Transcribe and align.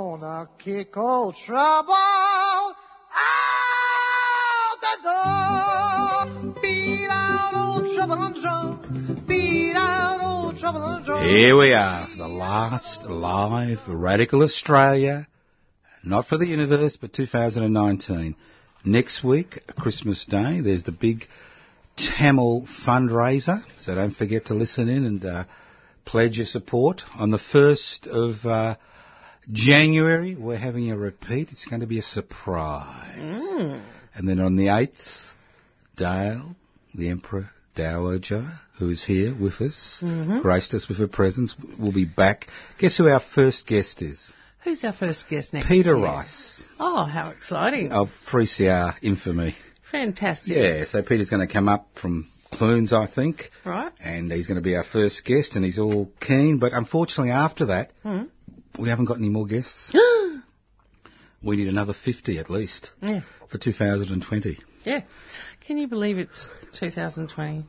Gonna 0.00 0.48
kick 0.58 0.96
old 0.96 1.36
trouble 1.44 1.92
out 1.92 2.74
the 4.80 4.96
door. 5.02 6.54
Beat 6.62 7.06
out 7.10 7.52
old 7.54 7.94
trouble 7.94 8.14
and. 8.14 9.26
Beat 9.28 9.74
out 9.76 10.20
old 10.22 10.58
trouble 10.58 10.82
and. 10.82 11.04
Here 11.28 11.54
we 11.54 11.74
are, 11.74 12.08
the 12.16 12.28
last 12.28 13.02
live 13.02 13.80
Radical 13.86 14.42
Australia, 14.42 15.28
not 16.02 16.28
for 16.28 16.38
the 16.38 16.46
universe, 16.46 16.96
but 16.98 17.12
2019. 17.12 18.36
Next 18.86 19.22
week, 19.22 19.60
Christmas 19.78 20.24
Day, 20.24 20.62
there's 20.62 20.84
the 20.84 20.92
big 20.92 21.26
Tamil 21.98 22.66
fundraiser, 22.86 23.62
so 23.78 23.94
don't 23.96 24.16
forget 24.16 24.46
to 24.46 24.54
listen 24.54 24.88
in 24.88 25.04
and 25.04 25.22
uh, 25.26 25.44
pledge 26.06 26.38
your 26.38 26.46
support. 26.46 27.02
On 27.16 27.28
the 27.28 27.36
1st 27.36 28.06
of 28.06 28.46
uh, 28.46 28.76
January, 29.52 30.34
we're 30.36 30.56
having 30.56 30.90
a 30.90 30.96
repeat. 30.96 31.50
It's 31.50 31.64
going 31.66 31.80
to 31.80 31.86
be 31.86 31.98
a 31.98 32.02
surprise. 32.02 33.80
And 34.14 34.28
then 34.28 34.40
on 34.40 34.56
the 34.56 34.66
8th, 34.66 35.32
Dale, 35.96 36.54
the 36.94 37.08
Emperor 37.10 37.50
Dowager, 37.74 38.50
who 38.78 38.90
is 38.90 39.04
here 39.04 39.34
with 39.34 39.60
us, 39.60 40.02
graced 40.42 40.74
us 40.74 40.88
with 40.88 40.98
her 40.98 41.08
presence, 41.08 41.54
will 41.78 41.92
be 41.92 42.04
back. 42.04 42.46
Guess 42.78 42.98
who 42.98 43.08
our 43.08 43.20
first 43.20 43.66
guest 43.66 44.02
is? 44.02 44.32
Who's 44.64 44.84
our 44.84 44.92
first 44.92 45.24
guest 45.28 45.52
next 45.54 45.68
Peter 45.68 45.96
year? 45.96 46.04
Rice 46.04 46.62
Oh, 46.78 47.04
how 47.04 47.30
exciting. 47.30 47.92
of 47.92 48.08
3CR 48.30 48.94
infamy. 49.02 49.56
Fantastic. 49.90 50.54
Yeah, 50.56 50.84
so 50.84 51.02
Peter's 51.02 51.30
going 51.30 51.46
to 51.46 51.52
come 51.52 51.68
up 51.68 51.88
from 52.00 52.28
Clunes, 52.52 52.92
I 52.92 53.06
think, 53.06 53.50
Right. 53.64 53.92
and 54.02 54.30
he's 54.30 54.46
going 54.46 54.56
to 54.56 54.62
be 54.62 54.76
our 54.76 54.84
first 54.84 55.24
guest, 55.24 55.54
and 55.56 55.64
he's 55.64 55.78
all 55.78 56.10
keen. 56.20 56.58
But 56.58 56.72
unfortunately, 56.72 57.30
after 57.30 57.66
that, 57.66 57.92
Hmm. 58.02 58.24
We 58.78 58.88
haven't 58.88 59.06
got 59.06 59.18
any 59.18 59.28
more 59.28 59.46
guests. 59.46 59.90
we 61.42 61.56
need 61.56 61.68
another 61.68 61.94
50 61.94 62.38
at 62.38 62.50
least 62.50 62.90
yeah. 63.02 63.20
for 63.50 63.58
2020. 63.58 64.58
Yeah. 64.84 65.02
Can 65.66 65.78
you 65.78 65.88
believe 65.88 66.18
it's 66.18 66.50
2020? 66.78 67.64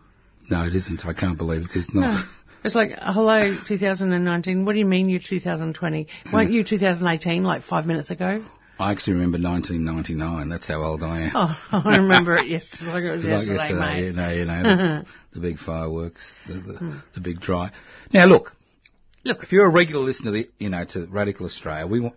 No, 0.50 0.64
it 0.66 0.76
isn't. 0.76 1.06
I 1.06 1.14
can't 1.14 1.38
believe 1.38 1.62
it 1.62 1.70
it's 1.76 1.94
not. 1.94 2.02
No. 2.02 2.24
It's 2.64 2.76
like, 2.76 2.92
hello, 3.00 3.56
2019. 3.68 4.66
What 4.66 4.74
do 4.74 4.80
you 4.80 4.86
mean 4.86 5.10
you're 5.10 5.20
2020? 5.20 6.08
Weren't 6.32 6.52
you 6.52 6.64
2018 6.64 7.44
like 7.44 7.64
five 7.64 7.86
minutes 7.88 8.12
ago? 8.12 8.44
I 8.78 8.92
actually 8.92 9.14
remember 9.14 9.38
1999. 9.38 10.50
That's 10.50 10.68
how 10.68 10.82
old 10.82 11.04
I 11.04 11.22
am. 11.22 11.32
Oh, 11.36 11.56
I 11.72 11.98
remember 11.98 12.36
it 12.38 12.48
yesterday. 12.48 12.92
Like 12.92 13.04
it 13.04 13.12
was 13.12 13.22
It's 13.22 13.30
like 13.30 13.40
yesterday, 13.40 13.58
yesterday, 13.58 13.94
mate. 13.94 14.06
you 14.06 14.14
know, 14.14 14.32
you 14.32 14.46
know, 14.46 14.64
the, 14.64 15.06
the 15.34 15.40
big 15.40 15.60
fireworks, 15.60 16.34
the, 16.48 16.54
the, 16.54 16.74
hmm. 16.78 16.98
the 17.14 17.22
big 17.22 17.40
dry. 17.40 17.72
Now, 18.14 18.26
look, 18.26 18.52
Look. 19.24 19.44
if 19.44 19.52
you're 19.52 19.68
a 19.68 19.72
regular 19.72 20.04
listener, 20.04 20.32
to 20.32 20.38
the, 20.38 20.50
you 20.60 20.70
know, 20.70 20.84
to 20.86 21.08
Radical 21.08 21.46
Australia, 21.46 21.86
we 21.88 22.00
want 22.00 22.16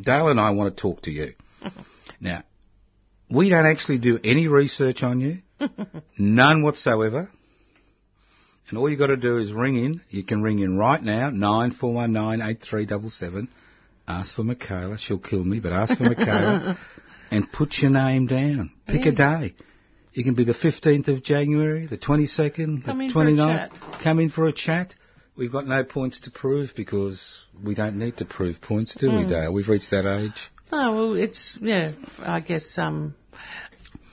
Dale 0.00 0.28
and 0.28 0.40
I 0.40 0.50
want 0.50 0.76
to 0.76 0.80
talk 0.80 1.02
to 1.02 1.10
you. 1.10 1.34
now, 2.20 2.42
we 3.30 3.48
don't 3.48 3.66
actually 3.66 3.98
do 3.98 4.18
any 4.24 4.48
research 4.48 5.02
on 5.02 5.20
you, 5.20 5.38
none 6.18 6.62
whatsoever. 6.62 7.28
And 8.68 8.78
all 8.78 8.88
you 8.88 8.96
got 8.96 9.08
to 9.08 9.16
do 9.16 9.38
is 9.38 9.52
ring 9.52 9.76
in. 9.76 10.00
You 10.08 10.24
can 10.24 10.42
ring 10.42 10.58
in 10.60 10.78
right 10.78 11.02
now, 11.02 11.28
nine 11.30 11.70
four 11.70 11.92
one 11.92 12.12
nine 12.12 12.40
eight 12.40 12.62
three 12.62 12.86
double 12.86 13.10
seven. 13.10 13.48
Ask 14.08 14.34
for 14.34 14.42
Michaela. 14.42 14.98
She'll 14.98 15.18
kill 15.18 15.44
me, 15.44 15.60
but 15.60 15.72
ask 15.72 15.98
for 15.98 16.04
Michaela 16.04 16.78
and 17.30 17.50
put 17.50 17.78
your 17.78 17.90
name 17.90 18.26
down. 18.26 18.72
Pick 18.86 19.06
a 19.06 19.12
day. 19.12 19.54
You 20.12 20.24
can 20.24 20.34
be 20.34 20.44
the 20.44 20.54
15th 20.54 21.08
of 21.08 21.22
January, 21.24 21.86
the 21.86 21.98
22nd, 21.98 22.84
Come 22.84 22.98
the 22.98 23.04
in 23.04 23.10
for 23.10 23.24
29th. 23.24 23.70
chat. 23.70 24.02
Come 24.02 24.20
in 24.20 24.30
for 24.30 24.46
a 24.46 24.52
chat. 24.52 24.94
We've 25.36 25.50
got 25.52 25.66
no 25.66 25.82
points 25.82 26.20
to 26.20 26.30
prove 26.30 26.70
because 26.76 27.46
we 27.62 27.74
don't 27.74 27.98
need 27.98 28.18
to 28.18 28.24
prove 28.24 28.60
points, 28.60 28.94
do 28.94 29.10
Hmm. 29.10 29.18
we, 29.18 29.26
Dale? 29.26 29.52
We've 29.52 29.68
reached 29.68 29.90
that 29.90 30.06
age. 30.06 30.50
Oh 30.70 30.94
well, 30.94 31.14
it's 31.14 31.58
yeah. 31.60 31.92
I 32.20 32.40
guess 32.40 32.78
um, 32.78 33.14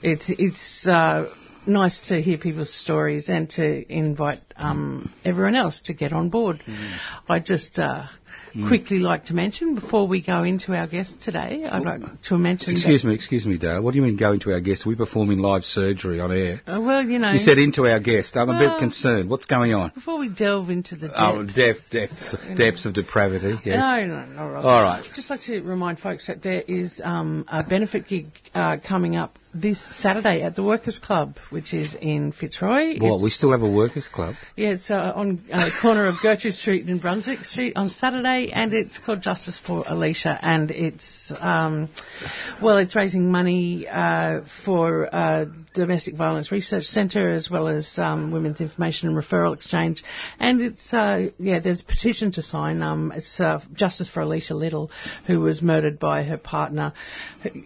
it's 0.02 0.28
it's 0.28 0.86
uh, 0.86 1.32
nice 1.66 2.00
to 2.08 2.20
hear 2.20 2.38
people's 2.38 2.74
stories 2.74 3.28
and 3.28 3.48
to 3.50 3.92
invite 3.92 4.42
um, 4.56 5.12
everyone 5.24 5.54
else 5.54 5.80
to 5.82 5.92
get 5.94 6.12
on 6.12 6.28
board. 6.28 6.62
Mm. 6.66 6.98
I 7.28 7.38
just 7.38 7.78
uh, 7.78 8.06
quickly 8.68 8.98
like 8.98 9.26
to 9.26 9.34
mention 9.34 9.74
before 9.74 10.06
we 10.06 10.22
go 10.22 10.42
into 10.44 10.74
our 10.74 10.86
guest 10.86 11.20
today. 11.22 11.60
I'd 11.70 11.82
like 11.84 12.00
to 12.24 12.38
mention. 12.38 12.72
Excuse 12.72 13.04
me, 13.04 13.14
excuse 13.14 13.46
me, 13.46 13.58
Dale. 13.58 13.82
What 13.82 13.92
do 13.92 13.96
you 13.98 14.02
mean 14.02 14.16
go 14.16 14.32
into 14.32 14.52
our 14.52 14.60
guest? 14.60 14.86
Are 14.86 14.88
we 14.90 14.94
performing 14.96 15.38
live 15.38 15.64
surgery 15.64 16.20
on 16.20 16.32
air? 16.32 16.60
Uh, 16.66 16.80
well, 16.80 17.02
you 17.04 17.18
know, 17.18 17.30
You 17.30 17.38
said 17.38 17.58
into 17.58 17.86
our 17.86 18.00
guest. 18.00 18.36
I'm 18.36 18.50
a 18.50 18.58
bit 18.58 18.78
concerned. 18.78 19.30
What's 19.30 19.46
going 19.46 19.74
on? 19.74 19.90
before 19.94 20.18
we 20.18 20.28
delve 20.28 20.70
into 20.70 20.96
the 20.96 21.10
Oh, 21.14 21.42
depths- 21.44 21.88
depth, 21.90 22.10
depths, 22.30 22.56
depths 22.56 22.84
of 22.86 22.94
depravity. 22.94 23.58
Yes. 23.64 23.78
No, 23.78 24.06
no, 24.06 24.24
no. 24.26 24.48
Right. 24.50 24.64
All 24.64 24.82
right. 24.82 25.04
Just 25.14 25.30
like 25.30 25.42
to 25.42 25.60
remind 25.62 25.98
folks 25.98 26.26
that 26.26 26.42
there 26.42 26.62
is 26.62 27.00
um, 27.04 27.44
a 27.48 27.62
benefit 27.62 28.08
gig 28.08 28.26
uh, 28.54 28.76
coming 28.86 29.16
up 29.16 29.38
this 29.54 29.80
Saturday 29.92 30.42
at 30.42 30.56
the 30.56 30.62
Workers 30.62 30.98
Club, 30.98 31.36
which 31.50 31.74
is 31.74 31.94
in 31.94 32.32
Fitzroy. 32.32 32.98
Well, 33.00 33.14
It's- 33.16 33.22
we 33.22 33.30
still 33.30 33.50
have 33.52 33.62
a 33.62 33.70
workers' 33.70 34.08
club. 34.08 34.34
Yeah, 34.56 34.70
it's 34.70 34.90
uh, 34.90 35.12
on 35.14 35.40
uh, 35.52 35.70
corner 35.80 36.06
of 36.06 36.16
Gertrude 36.22 36.54
Street 36.54 36.86
and 36.86 37.00
Brunswick 37.00 37.44
Street 37.44 37.74
on 37.76 37.90
Saturday, 37.90 38.50
and 38.52 38.72
it's 38.72 38.98
called 38.98 39.20
Justice 39.22 39.58
for 39.58 39.84
Alicia, 39.86 40.38
and 40.42 40.70
it's 40.70 41.32
um, 41.40 41.88
well, 42.62 42.78
it's 42.78 42.94
raising 42.96 43.30
money 43.30 43.86
uh, 43.86 44.40
for 44.64 45.14
uh, 45.14 45.44
Domestic 45.74 46.14
Violence 46.16 46.50
Research 46.50 46.84
Centre 46.84 47.30
as 47.32 47.50
well 47.50 47.68
as 47.68 47.98
um, 47.98 48.30
Women's 48.32 48.60
Information 48.60 49.08
and 49.08 49.16
Referral 49.16 49.54
Exchange, 49.54 50.02
and 50.38 50.60
it's 50.62 50.92
uh, 50.94 51.28
yeah, 51.38 51.60
there's 51.60 51.82
a 51.82 51.84
petition 51.84 52.32
to 52.32 52.42
sign. 52.42 52.82
Um, 52.82 53.12
it's 53.14 53.38
uh, 53.38 53.60
Justice 53.74 54.08
for 54.08 54.20
Alicia 54.20 54.54
Little, 54.54 54.90
who 55.26 55.40
was 55.40 55.60
murdered 55.60 55.98
by 55.98 56.22
her 56.22 56.38
partner, 56.38 56.92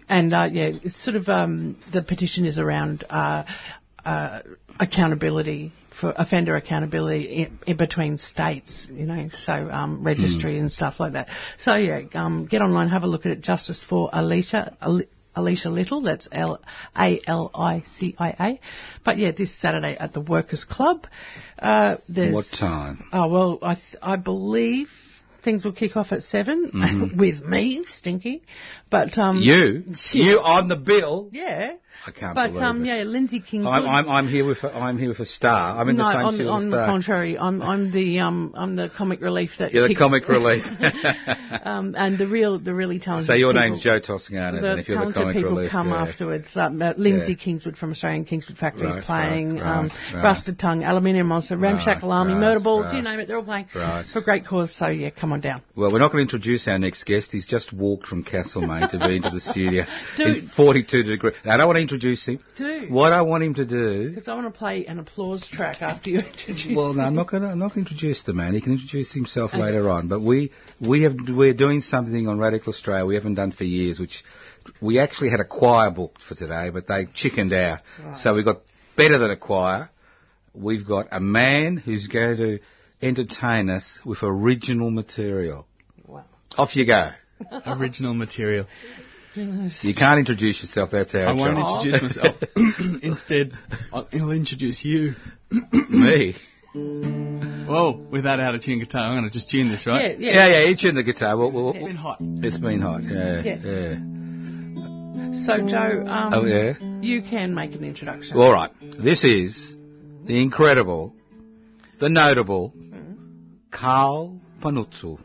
and 0.09 0.33
uh, 0.33 0.49
yeah, 0.51 0.71
it's 0.83 1.01
sort 1.01 1.15
of 1.15 1.29
um, 1.85 1.91
the 1.91 2.01
petition 2.01 2.45
is 2.45 2.59
around. 2.59 3.03
Uh, 3.09 3.43
uh, 4.05 4.41
accountability 4.79 5.73
for 5.99 6.13
offender 6.15 6.55
accountability 6.55 7.43
in, 7.43 7.59
in 7.67 7.75
between 7.75 8.17
states, 8.17 8.87
you 8.89 9.05
know, 9.05 9.29
so 9.33 9.51
um, 9.51 10.01
registry 10.03 10.59
and 10.59 10.71
stuff 10.71 10.99
like 10.99 11.13
that. 11.13 11.27
So 11.57 11.75
yeah, 11.75 12.01
um, 12.13 12.45
get 12.45 12.61
online, 12.61 12.87
have 12.87 13.03
a 13.03 13.07
look 13.07 13.25
at 13.25 13.33
it. 13.33 13.41
Justice 13.41 13.83
for 13.83 14.09
Alicia. 14.13 14.77
Ali- 14.81 15.09
Alicia 15.35 15.69
Little, 15.69 16.01
that's 16.01 16.27
L 16.31 16.59
A 16.97 17.21
L 17.27 17.51
I 17.53 17.83
C 17.85 18.15
I 18.17 18.29
A. 18.39 18.59
But 19.03 19.17
yeah, 19.19 19.31
this 19.31 19.53
Saturday 19.53 19.95
at 19.95 20.13
the 20.13 20.21
Workers 20.21 20.63
Club. 20.63 21.05
Uh, 21.59 21.97
there's, 22.09 22.33
What 22.33 22.45
time? 22.57 23.03
Oh 23.11 23.27
well, 23.27 23.59
I 23.61 23.75
th- 23.75 23.97
I 24.01 24.15
believe 24.15 24.89
things 25.47 25.63
will 25.63 25.71
kick 25.71 25.95
off 25.95 26.11
at 26.11 26.23
7 26.23 27.13
with 27.17 27.41
me, 27.41 27.85
Stinky. 27.87 28.43
But 28.89 29.17
um, 29.17 29.37
You? 29.41 29.85
You 30.13 30.39
on 30.39 30.67
the 30.67 30.75
bill? 30.75 31.29
yeah. 31.31 31.75
I 32.05 32.11
can't 32.11 32.35
But 32.35 32.47
believe 32.51 32.63
um, 32.63 32.85
it. 32.85 32.87
yeah, 32.87 33.03
Lindsay 33.03 33.39
King. 33.39 33.65
I'm, 33.65 33.85
I'm, 33.85 34.09
I'm 34.09 34.27
here 34.27 34.45
with 34.45 34.63
a, 34.63 34.73
I'm 34.75 34.97
here 34.97 35.09
with 35.09 35.19
a 35.19 35.25
star. 35.25 35.77
I'm 35.79 35.89
in 35.89 35.97
no, 35.97 36.03
the 36.03 36.13
same 36.13 36.25
on, 36.25 36.33
as 36.35 36.47
on 36.47 36.67
a 36.67 36.69
the 36.69 36.85
contrary, 36.85 37.37
I'm 37.37 37.61
I'm 37.61 37.91
the 37.91 38.19
um 38.19 38.53
I'm 38.55 38.75
the 38.75 38.89
comic 38.89 39.21
relief 39.21 39.51
that 39.59 39.73
You're 39.73 39.87
the 39.87 39.95
comic 39.95 40.27
relief. 40.29 40.63
um, 41.63 41.95
and 41.97 42.17
the 42.17 42.27
real 42.27 42.59
the 42.59 42.73
really 42.73 42.99
talented. 42.99 43.27
so 43.27 43.33
your 43.33 43.53
people, 43.53 43.69
name's 43.69 43.83
Joe 43.83 43.99
Toscano, 43.99 44.57
The 44.57 44.61
then 44.61 44.79
if 44.79 44.87
you're 44.87 45.05
the 45.05 45.11
comic 45.13 45.35
people 45.35 45.51
relief. 45.51 45.71
come 45.71 45.89
yeah. 45.89 46.01
afterwards. 46.01 46.49
Um, 46.55 46.81
uh, 46.81 46.93
Lindsay 46.97 47.33
Yeah. 47.33 47.37
Kingswood 47.43 47.77
from 47.77 47.91
Australian 47.91 48.25
Kingswood 48.25 48.57
Factory 48.57 48.89
is 48.89 49.05
playing. 49.05 49.55
right, 49.59 49.63
um, 49.77 49.85
right, 49.87 50.15
right. 50.15 50.23
Rusted 50.23 50.59
Tongue, 50.59 50.83
Aluminium 50.83 51.27
Monster, 51.27 51.57
Ramshackle 51.57 52.11
Army, 52.11 52.33
right, 52.33 52.39
Murder 52.39 52.59
Balls, 52.59 52.85
right. 52.87 52.95
you 52.95 53.01
name 53.01 53.19
it, 53.19 53.27
they're 53.27 53.37
all 53.37 53.43
playing 53.43 53.67
Right. 53.75 54.05
for 54.11 54.19
a 54.19 54.23
great 54.23 54.45
cause. 54.45 54.73
So 54.75 54.87
yeah, 54.87 55.09
come 55.09 55.31
on 55.33 55.41
down. 55.41 55.61
Well, 55.75 55.91
we're 55.91 55.99
not 55.99 56.11
going 56.11 56.25
to 56.27 56.33
introduce 56.35 56.67
our 56.67 56.79
next 56.79 57.03
guest. 57.05 57.31
He's 57.31 57.45
just 57.45 57.73
walked 57.73 58.07
from 58.07 58.23
Castlemaine 58.23 58.89
to 58.89 58.99
be 58.99 59.15
into 59.17 59.29
the 59.29 59.39
studio 59.39 59.85
Dude. 60.17 60.37
in 60.37 60.47
42 60.47 61.03
degrees. 61.03 61.33
I 61.45 61.57
don't 61.57 61.67
want 61.67 61.77
to 61.77 61.81
introduce 61.87 62.25
him. 62.25 62.39
Do. 62.55 62.87
What 62.89 63.13
I 63.13 63.21
want 63.21 63.43
him 63.43 63.53
to 63.55 63.65
do. 63.65 64.09
Because 64.09 64.27
I 64.27 64.33
want 64.35 64.53
to 64.53 64.57
play 64.57 64.85
an 64.85 64.99
applause 64.99 65.47
track 65.47 65.81
after 65.81 66.09
you 66.09 66.19
introduce. 66.19 66.65
Him. 66.65 66.75
Well, 66.75 66.93
no, 66.93 67.03
I'm 67.03 67.15
not 67.15 67.29
going 67.29 67.43
to. 67.43 67.49
I'm 67.49 67.59
not 67.59 67.73
going 67.73 67.85
to 67.85 67.91
introduce 67.91 68.23
the 68.23 68.33
man. 68.33 68.53
He 68.53 68.61
can 68.61 68.73
introduce 68.73 69.13
himself 69.13 69.53
later 69.53 69.89
on. 69.89 70.07
But 70.07 70.21
we 70.21 70.51
we 70.79 71.03
have 71.03 71.15
we're 71.29 71.53
doing 71.53 71.81
something 71.81 72.27
on 72.27 72.39
Radical 72.39 72.73
Australia 72.73 73.05
we 73.05 73.15
haven't 73.15 73.35
done 73.35 73.51
for 73.51 73.63
years, 73.63 73.99
which 73.99 74.23
we 74.81 74.99
actually 74.99 75.29
had 75.29 75.39
a 75.39 75.45
choir 75.45 75.91
booked 75.91 76.21
for 76.21 76.35
today, 76.35 76.69
but 76.71 76.87
they 76.87 77.07
chickened 77.13 77.53
out. 77.53 77.79
Right. 78.03 78.15
So 78.15 78.33
we've 78.33 78.45
got 78.45 78.57
better 78.95 79.17
than 79.17 79.31
a 79.31 79.37
choir. 79.37 79.89
We've 80.53 80.85
got 80.85 81.07
a 81.11 81.19
man 81.19 81.77
who's 81.77 82.07
going 82.07 82.37
to 82.37 82.59
entertain 83.01 83.69
us 83.69 83.99
with 84.03 84.19
original 84.23 84.89
material. 84.89 85.67
Wow. 86.05 86.25
Off 86.57 86.75
you 86.75 86.85
go. 86.85 87.11
Original 87.65 88.13
material. 88.13 88.65
You 89.37 89.93
can't 89.95 90.19
introduce 90.19 90.61
yourself. 90.61 90.91
That's 90.91 91.13
our 91.15 91.27
I 91.27 91.31
won't 91.33 91.57
job. 91.57 91.85
introduce 91.85 92.01
myself. 92.17 92.35
Instead, 93.03 93.53
I'll, 93.93 94.07
I'll 94.13 94.31
introduce 94.31 94.83
you. 94.83 95.13
Me. 95.89 96.35
Whoa, 96.73 97.97
with 98.11 98.23
that 98.25 98.39
out 98.39 98.55
of 98.55 98.61
tune 98.61 98.79
guitar, 98.79 99.01
I'm 99.11 99.13
going 99.19 99.23
to 99.25 99.29
just 99.31 99.49
tune 99.49 99.69
this, 99.69 99.85
Yeah, 99.85 99.93
right? 99.93 100.19
yeah. 100.19 100.31
Yeah, 100.33 100.47
yeah. 100.61 100.69
You 100.69 100.75
tune 100.77 100.95
the 100.95 101.03
guitar. 101.03 101.37
We'll, 101.37 101.51
we'll, 101.51 101.69
It's 101.71 101.79
been 101.85 101.95
hot. 101.95 102.17
It's 102.21 102.57
been 102.59 102.81
hot. 102.81 103.03
Yeah, 103.03 103.41
Yeah. 103.43 103.55
yeah. 103.63 105.43
So, 105.45 105.57
Joe, 105.67 106.03
um, 106.07 106.33
Oh 106.33 106.45
yeah. 106.45 106.73
you 107.01 107.21
can 107.21 107.53
make 107.55 107.73
an 107.73 107.83
introduction. 107.83 108.37
All 108.37 108.51
right. 108.51 108.71
This 108.81 109.23
is 109.23 109.77
the 110.25 110.41
incredible, 110.41 111.13
the 111.99 112.09
notable 112.09 112.73
Carl 113.71 114.39
Panuzzo. 114.61 115.19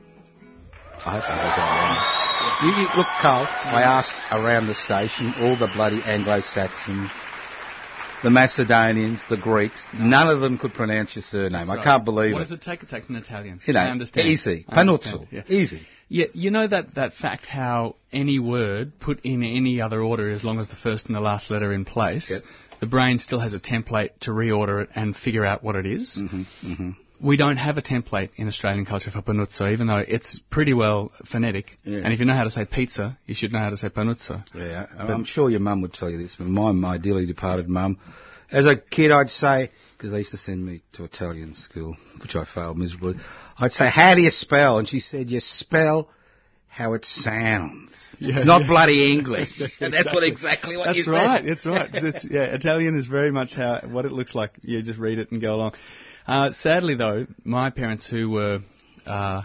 I 1.04 1.14
hope 1.14 1.24
I 1.24 1.28
got 1.28 1.56
that 1.56 2.18
right. 2.18 2.21
You, 2.62 2.68
you, 2.70 2.86
look, 2.96 3.08
Carl, 3.20 3.46
I 3.50 3.82
asked 3.82 4.12
around 4.30 4.68
the 4.68 4.74
station 4.76 5.34
all 5.40 5.56
the 5.56 5.66
bloody 5.74 6.00
Anglo-Saxons, 6.04 7.10
the 8.22 8.30
Macedonians, 8.30 9.18
the 9.28 9.36
Greeks. 9.36 9.82
None 9.92 10.28
of 10.28 10.40
them 10.40 10.58
could 10.58 10.72
pronounce 10.72 11.16
your 11.16 11.22
surname. 11.24 11.68
I 11.68 11.74
Right. 11.76 11.84
can't 11.84 12.04
believe 12.04 12.34
What 12.34 12.38
it. 12.42 12.44
does 12.44 12.52
it 12.52 12.60
take? 12.62 12.84
It 12.84 12.88
takes 12.88 13.08
an 13.08 13.16
Italian. 13.16 13.60
You 13.66 13.72
know, 13.74 13.80
I 13.80 13.88
understand. 13.90 14.28
easy. 14.28 14.64
I 14.68 14.76
Panuzzo. 14.84 15.26
Yeah. 15.32 15.42
Easy. 15.48 15.80
yeah, 16.08 16.26
you 16.34 16.52
know 16.52 16.66
that, 16.68 16.94
that 16.94 17.14
fact 17.14 17.46
how 17.46 17.96
any 18.12 18.38
word 18.38 18.92
put 19.00 19.18
in 19.24 19.42
any 19.42 19.80
other 19.80 20.00
order, 20.00 20.30
as 20.30 20.44
long 20.44 20.60
as 20.60 20.68
the 20.68 20.76
first 20.76 21.06
and 21.06 21.16
the 21.16 21.20
last 21.20 21.50
letter 21.50 21.70
are 21.70 21.74
in 21.74 21.84
place, 21.84 22.30
Yep. 22.30 22.42
the 22.78 22.86
brain 22.86 23.18
still 23.18 23.40
has 23.40 23.54
a 23.54 23.60
template 23.60 24.10
to 24.20 24.30
reorder 24.30 24.84
it 24.84 24.90
and 24.94 25.16
figure 25.16 25.44
out 25.44 25.64
what 25.64 25.74
it 25.74 25.86
is. 25.86 26.20
Mm-hmm, 26.22 26.90
We 27.22 27.36
don't 27.36 27.56
have 27.56 27.78
a 27.78 27.82
template 27.82 28.30
in 28.36 28.48
Australian 28.48 28.84
culture 28.84 29.10
for 29.10 29.22
panuzzo, 29.22 29.72
even 29.72 29.86
though 29.86 29.98
it's 30.06 30.40
pretty 30.50 30.74
well 30.74 31.12
phonetic. 31.30 31.76
Yeah. 31.84 31.98
And 31.98 32.12
if 32.12 32.18
you 32.18 32.26
know 32.26 32.34
how 32.34 32.44
to 32.44 32.50
say 32.50 32.64
pizza, 32.64 33.18
you 33.26 33.34
should 33.34 33.52
know 33.52 33.60
how 33.60 33.70
to 33.70 33.76
say 33.76 33.88
panuzzo. 33.88 34.44
Yeah, 34.54 34.86
I'm 34.98 35.24
sure 35.24 35.48
your 35.48 35.60
mum 35.60 35.82
would 35.82 35.92
tell 35.92 36.10
you 36.10 36.18
this, 36.18 36.36
but 36.36 36.46
my, 36.46 36.72
my 36.72 36.98
dearly 36.98 37.26
departed 37.26 37.68
mum, 37.68 37.98
as 38.50 38.66
a 38.66 38.76
kid, 38.76 39.10
I'd 39.10 39.30
say, 39.30 39.70
because 39.96 40.12
they 40.12 40.18
used 40.18 40.32
to 40.32 40.36
send 40.36 40.64
me 40.64 40.82
to 40.94 41.04
Italian 41.04 41.54
school, 41.54 41.96
which 42.20 42.34
I 42.36 42.44
failed 42.44 42.76
miserably, 42.76 43.14
I'd 43.58 43.72
say, 43.72 43.88
how 43.88 44.14
do 44.14 44.20
you 44.20 44.30
spell? 44.30 44.78
And 44.78 44.88
she 44.88 45.00
said, 45.00 45.30
you 45.30 45.40
spell 45.40 46.10
how 46.68 46.94
it 46.94 47.04
sounds. 47.04 47.94
Yeah, 48.18 48.36
it's 48.36 48.46
not 48.46 48.62
yeah. 48.62 48.68
bloody 48.68 49.12
English. 49.12 49.60
and 49.80 49.92
that's 49.92 50.12
what 50.12 50.24
exactly 50.24 50.76
what 50.76 50.96
you 50.96 51.04
That's 51.04 51.08
right. 51.08 51.40
said. 51.40 51.48
That's 51.48 51.66
right. 51.66 51.90
It's, 51.92 52.24
yeah, 52.30 52.44
Italian 52.44 52.96
is 52.96 53.06
very 53.06 53.30
much 53.30 53.54
how 53.54 53.80
what 53.86 54.06
it 54.06 54.12
looks 54.12 54.34
like. 54.34 54.52
You 54.62 54.82
just 54.82 54.98
read 54.98 55.18
it 55.18 55.30
and 55.30 55.40
go 55.40 55.54
along. 55.54 55.74
Uh, 56.26 56.52
sadly, 56.52 56.94
though, 56.94 57.26
my 57.44 57.70
parents, 57.70 58.06
who 58.08 58.30
were 58.30 58.60
uh, 59.06 59.42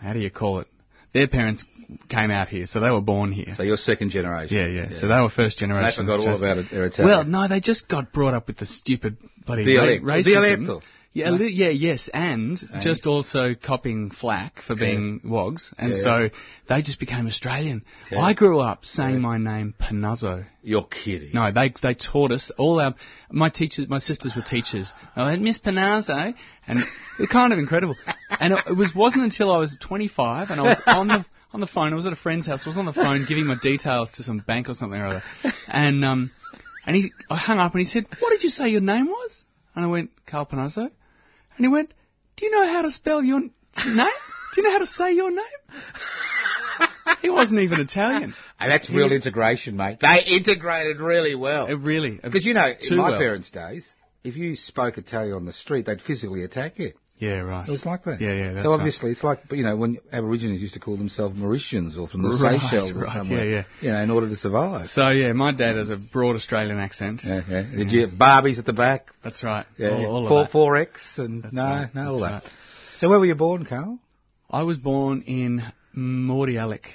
how 0.00 0.12
do 0.12 0.18
you 0.18 0.30
call 0.30 0.58
it? 0.60 0.66
Their 1.14 1.28
parents 1.28 1.64
came 2.08 2.30
out 2.30 2.48
here, 2.48 2.66
so 2.66 2.80
they 2.80 2.90
were 2.90 3.00
born 3.00 3.32
here. 3.32 3.52
So 3.54 3.62
you're 3.62 3.76
second 3.76 4.10
generation. 4.10 4.56
yeah, 4.56 4.66
yeah, 4.66 4.88
So 4.92 5.08
they 5.08 5.20
were 5.20 5.28
first 5.28 5.60
And 5.62 5.70
generation. 5.70 6.06
they 6.06 6.12
forgot 6.12 6.26
all 6.28 6.36
about 6.36 6.58
it, 6.58 6.70
their 6.70 6.86
Italian. 6.86 7.06
Well, 7.06 7.24
no, 7.24 7.48
they 7.48 7.60
just 7.60 7.88
got 7.88 8.12
brought 8.12 8.34
up 8.34 8.46
with 8.46 8.56
the 8.58 8.66
stupid 8.66 9.16
bloody 9.46 9.76
ra- 9.76 9.84
racism. 9.84 10.66
dialectal. 10.66 10.82
Yeah, 11.14 11.28
li- 11.30 11.52
yeah, 11.52 11.68
yes, 11.68 12.08
and, 12.14 12.58
And? 12.72 12.82
just 12.82 13.06
also 13.06 13.54
copying 13.54 14.10
flack 14.10 14.62
for 14.62 14.74
being 14.74 15.20
wogs, 15.24 15.74
and 15.76 15.92
Yeah. 15.92 16.02
so 16.02 16.30
they 16.68 16.80
just 16.80 16.98
became 16.98 17.26
Australian. 17.26 17.84
Yeah. 18.10 18.20
I 18.22 18.32
grew 18.32 18.60
up 18.60 18.86
saying 18.86 19.20
my 19.20 19.36
name 19.36 19.74
Panuzzo. 19.78 20.46
You're 20.62 20.84
kidding. 20.84 21.30
No, 21.34 21.52
they 21.52 21.74
they 21.82 21.94
taught 21.94 22.32
us 22.32 22.50
all 22.56 22.80
our 22.80 22.94
my 23.30 23.50
teachers, 23.50 23.88
my 23.88 23.98
sisters 23.98 24.34
were 24.34 24.40
teachers. 24.42 24.90
I 25.14 25.30
had 25.32 25.40
Miss 25.42 25.58
Panazzo, 25.58 26.34
and 26.66 26.78
it's 27.18 27.30
kind 27.32 27.52
of 27.52 27.58
incredible. 27.58 27.96
And 28.40 28.54
it, 28.54 28.60
it 28.68 28.76
was 28.76 28.94
wasn't 28.94 29.24
until 29.24 29.52
I 29.52 29.58
was 29.58 29.76
25 29.80 30.48
and 30.50 30.60
I 30.60 30.64
was 30.64 30.82
on 30.86 31.08
the 31.08 31.26
on 31.52 31.60
the 31.60 31.66
phone. 31.66 31.92
I 31.92 31.96
was 31.96 32.06
at 32.06 32.14
a 32.14 32.16
friend's 32.16 32.46
house. 32.46 32.66
I 32.66 32.70
was 32.70 32.78
on 32.78 32.86
the 32.86 32.94
phone 32.94 33.26
giving 33.28 33.44
my 33.44 33.56
details 33.62 34.12
to 34.12 34.22
some 34.22 34.38
bank 34.38 34.70
or 34.70 34.74
something 34.74 34.98
or 34.98 35.06
other, 35.06 35.22
and 35.68 36.02
um, 36.06 36.30
and 36.86 36.96
he 36.96 37.12
I 37.28 37.36
hung 37.36 37.58
up 37.58 37.72
and 37.72 37.80
he 37.80 37.84
said, 37.84 38.06
"What 38.18 38.30
did 38.30 38.42
you 38.42 38.48
say 38.48 38.68
your 38.70 38.80
name 38.80 39.08
was?" 39.08 39.44
And 39.74 39.84
I 39.84 39.88
went, 39.88 40.10
"Carl 40.26 40.46
Panazzo," 40.46 40.90
and 41.62 41.70
he 41.70 41.72
went, 41.72 41.94
"Do 42.36 42.44
you 42.46 42.50
know 42.50 42.66
how 42.72 42.82
to 42.82 42.90
spell 42.90 43.22
your 43.22 43.40
name? 43.40 43.50
Do 43.76 44.60
you 44.60 44.62
know 44.64 44.72
how 44.72 44.78
to 44.78 44.86
say 44.86 45.12
your 45.12 45.30
name?" 45.30 45.60
he 47.20 47.30
wasn't 47.30 47.60
even 47.60 47.80
Italian. 47.80 48.34
And 48.58 48.72
that's 48.72 48.90
real 48.90 49.12
integration, 49.12 49.76
mate. 49.76 49.98
They 50.00 50.24
integrated 50.26 51.00
really 51.00 51.36
well. 51.36 51.66
It 51.66 51.74
really 51.74 52.18
Because 52.20 52.44
you 52.44 52.54
know, 52.54 52.72
in 52.80 52.96
my 52.96 53.10
well. 53.10 53.18
parents' 53.18 53.50
days, 53.50 53.94
if 54.24 54.36
you 54.36 54.56
spoke 54.56 54.98
Italian 54.98 55.34
on 55.34 55.46
the 55.46 55.52
street, 55.52 55.86
they'd 55.86 56.02
physically 56.02 56.42
attack 56.42 56.80
you. 56.80 56.92
Yeah, 57.22 57.38
right. 57.42 57.68
It 57.68 57.70
was 57.70 57.86
like 57.86 58.02
that. 58.02 58.20
Yeah, 58.20 58.32
yeah, 58.32 58.52
that's 58.52 58.64
so 58.64 58.70
right. 58.70 58.80
obviously, 58.80 59.12
it's 59.12 59.22
like 59.22 59.38
you 59.52 59.62
know 59.62 59.76
when 59.76 60.00
Aborigines 60.12 60.60
used 60.60 60.74
to 60.74 60.80
call 60.80 60.96
themselves 60.96 61.36
Mauritians 61.36 61.96
or 61.96 62.08
from 62.08 62.22
the 62.24 62.30
Right, 62.30 62.60
Seychelles 62.60 62.96
or 62.96 63.02
right, 63.02 63.12
somewhere. 63.12 63.46
yeah, 63.48 63.62
yeah. 63.80 63.86
You 63.86 63.92
know, 63.92 64.02
in 64.02 64.10
order 64.10 64.28
to 64.28 64.34
survive. 64.34 64.86
So 64.86 65.08
yeah, 65.10 65.32
my 65.32 65.52
dad 65.52 65.76
has 65.76 65.88
a 65.88 65.96
broad 65.96 66.34
Australian 66.34 66.80
accent. 66.80 67.20
Yeah, 67.24 67.42
yeah. 67.48 67.62
Did 67.62 67.92
you 67.92 68.00
have 68.00 68.10
Barbies 68.18 68.58
at 68.58 68.66
the 68.66 68.72
back? 68.72 69.12
That's 69.22 69.44
right. 69.44 69.64
Yeah, 69.78 69.90
all, 69.90 70.00
yeah. 70.00 70.06
all 70.08 70.22
of 70.24 70.28
four 70.30 70.42
that. 70.42 70.50
four 70.50 70.76
X 70.76 71.18
and 71.18 71.44
That's 71.44 71.54
no, 71.54 71.62
right, 71.62 71.94
no, 71.94 72.08
all 72.14 72.20
that's 72.20 72.44
that. 72.46 72.52
So 72.96 73.08
where 73.08 73.20
were 73.20 73.26
you 73.26 73.36
born, 73.36 73.66
Carl? 73.66 74.00
I 74.50 74.64
was 74.64 74.78
born 74.78 75.22
in 75.24 75.62
Mordialloc. 75.96 76.86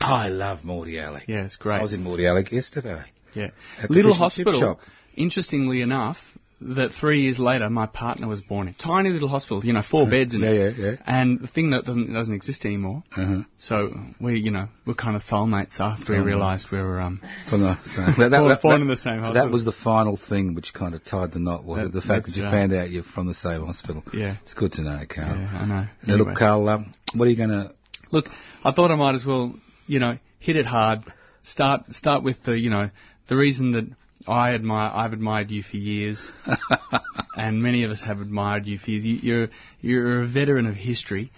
I 0.00 0.28
love 0.28 0.60
Mordialloc. 0.60 1.24
Yeah, 1.28 1.44
it's 1.44 1.56
great. 1.56 1.80
I 1.80 1.82
was 1.82 1.92
in 1.92 2.02
Mordialloc 2.02 2.50
yesterday. 2.50 3.02
yeah, 3.34 3.50
little 3.90 4.14
hospital. 4.14 4.80
Interestingly 5.16 5.82
enough, 5.82 6.16
that 6.60 6.92
three 6.92 7.22
years 7.22 7.38
later, 7.38 7.70
my 7.70 7.86
partner 7.86 8.28
was 8.28 8.40
born 8.40 8.68
in 8.68 8.74
tiny 8.74 9.08
little 9.10 9.28
hospital. 9.28 9.64
You 9.64 9.72
know, 9.72 9.82
four 9.82 10.08
beds 10.08 10.34
in 10.34 10.42
Yeah, 10.42 10.50
it. 10.50 10.76
yeah, 10.76 10.86
yeah. 10.90 10.96
And 11.06 11.40
the 11.40 11.46
thing 11.46 11.70
that 11.70 11.84
doesn't 11.84 12.12
doesn't 12.12 12.34
exist 12.34 12.64
anymore. 12.66 13.02
Uh-huh. 13.16 13.42
So 13.58 13.92
we, 14.20 14.38
you 14.38 14.50
know, 14.50 14.68
we're 14.86 14.94
kind 14.94 15.16
of 15.16 15.22
soulmates 15.22 15.80
after 15.80 16.12
we 16.12 16.18
realised 16.18 16.68
we 16.70 16.78
were 16.78 17.00
um, 17.00 17.20
From 17.48 17.62
the, 17.62 17.76
so 17.84 18.28
that, 18.28 18.30
Born- 18.30 18.58
born 18.62 18.82
in 18.82 18.88
the 18.88 18.96
same 18.96 19.20
hospital. 19.20 19.42
That 19.46 19.50
was 19.52 19.64
the 19.64 19.72
final 19.72 20.16
thing 20.18 20.54
which 20.54 20.74
kind 20.74 20.94
of 20.94 21.04
tied 21.04 21.32
the 21.32 21.38
knot, 21.38 21.64
was 21.64 21.78
That- 21.80 21.86
it? 21.86 21.92
The 21.92 22.02
fact 22.02 22.26
that 22.26 22.36
you 22.36 22.44
right. 22.44 22.50
found 22.52 22.72
out 22.74 22.90
you're 22.90 23.02
from 23.04 23.26
the 23.26 23.34
same 23.34 23.64
hospital. 23.64 24.02
Yeah. 24.12 24.36
It's 24.42 24.54
good 24.54 24.72
to 24.72 24.82
know, 24.82 25.00
Carl. 25.08 25.36
Yeah, 25.36 25.50
I 25.52 25.66
know. 25.66 25.74
Now, 25.74 25.88
Anyway. 26.14 26.28
look, 26.30 26.36
Carl, 26.38 26.68
um, 26.68 26.92
what 27.14 27.26
are 27.26 27.30
you 27.30 27.36
going 27.36 27.50
to... 27.50 27.72
Look, 28.12 28.26
I 28.64 28.72
thought 28.72 28.90
I 28.90 28.96
might 28.96 29.14
as 29.14 29.24
well, 29.24 29.54
you 29.86 29.98
know, 29.98 30.18
hit 30.40 30.56
it 30.56 30.66
hard. 30.66 31.00
Start 31.42 31.84
start 31.94 32.22
with 32.22 32.42
the, 32.44 32.58
you 32.58 32.68
know, 32.68 32.90
the 33.28 33.36
reason 33.36 33.72
that 33.72 33.84
I 34.30 34.54
admire, 34.54 34.90
I've 34.94 35.12
admired 35.12 35.50
you 35.50 35.62
for 35.62 35.76
years, 35.76 36.30
and 37.36 37.62
many 37.62 37.84
of 37.84 37.90
us 37.90 38.00
have 38.02 38.20
admired 38.20 38.66
you 38.66 38.78
for 38.78 38.90
years. 38.90 39.04
You- 39.04 39.18
You're 39.22 39.48
you're 39.80 40.22
a 40.22 40.26
veteran 40.26 40.66
of 40.66 40.74
history, 40.74 41.32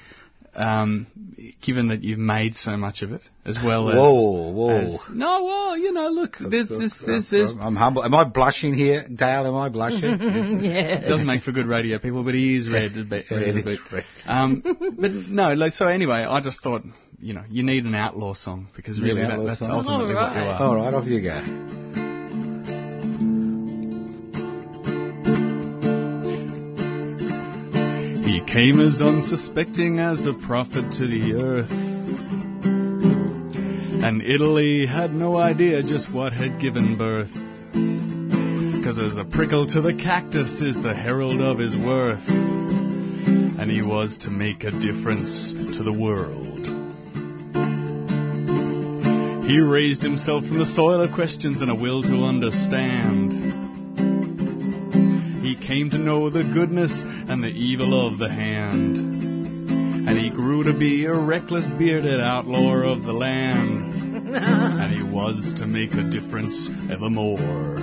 um, 0.55 1.07
given 1.63 1.89
that 1.89 2.03
you've 2.03 2.19
made 2.19 2.55
so 2.55 2.77
much 2.77 3.03
of 3.03 3.13
it, 3.13 3.23
as 3.47 3.57
well 3.65 3.89
as. 3.89 3.95
Whoa, 3.97 4.51
whoa. 4.53 4.69
as- 4.83 5.07
no, 5.13 5.45
well, 5.45 5.79
you 5.79 5.93
know, 5.93 6.09
look, 6.09 6.37
there's 6.39 6.69
this, 6.69 7.03
there's, 7.07 7.31
there's, 7.31 7.53
I'm 7.59 7.77
humble. 7.77 8.05
Am 8.05 8.15
I 8.15 8.25
blushing 8.25 8.75
here, 8.75 9.07
Dale? 9.09 9.47
Am 9.47 9.55
I 9.55 9.69
blushing? 9.71 10.21
yeah. 10.63 10.99
it 11.01 11.07
doesn't 11.09 11.27
make 11.27 11.43
for 11.43 11.53
good 11.53 11.67
radio, 11.67 11.99
people, 11.99 12.23
but 12.25 12.35
he 12.35 12.57
is 12.57 12.69
red 12.69 12.97
a 12.97 13.05
bit. 13.05 13.27
Yeah, 13.31 13.37
red 13.39 13.47
a 13.47 13.51
it 13.51 13.57
is 13.59 13.65
bit. 13.65 13.79
red. 13.93 14.05
Um, 14.27 14.63
but 14.99 15.11
no, 15.13 15.55
like, 15.55 15.73
so 15.73 15.87
anyway, 15.87 16.27
I 16.29 16.41
just 16.43 16.61
thought, 16.63 16.83
you 17.21 17.33
know, 17.35 17.45
you 17.49 17.63
need 17.63 17.85
an 17.85 17.95
outlaw 17.95 18.35
song 18.35 18.67
because 18.77 19.01
really 19.01 19.23
that, 19.23 19.43
that's 19.47 19.61
song? 19.61 19.71
ultimately 19.71 20.15
what 20.15 20.35
you 20.35 20.41
are. 20.43 20.63
All 20.63 20.77
right, 20.77 20.93
off 20.93 21.07
you 21.07 21.23
go. 21.23 21.79
Came 28.53 28.81
as 28.81 29.01
unsuspecting 29.01 29.99
as 29.99 30.27
a 30.27 30.35
prophet 30.35 30.93
to 30.93 31.07
the 31.07 31.33
earth. 31.33 31.71
And 34.05 34.21
Italy 34.21 34.85
had 34.85 35.15
no 35.15 35.39
idea 35.39 35.83
just 35.83 36.13
what 36.13 36.35
had 36.35 36.61
given 36.61 36.99
birth. 36.99 37.33
Cause 38.85 38.99
as 38.99 39.17
a 39.17 39.25
prickle 39.25 39.67
to 39.69 39.81
the 39.81 39.95
cactus 39.95 40.61
is 40.61 40.77
the 40.77 40.93
herald 40.93 41.41
of 41.41 41.59
his 41.59 41.75
worth. 41.75 42.29
And 42.29 43.71
he 43.71 43.81
was 43.81 44.19
to 44.19 44.31
make 44.31 44.65
a 44.65 44.71
difference 44.71 45.55
to 45.55 45.83
the 45.83 45.93
world. 45.93 46.67
He 49.47 49.61
raised 49.61 50.03
himself 50.03 50.45
from 50.45 50.59
the 50.59 50.67
soil 50.67 51.01
of 51.01 51.15
questions 51.15 51.63
and 51.63 51.71
a 51.71 51.75
will 51.75 52.03
to 52.03 52.25
understand. 52.25 53.52
Came 55.67 55.91
to 55.91 55.99
know 55.99 56.29
the 56.29 56.43
goodness 56.43 57.03
and 57.05 57.43
the 57.43 57.49
evil 57.49 58.07
of 58.07 58.19
the 58.19 58.29
hand. 58.29 58.97
And 58.97 60.19
he 60.19 60.29
grew 60.29 60.65
to 60.65 60.77
be 60.77 61.05
a 61.05 61.15
reckless, 61.15 61.71
bearded 61.71 62.21
outlaw 62.21 62.83
of 62.83 63.05
the 63.05 63.13
land. 63.13 63.95
and 64.35 64.93
he 64.93 65.03
was 65.05 65.55
to 65.59 65.67
make 65.67 65.93
a 65.95 66.03
difference 66.11 66.69
evermore. 66.91 67.77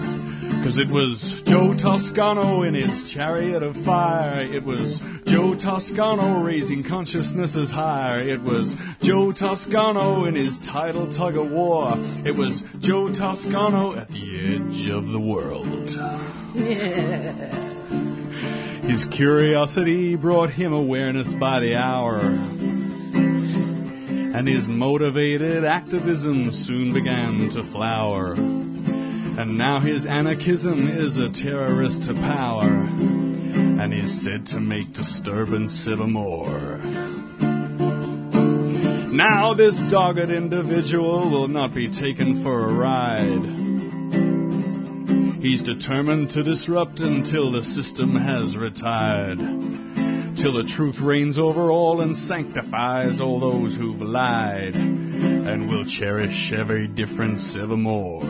Cause 0.64 0.78
it 0.78 0.90
was 0.90 1.42
Joe 1.46 1.74
Toscano 1.74 2.64
in 2.64 2.74
his 2.74 3.10
chariot 3.14 3.64
of 3.64 3.78
fire. 3.86 4.42
It 4.42 4.66
was 4.66 5.02
Joe 5.26 5.56
Toscano 5.56 6.44
raising 6.44 6.84
consciousnesses 6.84 7.72
higher. 7.72 8.20
It 8.20 8.42
was 8.42 8.76
Joe 9.02 9.32
Toscano 9.32 10.26
in 10.26 10.36
his 10.36 10.58
tidal 10.58 11.16
tug 11.16 11.38
of 11.38 11.50
war. 11.50 11.94
It 12.26 12.36
was 12.36 12.62
Joe 12.80 13.08
Toscano 13.08 13.96
at 13.96 14.10
the 14.10 14.58
edge 14.58 14.90
of 14.90 15.08
the 15.08 15.20
world. 15.20 15.90
His 18.90 19.06
curiosity 19.06 20.16
brought 20.16 20.50
him 20.50 20.74
awareness 20.74 21.32
by 21.36 21.60
the 21.60 21.76
hour. 21.76 22.22
And 24.34 24.48
his 24.48 24.68
motivated 24.68 25.64
activism 25.64 26.52
soon 26.52 26.92
began 26.92 27.52
to 27.52 27.62
flower. 27.62 28.34
And 28.34 29.60
now 29.60 29.80
his 29.80 30.08
anarchism 30.08 30.88
is 30.88 31.18
a 31.18 31.30
terrorist 31.30 32.06
to 32.06 32.16
power. 32.16 32.66
And 32.66 33.94
is 33.94 34.24
said 34.24 34.48
to 34.48 34.60
make 34.60 34.92
disturbance 34.94 35.88
more. 35.88 36.80
Now 39.14 39.54
this 39.54 39.80
dogged 39.88 40.32
individual 40.32 41.30
will 41.30 41.48
not 41.48 41.76
be 41.76 41.92
taken 41.92 42.42
for 42.42 42.68
a 42.68 42.74
ride. 42.74 43.59
He's 45.42 45.62
determined 45.62 46.32
to 46.32 46.44
disrupt 46.44 47.00
until 47.00 47.52
the 47.52 47.64
system 47.64 48.16
has 48.16 48.58
retired. 48.58 49.38
Till 50.38 50.54
the 50.54 50.66
truth 50.68 51.00
reigns 51.00 51.40
over 51.40 51.72
all 51.72 52.02
and 52.02 52.16
sanctifies 52.16 53.22
all 53.22 53.40
those 53.40 53.76
who've 53.76 54.02
lied. 54.02 54.76
And 54.76 55.70
will 55.70 55.86
cherish 55.86 56.52
every 56.52 56.88
difference 56.88 57.56
evermore. 57.56 58.24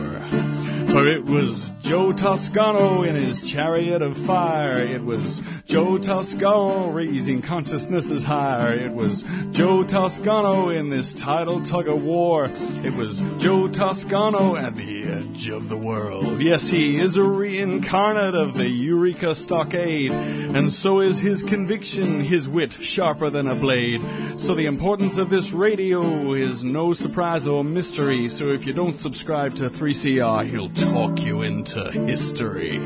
For 0.92 1.06
it 1.06 1.24
was 1.24 1.70
Joe 1.82 2.12
Toscano 2.12 3.04
in 3.04 3.14
his 3.14 3.40
chariot 3.40 4.02
of 4.02 4.16
fire. 4.26 4.82
It 4.82 5.00
was 5.02 5.40
Joe 5.66 5.98
Toscano 5.98 6.90
raising 6.92 7.42
consciousnesses 7.42 8.24
higher. 8.24 8.74
It 8.74 8.92
was 8.92 9.22
Joe 9.52 9.84
Toscano 9.84 10.70
in 10.70 10.90
this 10.90 11.14
tidal 11.14 11.64
tug 11.64 11.86
of 11.86 12.02
war. 12.02 12.48
It 12.50 12.96
was 12.96 13.22
Joe 13.38 13.68
Toscano 13.68 14.56
at 14.56 14.74
the 14.74 15.04
edge 15.04 15.48
of 15.48 15.68
the 15.68 15.76
world. 15.76 16.42
Yes, 16.42 16.68
he 16.68 17.00
is 17.00 17.16
a 17.16 17.22
reincarnate 17.22 18.34
of 18.34 18.54
the 18.54 18.68
Eureka 18.68 19.36
Stockade. 19.36 20.10
And 20.10 20.72
so 20.72 21.00
is 21.00 21.20
his 21.20 21.44
conviction, 21.44 22.20
his 22.20 22.48
wit 22.48 22.72
sharper 22.72 23.30
than 23.30 23.46
a 23.46 23.58
blade. 23.58 24.00
So 24.40 24.56
the 24.56 24.66
importance 24.66 25.18
of 25.18 25.30
this 25.30 25.52
radio 25.52 26.32
is 26.32 26.64
no 26.64 26.94
surprise 26.94 27.46
or 27.46 27.62
mystery. 27.62 28.28
So 28.28 28.48
if 28.48 28.66
you 28.66 28.72
don't 28.72 28.98
subscribe 28.98 29.54
to 29.56 29.70
3CR, 29.70 30.50
he'll 30.50 30.68
talk 30.80 31.18
you 31.20 31.42
into 31.42 31.90
history. 31.90 32.78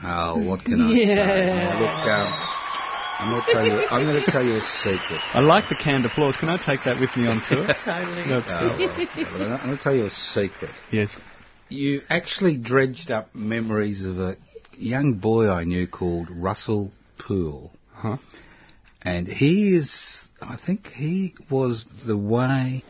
Carl, 0.00 0.44
what 0.46 0.64
can 0.64 0.80
I 0.80 0.94
say? 0.94 1.04
Yeah. 1.06 1.78
Look, 1.78 2.08
um, 2.10 2.48
I'm 3.18 3.30
going 3.30 3.42
to 3.44 3.52
tell 3.52 3.66
you. 3.66 3.86
I'm 3.88 4.04
going 4.04 4.24
to 4.24 4.30
tell 4.30 4.44
you 4.44 4.56
a 4.56 4.60
secret. 4.60 5.20
I 5.32 5.40
like 5.40 5.68
the 5.68 5.76
canned 5.76 6.04
applause. 6.06 6.36
Can 6.36 6.48
I 6.48 6.56
take 6.56 6.80
that 6.84 6.98
with 7.00 7.16
me 7.16 7.26
on 7.28 7.40
tour? 7.40 7.66
Totally. 7.84 8.26
No, 8.26 8.38
it's 8.38 8.50
Oh, 8.52 8.76
good. 8.76 9.08
well, 9.16 9.38
well, 9.38 9.52
I'm 9.60 9.66
going 9.66 9.78
to 9.78 9.82
tell 9.82 9.94
you 9.94 10.06
a 10.06 10.10
secret. 10.10 10.72
Yes. 10.90 11.16
You 11.68 12.02
actually 12.08 12.56
dredged 12.56 13.10
up 13.10 13.34
memories 13.34 14.04
of 14.04 14.18
a 14.18 14.36
young 14.76 15.14
boy 15.14 15.48
I 15.48 15.64
knew 15.64 15.86
called 15.86 16.28
Russell 16.30 16.90
Poole. 17.18 17.72
Huh? 17.92 18.16
And 19.02 19.26
he 19.28 19.76
is, 19.76 20.24
I 20.42 20.56
think 20.56 20.88
he 20.88 21.34
was 21.48 21.84
the 22.04 22.16
way 22.16 22.82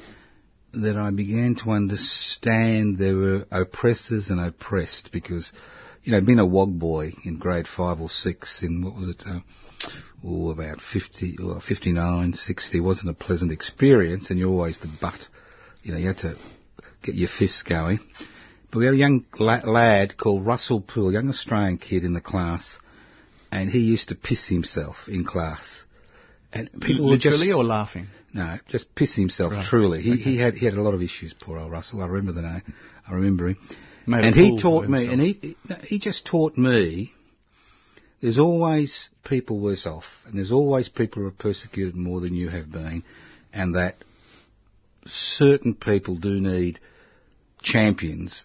that 0.72 0.96
I 0.96 1.10
began 1.10 1.54
to 1.56 1.70
understand 1.70 2.96
there 2.96 3.14
were 3.14 3.46
oppressors 3.50 4.30
and 4.30 4.40
oppressed 4.40 5.10
because, 5.12 5.52
you 6.02 6.12
know, 6.12 6.22
being 6.22 6.38
a 6.38 6.46
WOG 6.46 6.78
boy 6.78 7.12
in 7.24 7.38
grade 7.38 7.66
five 7.68 8.00
or 8.00 8.08
six 8.08 8.62
in, 8.62 8.82
what 8.82 8.94
was 8.94 9.08
it, 9.08 9.22
uh, 9.26 9.40
oh, 10.24 10.50
about 10.50 10.80
50, 10.80 11.36
or 11.44 11.60
59, 11.60 12.32
60 12.32 12.80
wasn't 12.80 13.10
a 13.10 13.14
pleasant 13.14 13.52
experience 13.52 14.30
and 14.30 14.38
you're 14.38 14.50
always 14.50 14.78
the 14.78 14.90
butt. 15.00 15.20
You 15.82 15.92
know, 15.92 15.98
you 15.98 16.06
had 16.06 16.18
to 16.18 16.36
get 17.02 17.14
your 17.14 17.28
fists 17.28 17.62
going. 17.62 18.00
But 18.70 18.78
we 18.78 18.86
had 18.86 18.94
a 18.94 18.98
young 18.98 19.26
lad 19.38 20.16
called 20.16 20.46
Russell 20.46 20.80
Poole, 20.80 21.10
a 21.10 21.12
young 21.12 21.28
Australian 21.28 21.76
kid 21.76 22.04
in 22.04 22.14
the 22.14 22.22
class, 22.22 22.78
and 23.50 23.68
he 23.68 23.80
used 23.80 24.08
to 24.08 24.14
piss 24.14 24.48
himself 24.48 24.96
in 25.08 25.26
class. 25.26 25.84
And 26.52 26.70
people 26.80 27.06
were 27.06 27.12
Literally 27.12 27.46
just 27.46 27.54
or 27.56 27.64
laughing? 27.64 28.08
no, 28.34 28.56
just 28.68 28.94
piss 28.94 29.14
himself. 29.14 29.52
Right. 29.52 29.64
Truly, 29.66 30.02
he 30.02 30.12
Okay. 30.12 30.22
he 30.22 30.38
had 30.38 30.54
he 30.54 30.66
had 30.66 30.74
a 30.74 30.82
lot 30.82 30.94
of 30.94 31.02
issues. 31.02 31.34
Poor 31.34 31.58
old 31.58 31.70
Russell. 31.70 32.02
I 32.02 32.06
remember 32.06 32.32
the 32.32 32.42
name. 32.42 32.62
I 33.08 33.14
remember 33.14 33.48
him. 33.48 33.56
Made 34.06 34.24
and 34.24 34.34
he 34.34 34.58
taught 34.60 34.88
me, 34.88 35.06
and 35.06 35.20
he 35.20 35.56
he 35.84 35.98
just 35.98 36.26
taught 36.26 36.56
me. 36.58 37.12
There's 38.20 38.38
always 38.38 39.10
people 39.24 39.58
worse 39.60 39.86
off, 39.86 40.04
and 40.26 40.36
there's 40.36 40.52
always 40.52 40.88
people 40.88 41.22
who 41.22 41.28
are 41.28 41.32
persecuted 41.32 41.96
more 41.96 42.20
than 42.20 42.34
you 42.34 42.48
have 42.50 42.70
been, 42.70 43.02
and 43.52 43.74
that 43.76 43.96
certain 45.06 45.74
people 45.74 46.16
do 46.16 46.40
need 46.40 46.78
champions, 47.62 48.44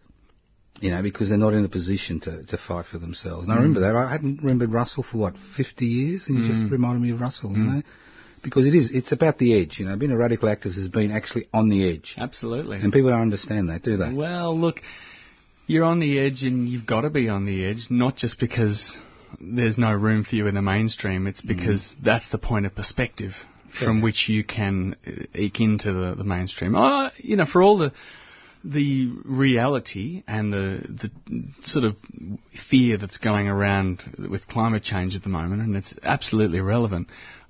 you 0.80 0.92
know, 0.92 1.02
because 1.02 1.30
they're 1.30 1.38
not 1.38 1.54
in 1.54 1.66
a 1.66 1.70
position 1.70 2.20
to, 2.22 2.44
to 2.44 2.58
fight 2.58 2.86
for 2.86 2.98
themselves. 2.98 3.48
And 3.48 3.54
I 3.54 3.56
remember 3.58 3.82
that. 3.82 3.96
I 3.96 4.12
hadn't 4.12 4.42
remembered 4.42 4.72
Russell 4.72 5.04
for 5.04 5.18
what, 5.18 5.36
50 5.56 5.86
years, 5.86 6.26
and 6.28 6.40
you 6.40 6.48
just 6.48 6.72
reminded 6.72 7.02
me 7.02 7.12
of 7.12 7.22
Russell, 7.22 7.52
you 7.52 7.58
know? 7.58 7.82
Because 8.44 8.66
it 8.66 8.76
is, 8.76 8.92
it's 8.92 9.12
about 9.12 9.40
the 9.40 9.60
edge, 9.60 9.80
you 9.80 9.86
know. 9.86 9.98
Being 9.98 10.12
a 10.12 10.18
radical 10.18 10.48
activist 10.48 10.76
has 10.76 10.88
been 10.88 11.12
actually 11.12 11.48
on 11.54 11.70
the 11.70 11.92
edge. 11.92 12.16
Absolutely. 12.18 12.78
And 12.78 12.94
people 12.94 13.10
don't 13.10 13.22
understand 13.22 13.70
that, 13.70 13.82
do 13.82 13.98
they? 13.98 14.14
Well, 14.14 14.58
look, 14.58 14.82
you're 15.66 15.84
on 15.84 16.00
the 16.00 16.20
edge 16.20 16.44
and 16.44 16.68
you've 16.68 16.86
got 16.86 17.02
to 17.02 17.10
be 17.10 17.28
on 17.28 17.46
the 17.46 17.66
edge, 17.66 17.88
not 17.90 18.16
just 18.16 18.40
because 18.40 18.96
there's 19.42 19.78
no 19.78 19.92
room 19.94 20.24
for 20.24 20.36
you 20.36 20.48
in 20.48 20.56
the 20.56 20.62
mainstream, 20.62 21.28
it's 21.28 21.42
because 21.42 21.98
that's 22.02 22.30
the 22.30 22.38
point 22.38 22.66
of 22.66 22.76
perspective 22.76 23.34
from 23.78 24.02
which 24.02 24.30
you 24.30 24.44
can 24.44 24.96
uh, 25.06 25.12
eke 25.36 25.60
into 25.60 25.92
the, 25.92 26.16
the 26.16 26.24
mainstream. 26.24 26.76
Uh, 26.76 27.10
you 27.18 27.36
know, 27.36 27.46
for 27.46 27.62
all 27.62 27.78
the 27.78 27.92
the 28.64 29.10
reality 29.26 30.24
and 30.28 30.52
the 30.52 31.10
the 31.30 31.44
sort 31.62 31.86
of 31.86 31.96
fear 32.70 32.98
that's 32.98 33.18
going 33.18 33.48
around 33.48 34.28
with 34.30 34.48
climate 34.48 34.84
change 34.84 35.16
at 35.16 35.24
the 35.24 35.30
moment, 35.30 35.62
and 35.62 35.76
it's 35.76 35.96
absolutely 36.04 36.62
relevant. 36.62 37.08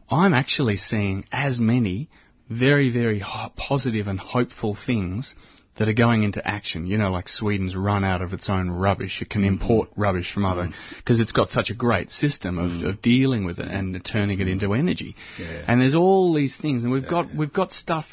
I'm 0.09 0.33
actually 0.33 0.77
seeing 0.77 1.25
as 1.31 1.59
many 1.59 2.09
very, 2.49 2.89
very 2.91 3.19
ho- 3.19 3.51
positive 3.55 4.07
and 4.07 4.19
hopeful 4.19 4.75
things 4.85 5.35
that 5.77 5.87
are 5.87 5.93
going 5.93 6.23
into 6.23 6.45
action. 6.45 6.85
You 6.85 6.97
know, 6.97 7.11
like 7.11 7.27
Sweden's 7.27 7.75
run 7.75 8.03
out 8.03 8.21
of 8.21 8.33
its 8.33 8.49
own 8.49 8.69
rubbish. 8.69 9.21
It 9.21 9.29
can 9.29 9.41
mm-hmm. 9.41 9.61
import 9.61 9.89
rubbish 9.95 10.33
from 10.33 10.45
other 10.45 10.67
mm. 10.67 10.73
because 10.97 11.19
it's 11.19 11.31
got 11.31 11.49
such 11.49 11.69
a 11.69 11.75
great 11.75 12.11
system 12.11 12.57
of, 12.57 12.71
mm. 12.71 12.89
of 12.89 13.01
dealing 13.01 13.45
with 13.45 13.59
it 13.59 13.67
and 13.67 14.03
turning 14.03 14.39
it 14.39 14.47
mm. 14.47 14.51
into 14.51 14.73
energy. 14.73 15.15
Yeah. 15.39 15.63
And 15.67 15.81
there's 15.81 15.95
all 15.95 16.33
these 16.33 16.57
things, 16.57 16.83
and 16.83 16.91
we've 16.91 17.07
got 17.07 17.33
we've 17.33 17.53
got 17.53 17.71
stuff 17.71 18.07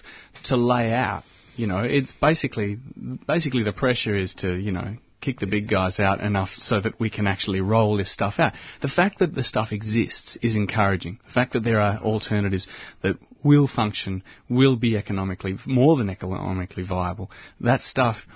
to 0.45 0.57
lay 0.57 0.93
out. 0.93 1.25
You 1.57 1.67
know, 1.67 1.83
it's 1.85 2.13
basically 2.13 2.79
basically 3.27 3.63
the 3.63 3.73
pressure 3.73 4.15
is 4.15 4.35
to 4.37 4.55
you 4.55 4.73
know 4.73 4.97
kick 5.25 5.41
the 5.41 5.47
big 5.47 5.69
guys 5.69 6.01
out 6.01 6.21
enough 6.21 6.51
so 6.59 6.81
that 6.81 7.01
we 7.01 7.09
can 7.09 7.27
actually 7.27 7.61
roll 7.61 7.97
this 7.97 8.13
stuff 8.13 8.35
out. 8.39 8.53
The 8.83 8.89
fact 8.89 9.21
that 9.21 9.35
the 9.35 9.43
stuff 9.43 9.73
exists 9.73 10.37
is 10.43 10.55
encouraging. 10.55 11.19
The 11.27 11.33
fact 11.33 11.55
that 11.55 11.65
there 11.65 11.81
are 11.81 11.99
alternatives 11.99 12.69
that 13.03 13.17
will 13.43 13.67
function, 13.67 14.23
will 14.51 14.77
be 14.77 14.97
economically, 14.97 15.57
more 15.67 15.97
than 15.97 16.11
economically 16.11 16.83
viable, 16.83 17.31
that 17.61 17.81
stuff 17.81 18.27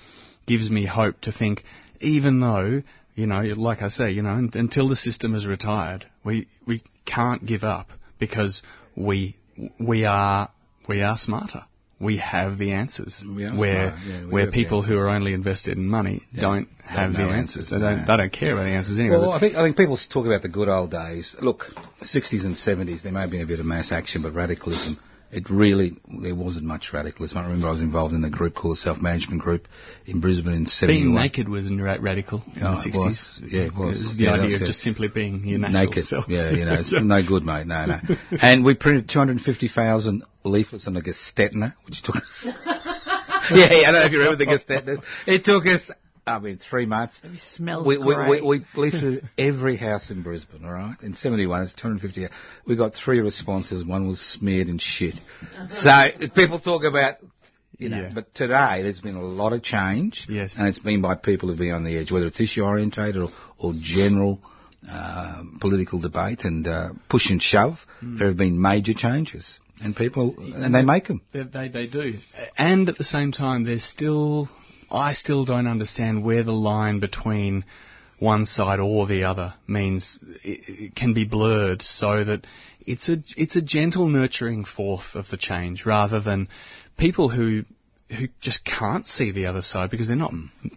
gives 0.46 0.70
me 0.70 0.86
hope 0.86 1.20
to 1.22 1.32
think, 1.32 1.62
even 2.00 2.40
though, 2.40 2.82
you 3.14 3.26
know, 3.26 3.42
like 3.42 3.82
I 3.82 3.88
say, 3.88 4.12
you 4.12 4.22
know, 4.22 4.48
until 4.54 4.88
the 4.88 4.96
system 4.96 5.34
is 5.34 5.46
retired, 5.46 6.06
we, 6.24 6.48
we 6.66 6.82
can't 7.04 7.44
give 7.44 7.64
up 7.64 7.90
because 8.18 8.62
we, 8.96 9.36
we 9.78 10.04
are, 10.04 10.50
we 10.88 11.02
are 11.02 11.16
smarter. 11.16 11.64
We 12.00 12.18
have 12.18 12.58
the 12.58 12.72
answers. 12.72 13.24
We 13.26 13.46
where 13.46 13.98
yeah, 14.06 14.24
where 14.26 14.50
people 14.52 14.82
who 14.82 14.96
are 14.96 15.08
only 15.08 15.32
invested 15.32 15.76
in 15.76 15.88
money 15.88 16.22
don't 16.32 16.68
have 16.84 17.12
the 17.12 17.22
answers, 17.22 17.64
answers. 17.64 17.70
They 17.70 17.78
don't, 17.78 18.06
they 18.06 18.16
don't 18.16 18.32
care 18.32 18.52
about 18.52 18.64
the 18.64 18.70
answers 18.70 18.98
anyway. 19.00 19.16
Well, 19.16 19.32
I 19.32 19.40
think 19.40 19.56
I 19.56 19.64
think 19.64 19.76
people 19.76 19.98
talk 20.08 20.24
about 20.24 20.42
the 20.42 20.48
good 20.48 20.68
old 20.68 20.92
days. 20.92 21.34
Look, 21.40 21.64
60s 22.02 22.44
and 22.44 22.54
70s, 22.54 23.02
there 23.02 23.10
may 23.10 23.22
have 23.22 23.30
been 23.30 23.42
a 23.42 23.46
bit 23.46 23.58
of 23.58 23.66
mass 23.66 23.90
action, 23.90 24.22
but 24.22 24.32
radicalism, 24.32 24.98
it 25.30 25.50
really 25.50 25.96
there 26.22 26.34
wasn't 26.34 26.64
much 26.64 26.90
radicalism. 26.92 27.36
I 27.38 27.42
remember 27.42 27.68
I 27.68 27.72
was 27.72 27.82
involved 27.82 28.14
in 28.14 28.24
a 28.24 28.30
group 28.30 28.54
called 28.54 28.74
the 28.76 28.80
Self 28.80 28.98
Management 29.00 29.42
Group 29.42 29.68
in 30.06 30.20
Brisbane 30.20 30.54
in 30.54 30.66
71. 30.66 30.88
being 30.88 31.14
naked 31.14 31.48
was 31.48 31.70
ra- 31.70 31.98
radical 32.00 32.42
in 32.56 32.62
Oh, 32.62 32.70
the 32.72 32.90
60s. 32.90 33.40
Yeah, 33.52 33.62
it 33.66 33.74
was. 33.74 34.16
The 34.16 34.24
Yeah, 34.24 34.32
idea 34.34 34.56
of 34.56 34.62
just 34.62 34.80
simply 34.80 35.08
being 35.08 35.40
your 35.44 35.58
natural 35.58 35.84
naked. 35.86 36.04
self. 36.04 36.24
Yeah, 36.28 36.50
you 36.50 36.64
know, 36.64 36.74
it's 36.80 36.92
no 36.96 37.22
good, 37.26 37.44
mate. 37.44 37.66
No, 37.66 37.86
no. 37.86 37.98
And 38.40 38.64
we 38.64 38.74
printed 38.74 39.08
250,000 39.08 40.22
leaflets 40.44 40.86
on 40.86 40.94
the 40.94 41.02
Gestetner, 41.02 41.74
which 41.86 42.02
took 42.02 42.16
us. 42.16 42.46
yeah, 42.46 42.72
yeah, 43.52 43.88
I 43.88 43.92
don't 43.92 43.94
know 43.94 44.06
if 44.06 44.12
you 44.12 44.18
remember 44.20 44.44
the 44.44 44.46
Gestetner. 44.50 45.02
It 45.26 45.44
took 45.44 45.66
us 45.66 45.90
I 46.28 46.38
mean, 46.38 46.58
three 46.58 46.86
months. 46.86 47.20
It 47.24 47.38
smells 47.40 47.86
We, 47.86 47.98
we, 47.98 48.14
great. 48.14 48.44
we, 48.44 48.58
we 48.58 48.80
leafed 48.80 48.98
through 48.98 49.20
every 49.36 49.76
house 49.76 50.10
in 50.10 50.22
Brisbane, 50.22 50.64
all 50.64 50.72
right? 50.72 50.96
In 51.02 51.14
71, 51.14 51.62
it's 51.62 51.72
250. 51.74 52.26
We 52.66 52.76
got 52.76 52.94
three 52.94 53.20
responses. 53.20 53.84
One 53.84 54.06
was 54.08 54.20
smeared 54.20 54.68
in 54.68 54.78
shit. 54.78 55.14
So 55.68 55.90
people 56.34 56.60
talk 56.60 56.84
about, 56.84 57.16
you 57.78 57.88
know, 57.88 58.00
Yeah. 58.02 58.10
but 58.14 58.34
today 58.34 58.82
there's 58.82 59.00
been 59.00 59.16
a 59.16 59.22
lot 59.24 59.52
of 59.52 59.62
change. 59.62 60.26
Yes. 60.28 60.56
And 60.58 60.68
it's 60.68 60.78
been 60.78 61.00
by 61.00 61.14
people 61.14 61.48
who've 61.48 61.58
been 61.58 61.72
on 61.72 61.84
the 61.84 61.96
edge, 61.96 62.10
whether 62.12 62.26
it's 62.26 62.40
issue 62.40 62.62
orientated 62.64 63.22
or, 63.22 63.30
or 63.58 63.72
general 63.80 64.40
uh, 64.88 65.42
political 65.60 65.98
debate 66.00 66.44
and 66.44 66.66
uh, 66.68 66.90
push 67.08 67.30
and 67.30 67.42
shove. 67.42 67.78
There 68.02 68.28
have 68.28 68.36
been 68.36 68.60
major 68.60 68.94
changes. 68.94 69.60
And 69.80 69.94
people, 69.94 70.34
and 70.38 70.74
they 70.74 70.82
make 70.82 71.06
them. 71.06 71.20
They, 71.32 71.44
they, 71.44 71.68
they 71.68 71.86
do. 71.86 72.14
And 72.56 72.88
at 72.88 72.98
the 72.98 73.04
same 73.04 73.30
time, 73.30 73.62
there's 73.62 73.84
still, 73.84 74.48
I 74.90 75.12
still 75.12 75.44
don't 75.44 75.66
understand 75.66 76.24
where 76.24 76.42
the 76.42 76.52
line 76.52 76.98
between 77.00 77.64
one 78.18 78.46
side 78.46 78.80
or 78.80 79.06
the 79.06 79.24
other 79.24 79.54
means 79.66 80.18
it, 80.42 80.94
can 80.94 81.12
be 81.12 81.24
blurred 81.24 81.82
so 81.82 82.24
that 82.24 82.46
it's 82.86 83.08
a, 83.08 83.22
it's 83.36 83.54
a 83.56 83.62
gentle 83.62 84.08
nurturing 84.08 84.64
forth 84.64 85.14
of 85.14 85.28
the 85.28 85.36
change 85.36 85.84
rather 85.84 86.20
than 86.20 86.48
people 86.96 87.28
who, 87.28 87.64
who 88.10 88.28
just 88.40 88.64
can't 88.64 89.06
see 89.06 89.32
the 89.32 89.46
other 89.46 89.60
side 89.60 89.90
because 89.90 90.06
they're 90.06 90.16
not 90.16 90.32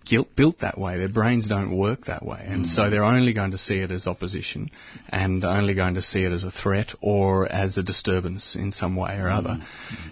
guilt, 0.05 0.27
built 0.35 0.59
that 0.59 0.77
way. 0.77 0.97
Their 0.97 1.09
brains 1.09 1.47
don't 1.47 1.75
work 1.75 2.05
that 2.05 2.25
way. 2.25 2.43
And 2.45 2.65
so 2.65 2.83
mm. 2.83 2.91
they're 2.91 3.05
only 3.05 3.33
going 3.33 3.51
to 3.51 3.57
see 3.57 3.77
it 3.77 3.91
as 3.91 4.05
opposition 4.05 4.69
and 5.09 5.43
only 5.45 5.73
going 5.73 5.95
to 5.95 6.01
see 6.01 6.23
it 6.23 6.31
as 6.31 6.43
a 6.43 6.51
threat 6.51 6.93
or 7.00 7.50
as 7.50 7.77
a 7.77 7.83
disturbance 7.83 8.55
in 8.55 8.71
some 8.71 8.95
way 8.95 9.17
or 9.17 9.29
other. 9.29 9.59
Mm. 9.59 9.63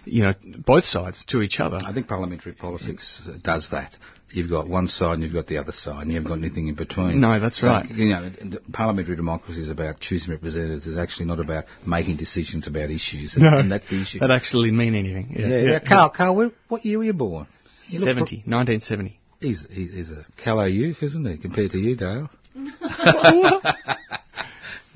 You 0.05 0.23
know, 0.23 0.33
both 0.65 0.85
sides 0.85 1.25
to 1.25 1.41
each 1.41 1.59
other. 1.59 1.79
I 1.83 1.93
think 1.93 2.07
parliamentary 2.07 2.53
politics 2.53 3.21
does 3.43 3.69
that. 3.71 3.95
You've 4.31 4.49
got 4.49 4.67
one 4.69 4.87
side 4.87 5.13
and 5.13 5.23
you've 5.23 5.33
got 5.33 5.47
the 5.47 5.57
other 5.57 5.71
side, 5.71 6.01
and 6.03 6.11
you 6.11 6.15
haven't 6.17 6.29
got 6.29 6.37
anything 6.37 6.67
in 6.67 6.75
between. 6.75 7.19
No, 7.19 7.39
that's 7.39 7.59
So, 7.61 7.67
right. 7.67 7.89
You 7.89 8.09
know, 8.09 8.29
parliamentary 8.71 9.15
democracy 9.15 9.61
is 9.61 9.69
about 9.69 9.99
choosing 9.99 10.31
representatives. 10.33 10.85
It's 10.87 10.97
actually 10.99 11.25
not 11.25 11.39
about 11.39 11.65
making 11.85 12.17
decisions 12.17 12.67
about 12.67 12.91
issues, 12.91 13.35
and, 13.35 13.45
and 13.45 13.71
that's 13.71 13.87
the 13.87 14.01
issue. 14.01 14.19
That 14.19 14.29
actually 14.31 14.71
mean 14.71 14.93
anything. 14.95 15.35
yeah, 15.37 15.47
yeah. 15.47 15.79
Carl, 15.79 16.09
Carl, 16.15 16.35
where, 16.35 16.51
what 16.67 16.85
year 16.85 16.99
were 16.99 17.05
you 17.05 17.13
born? 17.13 17.47
You 17.87 17.99
look 17.99 18.07
70, 18.09 18.43
1970. 18.45 19.09
pro- 19.39 19.47
he's, 19.49 19.67
he's, 19.71 19.91
he's 19.91 20.11
a 20.11 20.23
Callow 20.43 20.65
youth, 20.65 21.01
isn't 21.01 21.25
he, 21.25 21.37
compared 21.37 21.71
to 21.71 21.79
you, 21.79 21.95
Dale? 21.95 22.29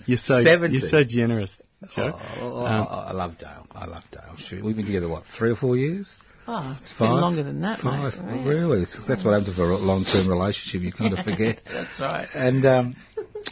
You're 0.05 0.17
so, 0.17 0.43
70. 0.43 0.73
you're 0.77 0.81
so 0.89 1.01
generous, 1.03 1.57
Joe. 1.95 2.19
Oh, 2.41 2.65
Um, 2.65 2.87
I 2.89 3.13
love 3.13 3.37
Dale. 3.37 3.65
I 3.71 3.85
love 3.85 4.03
Dale. 4.11 4.35
We've 4.61 4.75
been 4.75 4.85
together, 4.85 5.07
what, 5.07 5.23
three 5.37 5.49
or 5.51 5.55
four 5.55 5.77
years? 5.77 6.17
Oh, 6.47 6.79
it's 6.81 6.93
been 6.93 7.09
longer 7.11 7.43
than 7.43 7.61
that, 7.61 7.79
Five. 7.79 8.23
mate. 8.23 8.45
Really? 8.45 8.85
That's 9.07 9.23
what 9.23 9.33
happens 9.33 9.55
for 9.55 9.69
a 9.69 9.77
long-term 9.77 10.27
relationship. 10.27 10.81
You 10.81 10.91
kind 10.91 11.17
of 11.17 11.23
forget. 11.25 11.61
That's 11.71 11.99
right. 11.99 12.27
And 12.33 12.65
um, 12.65 12.95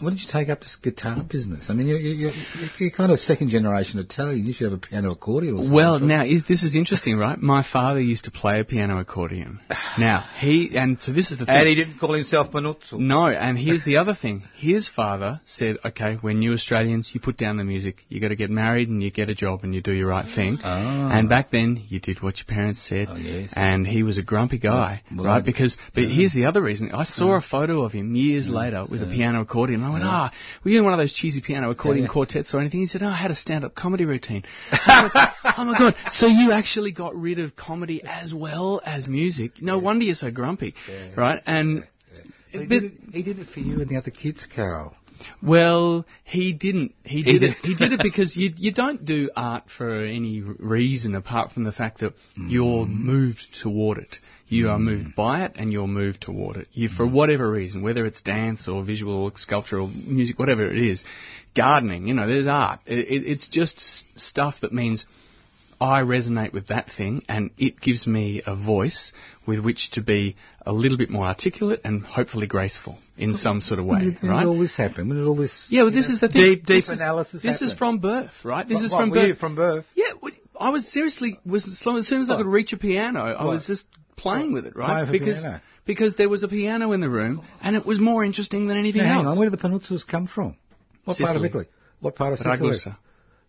when 0.02 0.14
did 0.14 0.22
you 0.24 0.30
take 0.32 0.50
up 0.50 0.62
this 0.62 0.78
guitar 0.82 1.24
business? 1.24 1.70
I 1.70 1.74
mean, 1.74 1.88
you're, 1.88 2.00
you're, 2.00 2.32
you're, 2.78 2.92
kind 2.92 3.12
of 3.12 3.20
second 3.20 3.50
generation 3.50 4.00
Italian. 4.00 4.46
You 4.46 4.54
should 4.54 4.72
have 4.72 4.74
a 4.74 4.82
piano 4.82 5.12
accordion 5.12 5.56
or 5.56 5.58
something. 5.58 5.74
Well, 5.74 6.00
now 6.00 6.26
is 6.26 6.46
this 6.46 6.64
is 6.64 6.76
interesting, 6.76 7.18
right? 7.18 7.38
My 7.40 7.64
father 7.64 8.00
used 8.00 8.26
to 8.26 8.32
play 8.32 8.60
a 8.60 8.64
piano 8.64 9.00
accordion. 9.00 9.60
Now 10.00 10.26
he 10.40 10.78
and 10.78 11.00
so 11.02 11.12
this 11.12 11.32
is 11.32 11.40
the 11.40 11.46
thing. 11.46 11.56
and 11.56 11.68
he 11.68 11.76
didn't 11.76 12.00
call 12.00 12.14
himself 12.14 12.52
Manuzzo. 12.52 12.94
No, 12.94 13.28
and 13.28 13.58
here's 13.58 13.86
the 13.86 13.98
other 13.98 14.14
thing. 14.14 14.44
His 14.56 14.90
father 14.90 15.42
said, 15.46 15.78
"Okay, 15.86 16.18
we're 16.22 16.34
new 16.34 16.54
Australians. 16.54 17.12
You 17.14 17.20
put 17.20 17.38
down 17.38 17.58
the 17.58 17.64
music. 17.64 18.06
You 18.10 18.20
got 18.20 18.30
to 18.30 18.36
get 18.36 18.50
married 18.50 18.90
and 18.90 19.04
you 19.04 19.12
get 19.12 19.30
a 19.30 19.36
job 19.36 19.64
and 19.64 19.76
you 19.76 19.82
do 19.82 19.92
your 19.92 20.08
right 20.08 20.26
thing." 20.26 20.60
Ah. 20.64 21.10
And 21.12 21.30
back 21.30 21.52
then, 21.52 21.80
you 21.88 22.00
did 22.00 22.22
what 22.22 22.38
your 22.40 22.46
parents 22.46 22.82
said. 22.82 23.08
Oh, 23.10 23.16
yes. 23.16 23.54
And 23.56 23.86
he 23.86 24.04
was 24.04 24.18
a 24.18 24.24
grumpy 24.24 24.60
guy, 24.60 25.04
Well, 25.16 25.26
right? 25.26 25.46
Because, 25.46 25.78
but 25.94 26.04
here's 26.04 26.34
the 26.34 26.46
other 26.46 26.62
reason. 26.62 26.92
I 26.92 27.04
saw 27.04 27.36
a 27.36 27.42
photo 27.42 27.82
of 27.84 27.92
him 27.92 28.16
years 28.16 28.50
later 28.50 28.86
with 28.86 29.02
a 29.04 29.08
piano 29.08 29.42
accordion. 29.42 29.61
And 29.70 29.84
I 29.86 29.90
went, 29.92 30.04
"Ah, 30.04 30.32
were 30.64 30.72
you 30.72 30.80
in 30.80 30.84
one 30.86 30.94
of 30.94 31.00
those 31.00 31.14
cheesy 31.14 31.42
piano 31.42 31.70
accordion 31.70 32.06
yeah. 32.06 32.12
quartets 32.12 32.54
or 32.54 32.60
anything?" 32.60 32.80
He 32.80 32.88
said, 32.88 33.04
"Oh, 33.04 33.08
I 33.08 33.16
had 33.16 33.32
a 33.32 33.36
stand-up 33.36 33.76
comedy 33.76 34.06
routine." 34.06 34.44
Went, 34.72 35.12
oh 35.16 35.64
my 35.66 35.78
god! 35.78 35.96
So 36.12 36.28
you 36.28 36.52
actually 36.52 36.92
got 36.92 37.16
rid 37.16 37.40
of 37.40 37.56
comedy 37.56 38.02
as 38.04 38.34
well 38.34 38.82
as 38.86 39.08
music? 39.08 39.62
No 39.62 39.78
wonder 39.78 40.06
you're 40.06 40.16
so 40.16 40.32
grumpy, 40.32 40.74
right? 41.16 41.42
And. 41.46 41.88
He 42.52 42.58
but- 42.60 42.68
did, 42.70 42.84
it, 42.84 42.92
he 43.14 43.24
did 43.24 43.40
it 43.40 43.48
for 43.48 43.62
you 43.62 43.80
and 43.80 43.88
the 43.88 43.96
other 43.96 44.12
kids, 44.12 44.46
Carol. 44.46 44.94
well, 45.42 46.06
he 46.26 46.52
didn't. 46.52 46.94
He 47.04 47.24
did 47.24 47.44
it. 47.44 47.56
He 47.64 47.76
did 47.76 47.94
it 47.94 48.02
because 48.04 48.36
you 48.36 48.52
you 48.58 48.74
don't 48.74 49.06
do 49.06 49.30
art 49.36 49.70
for 49.70 50.04
any 50.04 50.42
reason 50.42 51.16
apart 51.16 51.52
from 51.54 51.64
the 51.64 51.72
fact 51.72 52.00
that 52.02 52.14
you're 52.36 52.86
Mm. 52.86 53.00
moved 53.00 53.46
toward 53.62 54.00
it. 54.00 54.18
You 54.52 54.70
are 54.70 54.78
moved 54.80 55.16
by 55.16 55.46
it, 55.46 55.54
and 55.56 55.72
you're 55.72 55.88
moved 55.88 56.22
toward 56.22 56.58
it. 56.58 56.68
You, 56.74 56.90
for 56.90 57.08
whatever 57.08 57.50
reason, 57.50 57.82
whether 57.82 58.06
it's 58.06 58.22
dance 58.22 58.68
or 58.68 58.84
visual 58.84 59.24
or 59.24 59.32
sculpture 59.38 59.80
or 59.80 59.88
music, 59.88 60.38
whatever 60.38 60.66
it 60.70 60.78
is, 60.78 61.04
gardening. 61.56 62.08
You 62.08 62.14
know, 62.16 62.28
there's 62.28 62.48
art. 62.48 62.82
It, 62.86 63.00
it, 63.00 63.24
it's 63.32 63.48
just 63.48 63.78
s- 63.78 64.04
stuff 64.16 64.56
that 64.62 64.74
means 64.74 65.06
I 65.80 66.02
resonate 66.02 66.52
with 66.54 66.68
that 66.68 66.90
thing, 66.92 67.24
and 67.30 67.52
it 67.58 67.80
gives 67.80 68.06
me 68.06 68.42
a 68.46 68.56
voice 68.56 69.14
with 69.48 69.60
which 69.62 69.92
to 69.92 70.02
be 70.02 70.36
a 70.66 70.74
little 70.74 70.98
bit 70.98 71.10
more 71.10 71.26
articulate 71.26 71.80
and 71.86 72.04
hopefully 72.04 72.46
graceful 72.46 72.98
in 73.18 73.34
some 73.34 73.62
sort 73.62 73.80
of 73.80 73.86
way, 73.86 74.00
When 74.00 74.04
did, 74.14 74.22
when 74.22 74.32
right? 74.32 74.40
did 74.42 74.48
all 74.50 74.60
this 74.60 74.76
happen? 74.76 75.08
When 75.10 75.18
did 75.18 75.28
all 75.28 75.36
this? 75.36 75.68
Yeah, 75.72 75.84
well, 75.84 75.92
this 75.92 76.10
is 76.10 76.20
the 76.20 76.28
thing. 76.28 76.42
Deep, 76.42 76.60
deep 76.66 76.76
this 76.76 76.90
analysis 76.90 77.36
Is, 77.36 77.44
this 77.44 77.62
is 77.64 77.74
from 77.74 78.00
birth, 78.00 78.34
right? 78.44 78.68
This 78.68 78.76
What- 78.76 78.86
is 78.86 78.92
what, 78.92 79.00
from 79.00 79.10
were 79.12 79.16
birth. 79.16 79.28
you 79.30 79.36
from 79.36 79.56
birth? 79.56 79.86
Yeah, 79.96 80.12
I 80.60 80.70
was 80.70 80.88
seriously 80.88 81.40
was 81.46 81.66
as 81.68 81.80
soon 82.08 82.22
as 82.22 82.30
I 82.30 82.36
could 82.38 82.46
reach 82.46 82.74
a 82.74 82.78
piano, 82.78 83.22
I 83.22 83.46
was 83.46 83.66
just 83.66 83.88
playing 84.22 84.54
with 84.54 84.66
it, 84.68 84.76
right? 84.76 85.10
Because 85.12 85.42
piano? 85.42 85.62
because 85.86 86.16
there 86.16 86.30
was 86.30 86.44
a 86.44 86.48
piano 86.48 86.92
in 86.92 87.02
the 87.02 87.10
room, 87.10 87.42
and 87.62 87.76
it 87.76 87.86
was 87.86 88.00
more 88.00 88.24
interesting 88.24 88.68
than 88.68 88.78
anything 88.78 89.04
Now, 89.04 89.20
else. 89.24 89.28
on, 89.34 89.40
where 89.40 89.50
did 89.50 89.58
the 89.60 89.64
Panuzzos 89.68 90.06
come 90.08 90.28
from? 90.28 90.56
What 91.06 91.18
part 91.18 91.36
of 91.36 91.44
Italy? 91.46 91.66
What 92.00 92.16
part 92.16 92.34
of 92.34 92.40
Sicily? 92.40 92.72
Ragusa. 92.72 92.98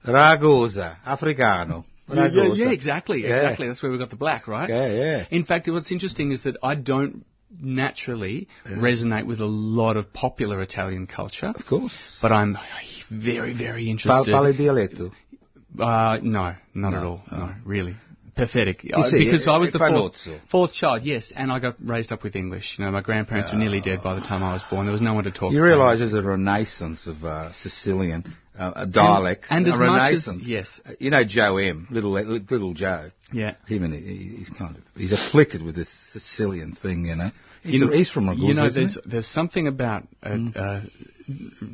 Ragusa, 0.06 0.96
Africano. 1.06 1.84
Yeah, 2.08 2.28
yeah, 2.32 2.52
yeah, 2.54 2.70
exactly, 2.72 3.22
Yeah. 3.22 3.34
exactly. 3.36 3.68
That's 3.68 3.82
where 3.82 3.92
we 3.92 3.98
got 3.98 4.10
the 4.10 4.16
black, 4.16 4.48
right? 4.48 4.68
Yeah, 4.68 4.88
yeah. 5.02 5.26
In 5.30 5.44
fact, 5.44 5.68
what's 5.68 5.92
interesting 5.92 6.30
is 6.32 6.42
that 6.42 6.56
I 6.62 6.74
don't 6.74 7.24
naturally 7.60 8.48
resonate 8.66 9.26
with 9.26 9.40
a 9.40 9.46
lot 9.46 9.96
of 9.96 10.12
popular 10.12 10.60
Italian 10.62 11.06
culture, 11.06 11.52
Of 11.54 11.64
course. 11.66 12.18
but 12.20 12.32
I'm 12.32 12.56
very, 13.10 13.52
very 13.54 13.90
interested. 13.90 14.32
Parli 14.32 14.52
dialetto. 14.54 15.12
Uh, 15.78 16.18
no, 16.22 16.54
not 16.74 16.94
at 16.94 17.02
all. 17.02 17.22
No, 17.30 17.54
really. 17.64 17.94
Pathetic. 18.34 18.90
Uh, 18.92 19.02
see, 19.02 19.24
because 19.24 19.46
I 19.46 19.58
was 19.58 19.72
the 19.72 19.78
fourth, 19.78 20.16
fourth 20.50 20.72
child, 20.72 21.02
yes, 21.02 21.32
and 21.36 21.52
I 21.52 21.58
got 21.58 21.76
raised 21.84 22.12
up 22.12 22.22
with 22.22 22.34
English. 22.34 22.76
You 22.78 22.84
know, 22.84 22.90
my 22.90 23.02
grandparents 23.02 23.52
were 23.52 23.58
nearly 23.58 23.82
dead 23.82 24.02
by 24.02 24.14
the 24.14 24.22
time 24.22 24.42
I 24.42 24.54
was 24.54 24.62
born. 24.70 24.86
There 24.86 24.92
was 24.92 25.02
no 25.02 25.12
one 25.12 25.24
to 25.24 25.30
talk 25.30 25.52
You 25.52 25.58
to. 25.58 25.64
You 25.64 25.64
realise 25.64 25.98
there's 25.98 26.14
a 26.14 26.22
renaissance 26.22 27.06
of 27.06 27.22
uh, 27.24 27.52
Sicilian 27.52 28.24
uh, 28.62 28.72
uh, 28.80 28.84
dialects. 28.86 29.48
and 29.50 29.66
a 29.66 29.70
as 29.70 29.78
much 29.78 30.12
as- 30.14 30.36
yes. 30.40 30.80
Uh, 30.86 30.92
You 30.98 31.10
know 31.10 31.24
Joe 31.24 31.56
M, 31.58 31.86
little 31.90 32.12
little 32.12 32.72
Joe. 32.74 33.10
Yeah. 33.32 33.54
Him 33.66 33.82
and 33.84 33.94
he, 33.94 34.36
he's 34.38 34.50
kind 34.50 34.76
of 34.76 34.82
he's 34.96 35.12
afflicted 35.12 35.62
with 35.62 35.74
this 35.74 35.90
Sicilian 36.12 36.72
thing, 36.82 37.06
you 37.06 37.16
know. 37.16 37.30
He's, 37.62 37.74
You 37.74 37.86
know- 37.86 37.92
he's 37.92 38.10
from 38.10 38.26
Ragusa, 38.28 38.46
You 38.48 38.54
know, 38.54 38.70
there's 38.70 38.94
he? 38.96 39.00
Mm. 39.00 39.10
there's 39.10 39.26
something 39.40 39.66
about 39.68 40.06
uh, 40.22 40.36
uh, 40.56 40.80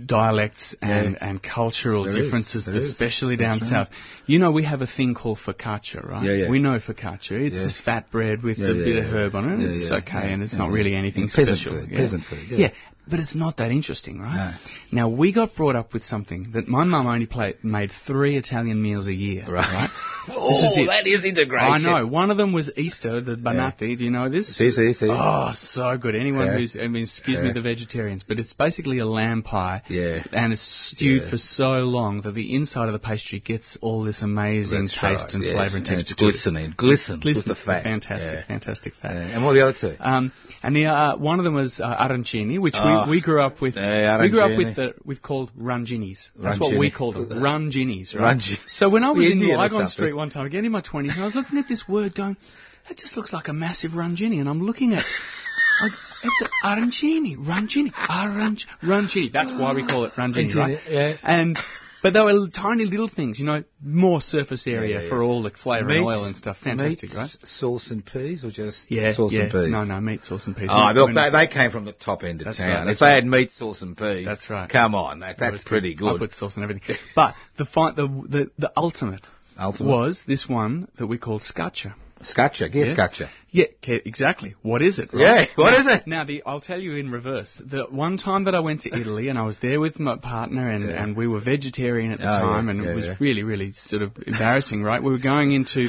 dialects 0.06 0.76
and, 0.82 1.12
Yeah. 1.12 1.28
and 1.28 1.42
cultural 1.42 2.04
There 2.04 2.10
is, 2.10 2.16
differences, 2.16 2.68
is. 2.68 2.74
especially 2.90 3.36
down 3.36 3.58
That's 3.58 3.72
right. 3.72 3.86
south. 3.88 3.94
You 4.26 4.38
know, 4.38 4.50
we 4.50 4.64
have 4.64 4.82
a 4.82 4.86
thing 4.86 5.14
called 5.14 5.38
focaccia, 5.38 6.06
right? 6.08 6.22
Yeah, 6.22 6.32
yeah. 6.32 6.50
We 6.50 6.58
know 6.58 6.78
focaccia. 6.78 7.32
It's 7.46 7.56
Yeah. 7.56 7.62
this 7.62 7.78
fat 7.80 8.10
bread 8.10 8.42
with 8.42 8.58
Yeah, 8.58 8.68
a 8.70 8.74
bit 8.74 8.96
of 8.98 9.04
herb 9.12 9.34
on 9.34 9.48
it. 9.50 9.70
It's 9.70 9.90
okay, 9.90 10.32
and 10.32 10.42
it's 10.42 10.54
not 10.56 10.70
really 10.70 10.94
anything 10.94 11.28
peasant 11.28 11.58
special. 11.58 11.80
food, 11.80 11.90
yeah. 11.90 11.96
peasant 11.98 12.24
food, 12.24 12.46
yeah. 12.50 12.70
But 13.10 13.20
it's 13.20 13.34
not 13.34 13.56
that 13.58 13.70
interesting, 13.70 14.20
right? 14.20 14.54
No. 14.92 14.98
Now 15.00 15.08
we 15.08 15.32
got 15.32 15.54
brought 15.54 15.76
up 15.76 15.92
with 15.92 16.04
something 16.04 16.50
that 16.52 16.68
my 16.68 16.84
mum 16.84 17.06
only 17.06 17.26
play, 17.26 17.54
made 17.62 17.90
three 18.06 18.36
Italian 18.36 18.80
meals 18.82 19.08
a 19.08 19.14
year. 19.14 19.44
Right. 19.48 19.88
This 20.28 20.58
is 20.62 20.76
it. 20.76 20.86
that 20.88 21.06
is 21.06 21.24
integration. 21.24 21.72
I 21.72 21.78
know. 21.78 22.06
One 22.06 22.30
of 22.30 22.36
them 22.36 22.52
was 22.52 22.70
Easter, 22.76 23.22
the 23.22 23.34
banati. 23.36 23.96
Do 23.96 24.04
you 24.04 24.10
know 24.10 24.28
this? 24.28 24.54
See, 24.58 24.70
see, 24.70 24.92
see. 24.92 25.08
Oh, 25.10 25.52
so 25.54 25.96
good. 25.96 26.14
Anyone 26.14 26.48
Yeah. 26.48 26.58
who's, 26.58 26.76
I 26.76 26.86
mean, 26.86 27.04
excuse 27.04 27.38
me, 27.40 27.50
the 27.54 27.62
vegetarians, 27.62 28.24
but 28.24 28.38
it's 28.38 28.52
basically 28.52 28.98
a 28.98 29.06
lamb 29.06 29.40
pie. 29.42 29.80
Yeah. 29.88 30.22
And 30.34 30.52
it's 30.52 30.60
stewed 30.62 31.22
Yeah. 31.22 31.30
for 31.30 31.38
so 31.38 31.70
long 31.80 32.20
that 32.22 32.32
the 32.34 32.54
inside 32.54 32.88
of 32.88 32.92
the 32.92 32.98
pastry 32.98 33.40
gets 33.40 33.78
all 33.80 34.02
this 34.04 34.20
amazing 34.20 34.80
That's 34.84 34.92
taste 34.98 35.24
right, 35.24 35.34
and 35.36 35.44
flavour 35.44 35.76
and 35.78 35.86
texture. 35.86 36.00
it's 36.02 36.10
to 36.10 36.16
glistening, 36.16 36.74
glisten, 36.76 37.20
Glistens 37.20 37.46
with 37.48 37.56
the 37.56 37.64
fat. 37.64 37.84
Fantastic, 37.84 38.32
Yeah. 38.34 38.44
fantastic 38.46 38.94
fat. 38.96 39.14
Yeah. 39.14 39.20
And 39.34 39.44
what 39.46 39.52
are 39.52 39.54
the 39.54 39.62
other 39.62 39.78
two? 39.80 39.96
Um, 39.98 40.30
and 40.62 40.76
the, 40.76 40.86
uh, 40.86 41.16
one 41.16 41.38
of 41.38 41.44
them 41.46 41.54
was 41.54 41.80
uh, 41.80 41.86
arancini, 42.06 42.58
which 42.58 42.74
Oh, 42.76 42.84
we, 42.84 42.92
we 43.08 43.22
grew 43.22 43.40
up 43.40 43.60
with. 43.60 43.76
yeah, 43.76 44.20
we 44.20 44.30
grew 44.30 44.40
up 44.40 44.56
with 44.56 44.76
the 44.76 44.94
with 45.04 45.22
called 45.22 45.50
ranginis. 45.58 46.30
That's 46.36 46.58
what 46.58 46.78
we 46.78 46.90
called 46.90 47.14
them, 47.14 47.28
ranginis, 47.42 48.14
right? 48.14 48.42
So 48.70 48.90
when 48.90 49.04
I 49.04 49.10
was 49.10 49.26
in 49.26 49.32
Indian 49.32 49.58
Lygon. 49.58 49.86
Street 49.88 50.12
one 50.12 50.30
time, 50.30 50.46
again 50.46 50.64
in 50.64 50.72
my 50.72 50.80
twenties, 50.80 51.12
and 51.14 51.22
I 51.22 51.24
was 51.24 51.34
looking 51.34 51.58
at 51.58 51.68
this 51.68 51.88
word, 51.88 52.14
going, 52.14 52.36
"That 52.88 52.96
just 52.96 53.16
looks 53.16 53.32
like 53.32 53.48
a 53.48 53.52
massive 53.52 53.92
rangini," 53.92 54.40
and 54.40 54.48
I'm 54.48 54.62
looking 54.62 54.94
at. 54.94 55.04
Like, 55.80 55.92
it's 56.24 56.42
a 56.42 56.66
arancini, 56.66 57.36
rangini, 57.36 57.92
aranc, 57.92 58.64
rangini. 58.82 59.32
That's 59.32 59.52
why 59.52 59.72
we 59.74 59.86
call 59.86 60.04
it 60.06 60.14
rangini, 60.14 60.54
right? 60.54 60.78
yeah. 60.88 61.16
And 61.22 61.56
But 62.02 62.12
they 62.12 62.20
were 62.20 62.48
tiny 62.48 62.84
little 62.84 63.08
things, 63.08 63.40
you 63.40 63.46
know, 63.46 63.64
more 63.82 64.20
surface 64.20 64.66
area 64.66 64.96
Yeah, 64.98 65.02
yeah, 65.02 65.08
for 65.08 65.22
all 65.22 65.42
the 65.42 65.50
flavour 65.50 65.88
and 65.90 66.04
oil 66.04 66.24
and 66.24 66.36
stuff. 66.36 66.58
Fantastic, 66.58 67.10
meat, 67.10 67.16
right? 67.16 67.30
Sauce 67.42 67.90
and 67.90 68.04
peas, 68.06 68.44
or 68.44 68.50
just 68.50 68.90
Yeah, 68.90 69.12
sauce 69.14 69.32
yeah. 69.32 69.42
and 69.42 69.52
peas? 69.52 69.68
No, 69.70 69.84
no, 69.84 70.00
meat 70.00 70.22
sauce 70.22 70.46
and 70.46 70.56
peas. 70.56 70.68
Oh, 70.72 70.92
look, 70.94 71.12
they, 71.14 71.30
they 71.30 71.46
came 71.48 71.70
from 71.70 71.84
the 71.86 71.92
top 71.92 72.22
end 72.22 72.40
of 72.40 72.44
That's 72.46 72.58
town. 72.58 72.68
right, 72.86 72.88
if 72.92 72.98
they 73.00 73.06
right. 73.06 73.14
had 73.14 73.26
meat, 73.26 73.50
sauce, 73.50 73.82
and 73.82 73.96
peas, 73.96 74.24
That's 74.26 74.48
right. 74.48 74.68
Come 74.70 74.94
on, 74.94 75.20
that, 75.20 75.38
That 75.38 75.50
that's 75.52 75.64
pretty 75.64 75.90
I 75.92 75.94
good. 75.98 76.18
put 76.20 76.32
sauce 76.34 76.54
and 76.56 76.62
everything. 76.62 76.96
But 77.16 77.34
the, 77.56 77.64
fi- 77.64 77.92
the 77.92 78.06
the 78.06 78.50
the 78.58 78.72
ultimate, 78.76 79.26
Ultimate. 79.58 79.88
was 79.88 80.22
this 80.26 80.48
one 80.48 80.88
that 80.98 81.06
we 81.08 81.18
called 81.18 81.42
scotcha. 81.42 81.96
Scotcha, 82.22 82.64
yes, 82.72 82.88
Yes. 82.88 82.90
scotcha. 82.94 83.30
Yeah, 83.50 83.64
exactly. 83.86 84.54
What 84.62 84.82
is 84.82 84.98
it? 84.98 85.10
Right? 85.12 85.20
Yeah, 85.22 85.44
what 85.54 85.70
now, 85.70 85.78
is 85.80 85.86
it? 85.86 86.06
Now, 86.06 86.24
the 86.24 86.42
I'll 86.44 86.60
tell 86.60 86.78
you 86.80 86.96
in 86.96 87.10
reverse. 87.10 87.62
The 87.64 87.84
one 87.84 88.18
time 88.18 88.44
that 88.44 88.54
I 88.54 88.60
went 88.60 88.82
to 88.82 88.94
Italy 88.94 89.28
and 89.28 89.38
I 89.38 89.42
was 89.44 89.58
there 89.60 89.80
with 89.80 89.98
my 89.98 90.16
partner 90.18 90.68
and, 90.68 90.88
Yeah. 90.90 91.02
and 91.02 91.16
we 91.16 91.26
were 91.26 91.40
vegetarian 91.40 92.10
at 92.12 92.18
the 92.18 92.28
Oh, 92.28 92.40
time 92.40 92.66
yeah, 92.66 92.70
and 92.72 92.84
yeah, 92.84 92.90
it 92.90 92.94
was 92.94 93.20
really, 93.20 93.44
really 93.44 93.72
sort 93.72 94.02
of 94.02 94.12
embarrassing, 94.26 94.82
right? 94.82 95.02
We 95.02 95.12
were 95.12 95.18
going 95.18 95.52
into 95.52 95.88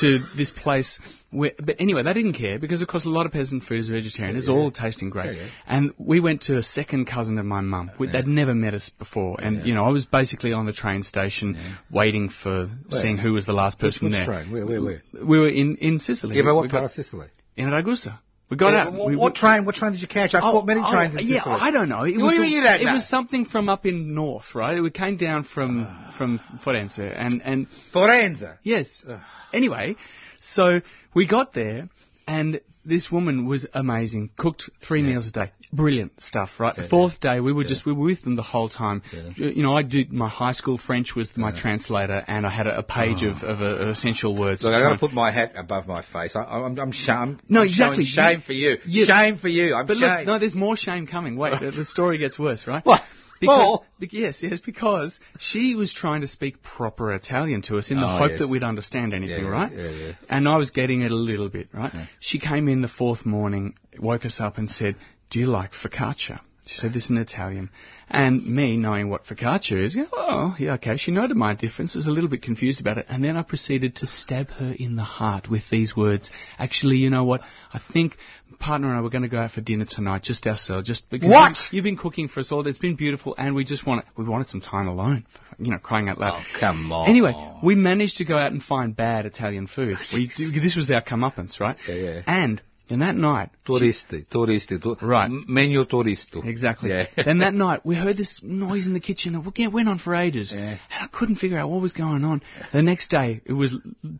to 0.00 0.18
this 0.36 0.50
place 0.50 0.98
where, 1.30 1.52
but 1.58 1.76
anyway, 1.78 2.02
they 2.02 2.12
didn't 2.12 2.32
care 2.34 2.58
because 2.58 2.82
of 2.82 2.88
course 2.88 3.04
a 3.04 3.08
lot 3.08 3.26
of 3.26 3.32
peasant 3.32 3.62
food 3.62 3.78
is 3.78 3.88
vegetarian. 3.88 4.36
It's 4.36 4.48
all 4.48 4.70
tasting 4.70 5.10
great. 5.10 5.26
Yeah, 5.36 5.42
yeah. 5.42 5.48
And 5.66 5.92
we 5.98 6.20
went 6.20 6.42
to 6.42 6.56
a 6.56 6.62
second 6.62 7.06
cousin 7.06 7.38
of 7.38 7.46
my 7.46 7.60
mum. 7.60 7.90
We- 7.98 8.08
They'd 8.08 8.26
never 8.26 8.54
met 8.54 8.74
us 8.74 8.88
before, 8.90 9.38
and 9.40 9.64
you 9.66 9.74
know 9.74 9.84
I 9.84 9.90
was 9.90 10.06
basically 10.06 10.52
on 10.52 10.66
the 10.66 10.72
train 10.72 11.02
station 11.02 11.56
waiting 11.90 12.28
for 12.28 12.68
seeing 12.90 13.16
who 13.18 13.32
was 13.32 13.46
the 13.46 13.52
last 13.52 13.80
Which, 13.80 13.94
person 13.94 14.06
which 14.08 14.12
there. 14.14 14.26
train? 14.26 14.50
Where, 14.50 14.66
where, 14.66 14.82
where? 14.82 15.02
We 15.24 15.38
were 15.38 15.48
in 15.48 15.76
in 15.76 15.98
Sicily. 16.00 16.36
Yeah, 16.36 16.42
but 16.42 16.54
We 16.54 16.60
what 16.60 16.62
got- 16.70 16.78
part 16.78 16.84
of 16.84 16.90
Sicily? 16.92 17.28
in 17.56 17.70
Ragusa. 17.70 18.18
We 18.50 18.56
got 18.56 18.72
Yeah, 18.72 18.86
out. 18.86 18.92
what, 18.92 19.08
we, 19.08 19.16
what 19.16 19.32
we- 19.32 19.36
train? 19.36 19.64
What 19.64 19.76
train 19.76 19.92
did 19.92 20.00
you 20.02 20.08
catch? 20.08 20.34
I 20.34 20.40
oh, 20.40 20.52
caught 20.52 20.66
many 20.66 20.82
oh, 20.84 20.90
trains 20.92 21.14
in 21.14 21.22
yeah, 21.24 21.42
I 21.46 21.70
don't 21.70 21.88
know. 21.88 22.02
It 22.02 22.16
What 22.16 22.24
was 22.24 22.30
do 22.32 22.36
you 22.42 22.42
mean 22.42 22.64
It 22.64 22.84
know? 22.84 22.92
was 22.94 23.08
something 23.08 23.44
from 23.44 23.68
up 23.68 23.86
in 23.86 24.12
north, 24.14 24.54
right? 24.56 24.76
It 24.76 24.94
came 24.94 25.16
down 25.16 25.44
from 25.44 25.86
ah. 25.88 26.14
from 26.18 26.40
Firenze, 26.64 26.98
and 27.16 27.40
and 27.44 27.68
Forenza. 27.94 28.58
yes. 28.64 29.04
Anyway, 29.52 29.94
so 30.40 30.80
we 31.14 31.26
got 31.26 31.52
there, 31.52 31.88
and 32.30 32.60
this 32.84 33.10
woman 33.10 33.46
was 33.46 33.68
amazing. 33.74 34.30
Cooked 34.36 34.70
three 34.86 35.02
meals 35.02 35.28
a 35.28 35.32
day. 35.32 35.52
Brilliant 35.72 36.20
stuff, 36.22 36.60
right? 36.60 36.74
the 36.74 36.88
fourth 36.88 37.18
day, 37.20 37.40
we 37.40 37.52
were 37.52 37.64
just 37.64 37.84
we 37.84 37.92
were 37.92 38.04
with 38.04 38.22
them 38.22 38.36
the 38.36 38.42
whole 38.42 38.68
time. 38.68 39.02
You 39.34 39.62
know, 39.62 39.76
I 39.76 39.82
did 39.82 40.12
my 40.12 40.28
high 40.28 40.52
school 40.52 40.78
French 40.78 41.14
was 41.16 41.36
my 41.36 41.50
translator, 41.50 42.24
and 42.26 42.46
I 42.46 42.50
had 42.50 42.66
a, 42.66 42.78
a 42.78 42.82
page 42.82 43.22
of, 43.24 43.42
of, 43.42 43.60
uh, 43.60 43.90
essential 43.90 44.38
words. 44.38 44.62
Look, 44.62 44.72
I 44.72 44.80
try 44.80 44.88
got 44.88 44.94
to 44.94 45.00
put 45.00 45.12
my 45.12 45.30
hat 45.32 45.52
above 45.56 45.86
my 45.88 46.02
face. 46.02 46.36
I, 46.36 46.42
I'm, 46.42 46.78
I'm 46.78 46.92
shame. 46.92 47.40
No, 47.48 47.60
I'm 47.60 47.66
exactly. 47.66 48.04
Shame 48.04 48.40
for 48.40 48.52
you. 48.52 48.78
shame 48.86 49.38
for 49.38 49.48
you. 49.48 49.74
I'm 49.74 49.86
But 49.86 49.96
shame. 49.96 50.18
look, 50.18 50.26
no, 50.26 50.38
there's 50.38 50.54
more 50.54 50.76
shame 50.76 51.06
coming. 51.06 51.36
Wait, 51.36 51.60
the, 51.60 51.72
the 51.72 51.84
story 51.84 52.18
gets 52.18 52.38
worse, 52.38 52.66
right? 52.66 52.84
What? 52.90 53.02
Because, 53.40 53.80
be- 53.98 54.08
yes, 54.12 54.42
yes, 54.42 54.60
because 54.60 55.18
she 55.38 55.74
was 55.74 55.92
trying 55.92 56.20
to 56.20 56.26
speak 56.28 56.62
proper 56.62 57.12
Italian 57.14 57.62
to 57.62 57.78
us 57.78 57.90
in 57.90 57.98
the 57.98 58.04
Oh, 58.06 58.18
hope 58.18 58.30
yes. 58.32 58.38
that 58.40 58.48
we'd 58.48 58.62
understand 58.62 59.14
anything, 59.14 59.44
Yeah, 59.44 59.50
right? 59.50 59.72
yeah, 59.72 59.88
yeah. 59.90 60.12
And 60.28 60.46
I 60.48 60.56
was 60.58 60.70
getting 60.70 61.00
it 61.00 61.10
a 61.10 61.14
little 61.16 61.48
bit, 61.48 61.68
right? 61.72 61.92
She 62.20 62.38
came 62.38 62.68
in 62.68 62.82
the 62.82 62.88
fourth 62.88 63.24
morning, 63.24 63.74
woke 63.98 64.24
us 64.26 64.40
up 64.40 64.58
and 64.58 64.68
said, 64.70 64.96
do 65.30 65.38
you 65.38 65.46
like 65.46 65.72
focaccia? 65.72 66.40
She 66.70 66.78
said 66.78 66.92
this 66.92 67.10
in 67.10 67.16
Italian. 67.16 67.68
And 68.08 68.46
me, 68.46 68.76
knowing 68.76 69.08
what 69.08 69.24
focaccia 69.24 69.76
is, 69.82 69.96
go, 69.96 70.06
oh, 70.12 70.54
yeah, 70.58 70.74
okay. 70.74 70.96
She 70.96 71.10
noted 71.10 71.36
my 71.36 71.52
difference, 71.54 71.96
was 71.96 72.06
a 72.06 72.12
little 72.12 72.30
bit 72.30 72.42
confused 72.42 72.80
about 72.80 72.96
it. 72.98 73.06
And 73.08 73.24
then 73.24 73.36
I 73.36 73.42
proceeded 73.42 73.96
to 73.96 74.06
stab 74.06 74.50
her 74.50 74.72
in 74.78 74.94
the 74.94 75.02
heart 75.02 75.48
with 75.50 75.68
these 75.68 75.96
words. 75.96 76.30
Actually, 76.60 76.96
you 76.98 77.10
know 77.10 77.24
what? 77.24 77.40
I 77.72 77.80
think 77.92 78.16
partner 78.60 78.88
and 78.88 78.96
I 78.96 79.00
were 79.00 79.10
going 79.10 79.22
to 79.22 79.28
go 79.28 79.38
out 79.38 79.50
for 79.50 79.62
dinner 79.62 79.84
tonight, 79.84 80.22
just 80.22 80.46
ourselves, 80.46 80.86
just 80.86 81.08
because 81.10 81.28
What? 81.28 81.56
you- 81.72 81.76
you've 81.78 81.84
been 81.84 81.96
cooking 81.96 82.28
for 82.28 82.38
us 82.40 82.52
all. 82.52 82.64
It's 82.66 82.78
been 82.78 82.94
beautiful, 82.96 83.34
and 83.36 83.54
we 83.56 83.64
just 83.64 83.84
want 83.84 84.04
we 84.16 84.24
wanted 84.24 84.48
some 84.48 84.60
time 84.60 84.86
alone. 84.86 85.24
You 85.58 85.72
know, 85.72 85.78
crying 85.78 86.08
out 86.08 86.18
loud. 86.18 86.40
Oh, 86.40 86.58
come 86.60 86.92
on. 86.92 87.08
Anyway, 87.08 87.34
we 87.64 87.74
managed 87.74 88.18
to 88.18 88.24
go 88.24 88.36
out 88.36 88.52
and 88.52 88.62
find 88.62 88.94
bad 88.94 89.26
Italian 89.26 89.66
food. 89.66 89.96
We, 90.14 90.28
this 90.28 90.76
was 90.76 90.90
our 90.92 91.02
comeuppance, 91.02 91.58
right? 91.58 91.76
Yeah, 91.88 91.94
yeah. 91.94 92.22
And 92.26 92.60
in 92.90 93.00
that 93.00 93.16
night, 93.16 93.50
Turisti, 93.66 94.26
turisti, 94.26 94.80
tu- 94.82 94.96
Right. 95.00 95.30
Menu 95.30 95.84
turisto. 95.84 96.44
Exactly. 96.44 96.90
Yeah. 96.90 97.06
then 97.24 97.38
that 97.38 97.54
night 97.54 97.84
we 97.84 97.94
heard 97.96 98.16
this 98.16 98.40
noise 98.42 98.86
in 98.86 98.92
the 98.94 99.00
kitchen. 99.00 99.34
It 99.34 99.58
yeah, 99.58 99.68
went 99.68 99.88
on 99.88 99.98
for 99.98 100.14
ages, 100.14 100.52
Yeah. 100.52 100.60
and 100.70 100.78
I 100.90 101.06
couldn't 101.06 101.36
figure 101.36 101.58
out 101.58 101.68
what 101.70 101.80
was 101.80 101.92
going 101.92 102.24
on. 102.24 102.42
The 102.72 102.82
next 102.82 103.08
day 103.08 103.40
it 103.44 103.52
was 103.52 103.76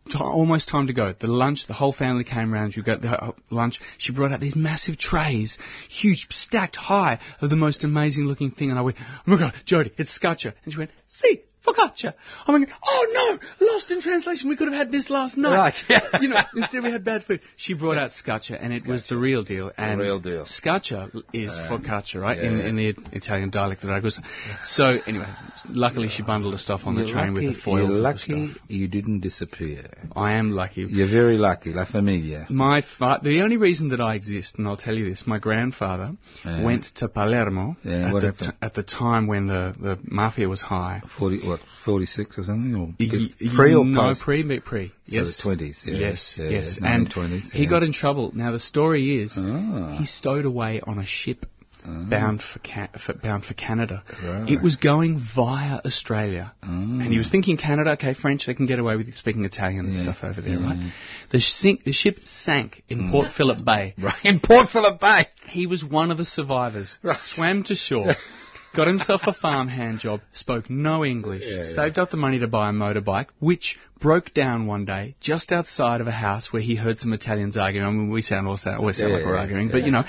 t- 0.09 0.17
almost 0.19 0.69
time 0.69 0.87
to 0.87 0.93
go. 0.93 1.13
The 1.17 1.27
lunch, 1.27 1.67
the 1.67 1.73
whole 1.73 1.93
family 1.93 2.23
came 2.23 2.53
round. 2.53 2.75
You 2.75 2.83
got 2.83 3.01
the 3.01 3.09
uh, 3.09 3.31
lunch. 3.49 3.79
She 3.97 4.13
brought 4.13 4.31
out 4.31 4.39
these 4.39 4.55
massive 4.55 4.97
trays, 4.97 5.57
huge, 5.89 6.27
stacked 6.29 6.75
high, 6.75 7.19
of 7.41 7.49
the 7.49 7.55
most 7.55 7.83
amazing 7.83 8.25
looking 8.25 8.51
thing. 8.51 8.69
And 8.69 8.79
I 8.79 8.81
went, 8.83 8.97
oh 8.99 9.03
my 9.25 9.37
god, 9.37 9.53
Jodie, 9.65 9.91
it's 9.97 10.11
scotcha. 10.13 10.53
And 10.63 10.73
she 10.73 10.79
went, 10.79 10.91
see. 11.07 11.41
Focaccia. 11.65 12.13
I'm 12.47 12.59
like, 12.59 12.69
oh 12.83 13.39
no, 13.59 13.67
lost 13.67 13.91
in 13.91 14.01
translation. 14.01 14.49
We 14.49 14.55
could 14.55 14.67
have 14.67 14.77
had 14.77 14.91
this 14.91 15.09
last 15.09 15.37
night. 15.37 15.55
Right, 15.55 15.73
yeah. 15.89 16.21
you 16.21 16.29
know, 16.29 16.39
instead 16.55 16.83
we 16.83 16.91
had 16.91 17.05
bad 17.05 17.23
food. 17.23 17.41
She 17.55 17.73
brought 17.73 17.97
out 17.97 18.13
scotcha, 18.13 18.61
and 18.61 18.73
it 18.73 18.85
was 18.85 19.05
the 19.07 19.17
real 19.17 19.43
deal. 19.43 19.71
And 19.77 19.99
real 19.99 20.19
deal. 20.19 20.45
Scotcha 20.45 21.11
is 21.33 21.57
um, 21.57 21.81
focaccia, 21.81 22.19
right? 22.21 22.37
In, 22.37 22.57
yeah. 22.57 22.65
in 22.65 22.75
the 22.75 22.95
Italian 23.11 23.49
dialect 23.51 23.81
that 23.83 23.91
I 23.91 23.99
was. 23.99 24.19
So 24.63 24.97
anyway, 25.05 25.27
luckily 25.69 26.07
she 26.09 26.23
bundled 26.23 26.53
the 26.53 26.57
stuff 26.57 26.81
on 26.85 26.95
the 26.95 27.03
You're 27.03 27.13
train 27.13 27.33
with 27.33 27.43
the 27.43 27.53
foils 27.53 27.87
You're 27.89 27.97
the 27.97 28.01
lucky 28.01 28.53
you 28.67 28.87
didn't 28.87 29.19
disappear. 29.19 29.85
I 30.15 30.33
am 30.33 30.51
lucky. 30.51 30.81
You're 30.89 31.09
very 31.09 31.37
lucky, 31.37 31.73
La 31.73 31.85
Familia. 31.85 32.47
My 32.49 32.81
fa- 32.81 33.19
the 33.21 33.41
only 33.41 33.57
reason 33.57 33.89
that 33.89 34.01
I 34.01 34.15
exist, 34.15 34.55
and 34.57 34.67
I'll 34.67 34.77
tell 34.77 34.95
you 34.95 35.09
this, 35.09 35.25
my 35.27 35.39
grandfather 35.39 36.13
Yeah. 36.45 36.63
went 36.63 36.85
to 36.95 37.07
Palermo 37.07 37.75
Yeah, 37.83 38.07
at, 38.07 38.13
the 38.13 38.27
happened? 38.27 38.53
at 38.61 38.73
the 38.73 38.83
time 38.83 39.27
when 39.27 39.47
the, 39.47 39.75
the 39.79 39.99
mafia 40.03 40.49
was 40.49 40.61
high. 40.61 41.01
40, 41.17 41.39
what, 41.51 41.59
46 41.85 42.39
or 42.39 42.43
something? 42.43 42.75
Or 42.75 42.93
Y- 42.99 43.29
pre 43.55 43.75
or 43.75 43.85
no, 43.85 44.01
post? 44.01 44.21
pre, 44.21 44.59
pre. 44.59 44.91
Yes, 45.05 45.41
the 45.43 45.49
20s, 45.49 45.85
yeah, 45.85 45.93
yes, 45.95 46.35
yeah, 46.39 46.49
yes. 46.49 46.79
yeah, 46.81 46.93
And 46.93 47.09
1920s, 47.09 47.51
he 47.51 47.63
yeah. 47.63 47.69
got 47.69 47.83
in 47.83 47.91
trouble. 47.93 48.31
Now 48.33 48.51
the 48.51 48.59
story 48.59 49.21
is 49.21 49.37
Ah. 49.41 49.95
he 49.97 50.05
stowed 50.05 50.45
away 50.45 50.81
on 50.81 50.99
a 50.99 51.05
ship 51.05 51.45
ah. 51.85 52.05
bound 52.09 52.41
for, 52.41 52.59
Ca- 52.59 52.89
for 53.05 53.13
bound 53.13 53.45
for 53.45 53.53
Canada. 53.53 54.03
Right. 54.23 54.49
It 54.49 54.61
was 54.61 54.77
going 54.77 55.19
via 55.35 55.81
Australia, 55.85 56.53
ah. 56.63 56.67
and 56.67 57.07
he 57.11 57.17
was 57.17 57.29
thinking 57.29 57.57
Canada. 57.57 57.91
Okay, 57.91 58.13
French, 58.13 58.45
they 58.45 58.53
can 58.53 58.65
get 58.65 58.79
away 58.79 58.95
with 58.95 59.13
speaking 59.13 59.43
Italian 59.45 59.87
and 59.87 59.97
stuff 59.97 60.23
over 60.23 60.41
there, 60.41 60.59
yeah. 60.59 60.65
right? 60.65 60.93
The, 61.31 61.39
sink, 61.39 61.83
the 61.83 61.93
ship 61.93 62.17
sank 62.25 62.83
in 62.89 62.99
mm. 63.03 63.11
Port 63.11 63.31
Phillip 63.31 63.63
Bay. 63.65 63.93
Right, 64.01 64.23
in 64.23 64.39
Port 64.39 64.69
Phillip 64.69 64.99
Bay. 64.99 65.25
He 65.47 65.67
was 65.67 65.83
one 65.83 66.11
of 66.11 66.17
the 66.17 66.25
survivors. 66.25 66.99
Swam 67.03 67.63
to 67.63 67.75
shore. 67.75 68.15
Got 68.73 68.87
himself 68.87 69.21
a 69.27 69.33
farmhand 69.33 69.99
job, 69.99 70.21
spoke 70.31 70.69
no 70.69 71.03
English, 71.03 71.43
Yeah, 71.45 71.57
yeah. 71.57 71.63
saved 71.63 71.99
up 71.99 72.09
the 72.09 72.17
money 72.17 72.39
to 72.39 72.47
buy 72.47 72.69
a 72.69 72.73
motorbike, 72.73 73.27
which 73.39 73.77
broke 73.99 74.33
down 74.33 74.65
one 74.65 74.85
day 74.85 75.15
just 75.19 75.51
outside 75.51 75.99
of 75.99 76.07
a 76.07 76.11
house 76.11 76.53
where 76.53 76.61
he 76.61 76.75
heard 76.75 76.97
some 76.97 77.11
Italians 77.11 77.57
arguing. 77.57 77.85
I 77.85 77.89
mean, 77.91 78.09
we 78.09 78.21
sound 78.21 78.47
always, 78.47 78.65
always 78.65 78.97
sound 78.97 79.11
Yeah, 79.11 79.17
like 79.17 79.25
we're 79.25 79.37
arguing, 79.37 79.69
but 79.69 79.83
you 79.83 79.91
know, 79.91 80.03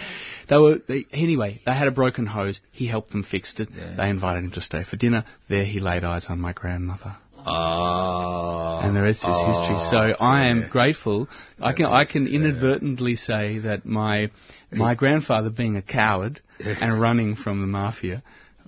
they 0.49 0.57
were, 0.59 0.79
they, 0.87 1.05
anyway, 1.13 1.61
they 1.67 1.73
had 1.73 1.89
a 1.89 1.91
broken 1.91 2.25
hose. 2.25 2.61
He 2.71 2.87
helped 2.87 3.11
them 3.11 3.25
fix 3.25 3.59
it. 3.59 3.69
They 3.97 4.09
invited 4.09 4.45
him 4.45 4.53
to 4.53 4.61
stay 4.61 4.85
for 4.85 4.97
dinner. 4.97 5.25
There 5.49 5.65
he 5.65 5.81
laid 5.81 6.05
eyes 6.05 6.27
on 6.29 6.41
my 6.41 6.53
grandmother. 6.53 7.17
Oh. 7.45 8.79
And 8.83 8.97
the 8.97 9.03
rest 9.03 9.25
is 9.29 9.37
history. 9.47 9.77
So 9.79 10.15
ah, 10.19 10.25
I 10.25 10.47
am 10.47 10.69
grateful. 10.71 11.29
I 11.61 11.73
can 11.73 11.87
I 11.87 12.05
can 12.05 12.29
inadvertently 12.29 13.17
say 13.17 13.59
that 13.59 13.85
my 13.85 14.31
my 14.71 14.95
grandfather, 14.95 15.51
being 15.51 15.77
a 15.77 15.83
coward 15.83 16.41
and 16.61 17.01
running 17.01 17.35
from 17.35 17.61
the 17.61 17.67
mafia, 17.67 18.23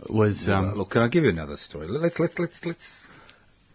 was 0.09 0.49
um, 0.49 0.75
Look, 0.75 0.91
can 0.91 1.03
I 1.03 1.09
give 1.09 1.25
you 1.25 1.31
another 1.31 1.57
story? 1.57 1.89
Let's 1.89 2.19
let's 2.19 2.39
let's 2.39 2.65
let's 2.65 3.07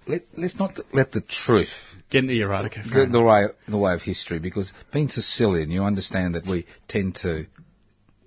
let, 0.07 0.21
let's 0.35 0.57
not 0.57 0.79
let 0.93 1.11
the 1.11 1.21
truth 1.21 1.69
get 2.09 2.23
into 2.23 2.33
your 2.33 2.49
erotica. 2.49 2.83
get 2.83 3.03
in 3.03 3.11
the 3.11 3.21
way 3.21 3.47
the 3.67 3.77
way 3.77 3.93
of 3.93 4.01
history 4.01 4.39
because 4.39 4.73
being 4.91 5.09
Sicilian, 5.09 5.71
you 5.71 5.83
understand 5.83 6.35
that 6.35 6.47
we 6.47 6.65
tend 6.87 7.15
to 7.17 7.45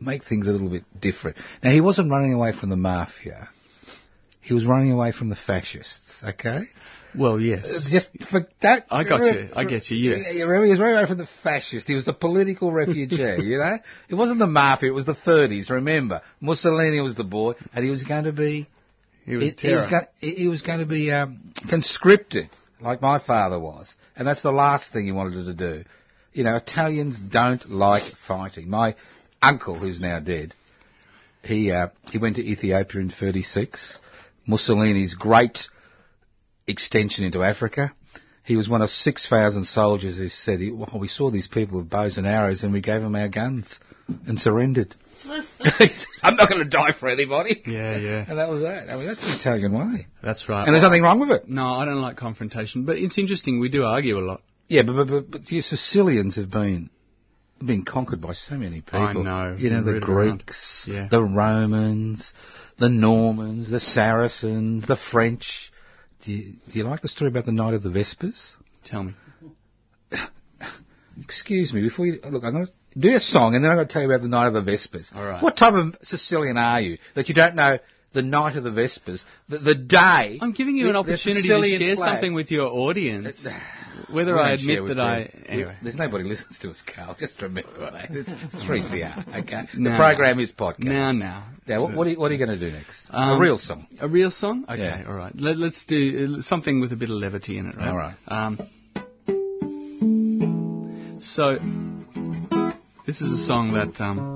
make 0.01 0.25
things 0.25 0.47
a 0.47 0.53
little 0.53 0.71
bit 0.71 0.85
different. 0.99 1.37
Now 1.63 1.71
he 1.71 1.81
wasn't 1.81 2.11
running 2.11 2.33
away 2.33 2.53
from 2.53 2.71
the 2.71 2.77
mafia; 2.77 3.49
he 4.43 4.55
was 4.55 4.67
running 4.67 4.93
away 4.93 5.13
from 5.13 5.29
the 5.29 5.37
fascists. 5.37 6.23
Okay, 6.23 6.69
Well, 7.17 7.41
yes. 7.41 7.87
just 7.91 8.11
for 8.31 8.47
that. 8.61 8.87
I 8.91 9.05
got 9.05 9.21
you. 9.21 9.49
I 9.55 9.65
get 9.65 9.89
you, 9.91 9.97
yes. 9.97 10.35
You 10.35 10.45
remember, 10.47 10.65
he 10.67 10.71
was 10.73 10.81
running 10.81 10.97
away 10.97 11.07
from 11.07 11.19
the 11.19 11.29
fascists. 11.43 11.89
He 11.89 11.95
was 11.95 12.09
a 12.09 12.13
political 12.13 12.73
refugee. 12.73 13.17
you 13.43 13.59
know, 13.59 13.79
it 14.09 14.15
wasn't 14.15 14.41
the 14.41 14.47
mafia; 14.49 14.91
it 14.91 14.95
was 14.95 15.07
the 15.07 15.15
30s. 15.15 15.71
Remember, 15.71 16.23
Mussolini 16.41 17.01
was 17.01 17.15
the 17.15 17.25
boy, 17.25 17.55
and 17.73 17.85
he 17.85 17.91
was 17.91 18.03
going 18.05 18.25
to 18.25 18.33
be 18.33 18.69
He 19.25 19.37
was 19.37 19.45
it, 19.45 19.61
he 19.61 19.75
was 19.75 19.87
going, 19.87 20.07
he 20.21 20.49
was 20.49 20.63
going 20.63 20.81
to 20.81 20.87
be 20.87 21.13
um, 21.13 21.53
conscripted, 21.71 22.51
like 22.81 23.01
my 23.01 23.21
father 23.21 23.61
was, 23.61 23.95
and 24.17 24.27
that's 24.27 24.43
the 24.43 24.51
last 24.53 24.93
thing 24.93 25.07
he 25.07 25.13
wanted 25.13 25.45
to 25.45 25.55
do. 25.55 25.85
You 26.33 26.45
know, 26.45 26.57
Italians 26.57 27.19
don't 27.19 27.71
like 27.71 28.11
fighting. 28.27 28.69
My 28.69 28.97
uncle, 29.41 29.79
who's 29.79 30.01
now 30.01 30.19
dead, 30.19 30.55
he 31.45 31.71
uh, 31.71 31.89
he 32.11 32.19
went 32.19 32.37
to 32.37 32.43
Ethiopia 32.43 33.01
in 33.01 33.11
'36. 33.11 34.01
Mussolini's 34.47 35.15
great 35.15 35.69
extension 36.67 37.25
into 37.25 37.43
Africa, 37.43 37.95
he 38.45 38.57
was 38.57 38.69
one 38.69 38.83
of 38.83 38.91
6,000 38.91 39.65
soldiers 39.67 40.19
who 40.19 40.29
said, 40.29 40.61
well, 40.73 40.99
we 41.01 41.09
saw 41.09 41.31
these 41.31 41.47
people 41.47 41.79
with 41.79 41.89
bows 41.89 42.19
and 42.19 42.27
arrows 42.27 42.65
and 42.65 42.73
we 42.73 42.81
gave 42.81 43.01
them 43.01 43.15
our 43.15 43.29
guns 43.29 43.79
and 44.27 44.41
surrendered. 44.41 44.95
I'm 46.23 46.35
not 46.35 46.49
going 46.49 46.63
to 46.63 46.69
die 46.69 46.93
for 46.93 47.09
anybody. 47.09 47.63
Yeah, 47.65 47.97
yeah. 47.99 48.25
And 48.29 48.39
that 48.39 48.49
was 48.49 48.63
that. 48.63 48.91
I 48.91 48.97
mean, 48.97 49.07
that's 49.07 49.21
the 49.21 49.37
Italian 49.39 49.73
way. 49.73 50.09
That's 50.23 50.49
right. 50.49 50.67
And 50.67 50.75
there's 50.75 50.83
nothing 50.83 51.03
wrong 51.03 51.21
with 51.21 51.31
it. 51.31 51.49
no, 51.49 51.65
I 51.65 51.85
don't 51.85 52.01
like 52.01 52.17
confrontation, 52.17 52.85
but 52.85 52.99
it's 52.99 53.19
interesting. 53.19 53.61
We 53.61 53.69
do 53.69 53.85
argue 53.85 54.19
a 54.19 54.25
lot. 54.25 54.43
Yeah, 54.67 54.83
but, 54.83 54.95
but, 54.95 55.07
but, 55.09 55.31
but 55.31 55.51
you 55.53 55.63
Sicilians 55.63 56.37
have 56.37 56.51
been 56.51 56.91
been 57.67 57.85
conquered 57.85 58.21
by 58.21 58.33
so 58.33 58.57
many 58.57 58.81
people. 58.81 59.01
I 59.01 59.13
know. 59.13 59.57
You 59.59 59.71
know, 59.71 59.83
the 59.83 59.95
Read 59.95 60.03
it 60.03 60.09
around. 60.09 60.29
Greeks, 60.45 60.87
Yeah. 60.91 61.09
the 61.11 61.23
Romans, 61.23 62.33
the 62.79 62.89
Normans, 62.89 63.71
the 63.71 63.81
Saracens, 63.81 64.87
the 64.87 64.97
French. 64.97 65.71
Do 66.25 66.33
you, 66.33 66.55
do 66.73 66.79
you 66.79 66.85
like 66.85 67.01
the 67.03 67.09
story 67.09 67.31
about 67.31 67.47
the 67.47 67.53
Night 67.53 67.75
of 67.75 67.83
the 67.83 67.91
Vespers? 67.91 68.55
Tell 68.85 69.05
me. 69.05 69.15
Excuse 71.23 71.73
me, 71.73 71.83
before 71.83 72.07
you 72.07 72.21
look, 72.25 72.43
I'm 72.45 72.53
going 72.53 72.67
to 72.67 72.73
do 72.99 73.15
a 73.15 73.21
song 73.21 73.55
and 73.55 73.63
then 73.65 73.71
I'm 73.71 73.77
going 73.77 73.87
to 73.87 73.93
tell 73.93 74.03
you 74.03 74.09
about 74.11 74.23
the 74.23 74.29
Night 74.29 74.47
of 74.47 74.55
the 74.55 74.63
Vespers. 74.63 75.13
All 75.15 75.25
right. 75.27 75.43
What 75.43 75.57
type 75.57 75.75
of 75.75 75.97
Sicilian 76.03 76.57
are 76.57 76.81
you 76.81 76.99
that 77.15 77.29
you 77.29 77.35
don't 77.35 77.55
know 77.55 77.79
the 78.13 78.23
Night 78.23 78.57
of 78.57 78.65
the 78.65 78.71
Vespers, 78.71 79.25
the, 79.49 79.59
the 79.59 79.75
day? 79.75 80.39
I'm 80.41 80.53
giving 80.53 80.77
you 80.77 80.85
the- 80.85 80.91
an 80.91 80.97
opportunity 80.97 81.49
to 81.49 81.65
share 81.79 81.97
flag. 81.97 82.09
something 82.09 82.35
with 82.35 82.51
your 82.51 82.69
audience. 82.69 83.47
Whether 84.11 84.39
I 84.39 84.53
admit 84.53 84.87
that 84.89 84.99
I. 84.99 85.31
Anyway. 85.47 85.77
There's 85.83 85.97
nobody 85.97 86.25
listens 86.25 86.59
to 86.61 86.71
us, 86.71 86.83
Carl. 86.83 87.17
Just 87.19 87.41
remember 87.43 87.91
that. 87.91 88.11
It's, 88.11 88.29
it's 88.31 88.63
3CR, 88.65 89.29
okay? 89.41 89.63
The 89.75 89.81
No. 89.81 89.97
program 89.97 90.39
is 90.41 90.53
podcast. 90.53 90.85
Now, 90.85 91.13
now. 91.13 91.47
Now, 91.67 91.83
what, 91.83 91.95
what, 91.95 92.07
are 92.07 92.11
you, 92.11 92.39
you 92.39 92.47
going 92.47 92.59
to 92.59 92.71
do 92.71 92.71
next? 92.73 93.09
a 93.11 93.17
Um, 93.19 93.41
real 93.41 93.59
song. 93.59 93.87
A 94.01 94.09
real 94.09 94.31
song? 94.31 94.65
Okay, 94.69 94.83
Yeah. 94.83 95.05
all 95.07 95.15
right. 95.15 95.33
Let, 95.39 95.57
let's 95.57 95.85
do 95.85 96.37
uh, 96.39 96.43
something 96.43 96.81
with 96.81 96.93
a 96.93 96.97
bit 96.97 97.11
of 97.11 97.17
levity 97.17 97.59
in 97.59 97.67
it, 97.67 97.77
right? 97.77 97.89
All 97.89 97.97
right. 97.97 98.15
Um, 98.29 98.59
so, 101.21 101.59
this 103.07 103.21
is 103.21 103.33
a 103.33 103.39
song 103.47 103.73
that, 103.75 104.01
um, 104.01 104.27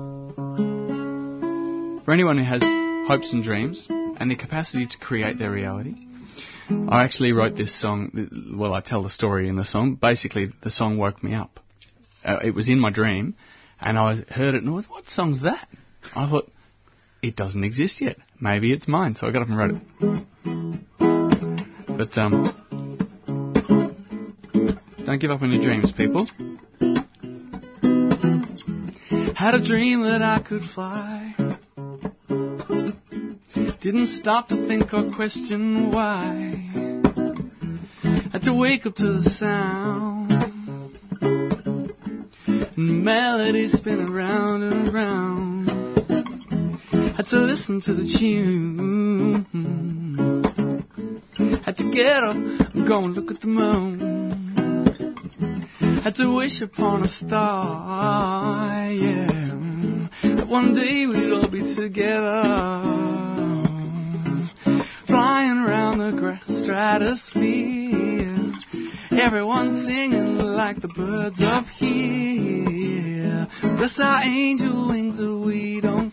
for 2.05 2.11
anyone 2.13 2.37
who 2.37 2.43
has 2.45 2.61
hopes 3.07 3.33
and 3.33 3.43
dreams 3.43 3.87
and 3.89 4.31
the 4.31 4.35
capacity 4.35 4.87
to 4.87 4.97
create 4.97 5.37
their 5.37 5.51
reality, 5.51 5.95
I 6.69 7.03
actually 7.03 7.31
wrote 7.31 7.55
this 7.55 7.79
song. 7.79 8.53
Well, 8.53 8.73
I 8.73 8.81
tell 8.81 9.03
the 9.03 9.09
story 9.09 9.47
in 9.47 9.55
the 9.55 9.65
song. 9.65 9.95
Basically, 9.95 10.47
the 10.61 10.71
song 10.71 10.97
woke 10.97 11.23
me 11.23 11.33
up. 11.33 11.59
Uh, 12.23 12.39
it 12.43 12.53
was 12.53 12.67
in 12.69 12.79
my 12.79 12.89
dream, 12.89 13.35
and 13.79 13.97
I 13.97 14.15
heard 14.15 14.55
it, 14.55 14.63
and 14.63 14.69
I 14.69 14.73
was, 14.73 14.89
what 14.89 15.09
song's 15.09 15.43
that? 15.43 15.67
I 16.15 16.29
thought, 16.29 16.51
it 17.21 17.35
doesn't 17.35 17.63
exist 17.63 18.01
yet. 18.01 18.17
Maybe 18.39 18.71
it's 18.73 18.87
mine. 18.87 19.15
So 19.15 19.27
I 19.27 19.31
got 19.31 19.43
up 19.43 19.49
and 19.49 19.57
wrote 19.57 19.71
it. 19.71 19.81
But 21.97 22.17
um, 22.17 22.53
don't 25.05 25.19
give 25.19 25.31
up 25.31 25.41
on 25.41 25.51
your 25.51 25.63
dreams, 25.63 25.91
people. 25.93 26.27
Had 29.35 29.55
a 29.55 29.63
dream 29.63 30.01
that 30.01 30.21
I 30.21 30.39
could 30.39 30.63
fly. 30.63 31.33
Didn't 33.79 34.07
stop 34.07 34.49
to 34.49 34.67
think 34.67 34.93
or 34.93 35.11
question 35.11 35.91
why. 35.91 36.56
Had 38.31 38.43
to 38.43 38.53
wake 38.53 38.85
up 38.85 38.95
to 38.95 39.13
the 39.13 39.23
sound. 39.23 40.31
And 41.21 43.03
melody 43.03 43.67
spinning 43.69 44.13
round 44.13 44.63
and 44.63 44.93
round. 44.93 45.69
Had 47.15 47.27
to 47.27 47.37
listen 47.37 47.81
to 47.81 47.93
the 47.93 48.05
tune. 48.05 49.45
Had 51.63 51.77
to 51.77 51.89
get 51.91 52.23
up 52.23 52.35
and 52.35 52.87
go 52.87 53.05
and 53.05 53.15
look 53.15 53.31
at 53.31 53.41
the 53.41 53.47
moon. 53.47 54.27
Had 56.03 56.15
to 56.15 56.35
wish 56.35 56.61
upon 56.61 57.03
a 57.03 57.07
star, 57.07 58.91
yeah. 58.91 59.27
That 60.23 60.47
one 60.47 60.73
day 60.73 61.07
we'd 61.07 61.31
all 61.31 61.47
be 61.47 61.75
together. 61.75 62.43
Flying 65.07 65.57
around 65.57 65.97
the 65.99 66.39
stratosphere. 66.47 67.76
Everyone 69.19 69.71
singing 69.71 70.37
like 70.37 70.79
the 70.79 70.87
birds 70.87 71.41
up 71.41 71.65
here. 71.79 73.47
Bless 73.61 73.99
our 73.99 74.21
angel 74.23 74.89
wings 74.89 75.17
that 75.17 75.35
we 75.43 75.81
don't 75.81 76.06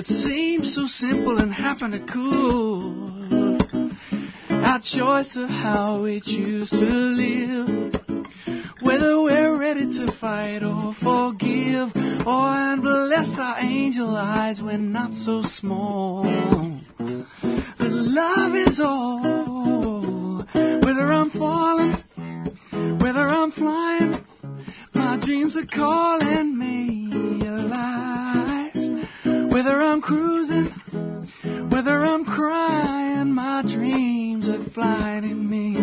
it 0.00 0.06
seems 0.06 0.74
so 0.74 0.86
simple 0.86 1.36
and 1.36 1.52
happen 1.52 1.90
to 1.90 2.00
cool. 2.10 3.58
Our 4.48 4.80
choice 4.80 5.36
of 5.36 5.50
how 5.50 6.02
we 6.02 6.22
choose 6.22 6.70
to 6.70 6.86
live. 6.86 8.00
Whether 8.80 9.20
we're 9.20 9.58
ready 9.58 9.92
to 9.98 10.10
fight 10.18 10.62
or 10.62 10.94
forgive, 10.94 11.94
or 12.26 12.48
and 12.48 12.80
bless 12.80 13.38
our 13.38 13.58
angel 13.58 14.16
eyes, 14.16 14.62
we're 14.62 14.78
not 14.78 15.12
so 15.12 15.42
small. 15.42 16.22
But 16.96 17.90
love 17.90 18.54
is 18.54 18.80
all. 18.80 20.46
Whether 20.54 21.12
I'm 21.12 21.28
falling, 21.28 21.92
whether 23.02 23.28
I'm 23.28 23.52
flying, 23.52 24.24
my 24.94 25.18
dreams 25.22 25.58
are 25.58 25.66
calling 25.66 26.29
cruising, 30.10 30.66
whether 31.70 32.04
I'm 32.04 32.24
crying, 32.24 33.32
my 33.32 33.62
dreams 33.62 34.48
are 34.48 34.64
flying 34.70 35.48
me, 35.48 35.76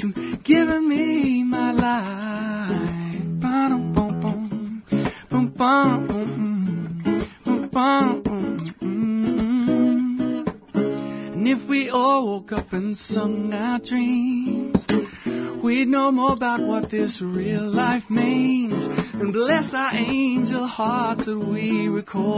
and 0.00 0.42
giving 0.42 0.88
me 0.88 1.44
my 1.44 1.72
life. 1.72 2.38
And 11.34 11.46
if 11.46 11.68
we 11.68 11.90
all 11.90 12.26
woke 12.26 12.52
up 12.52 12.72
and 12.72 12.96
sung 12.96 13.52
our 13.52 13.78
dreams, 13.78 14.86
we'd 15.62 15.88
know 15.88 16.10
more 16.10 16.32
about 16.32 16.60
what 16.60 16.90
this 16.90 17.20
real 17.20 17.70
life 17.70 18.08
means. 18.08 18.86
And 18.86 19.32
bless 19.32 19.74
our 19.74 19.94
angel 19.94 20.66
hearts 20.66 21.26
that 21.26 21.38
we 21.38 21.88
recall. 21.88 22.37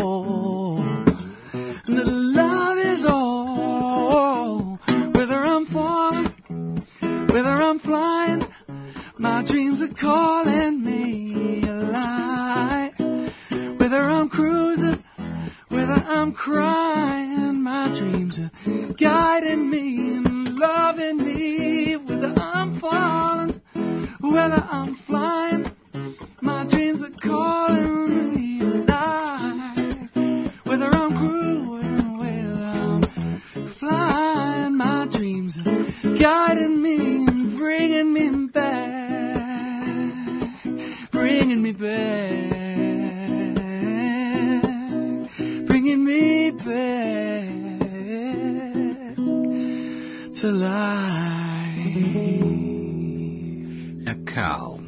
alive. 50.50 51.78
Now, 54.02 54.16
Carl, 54.26 54.80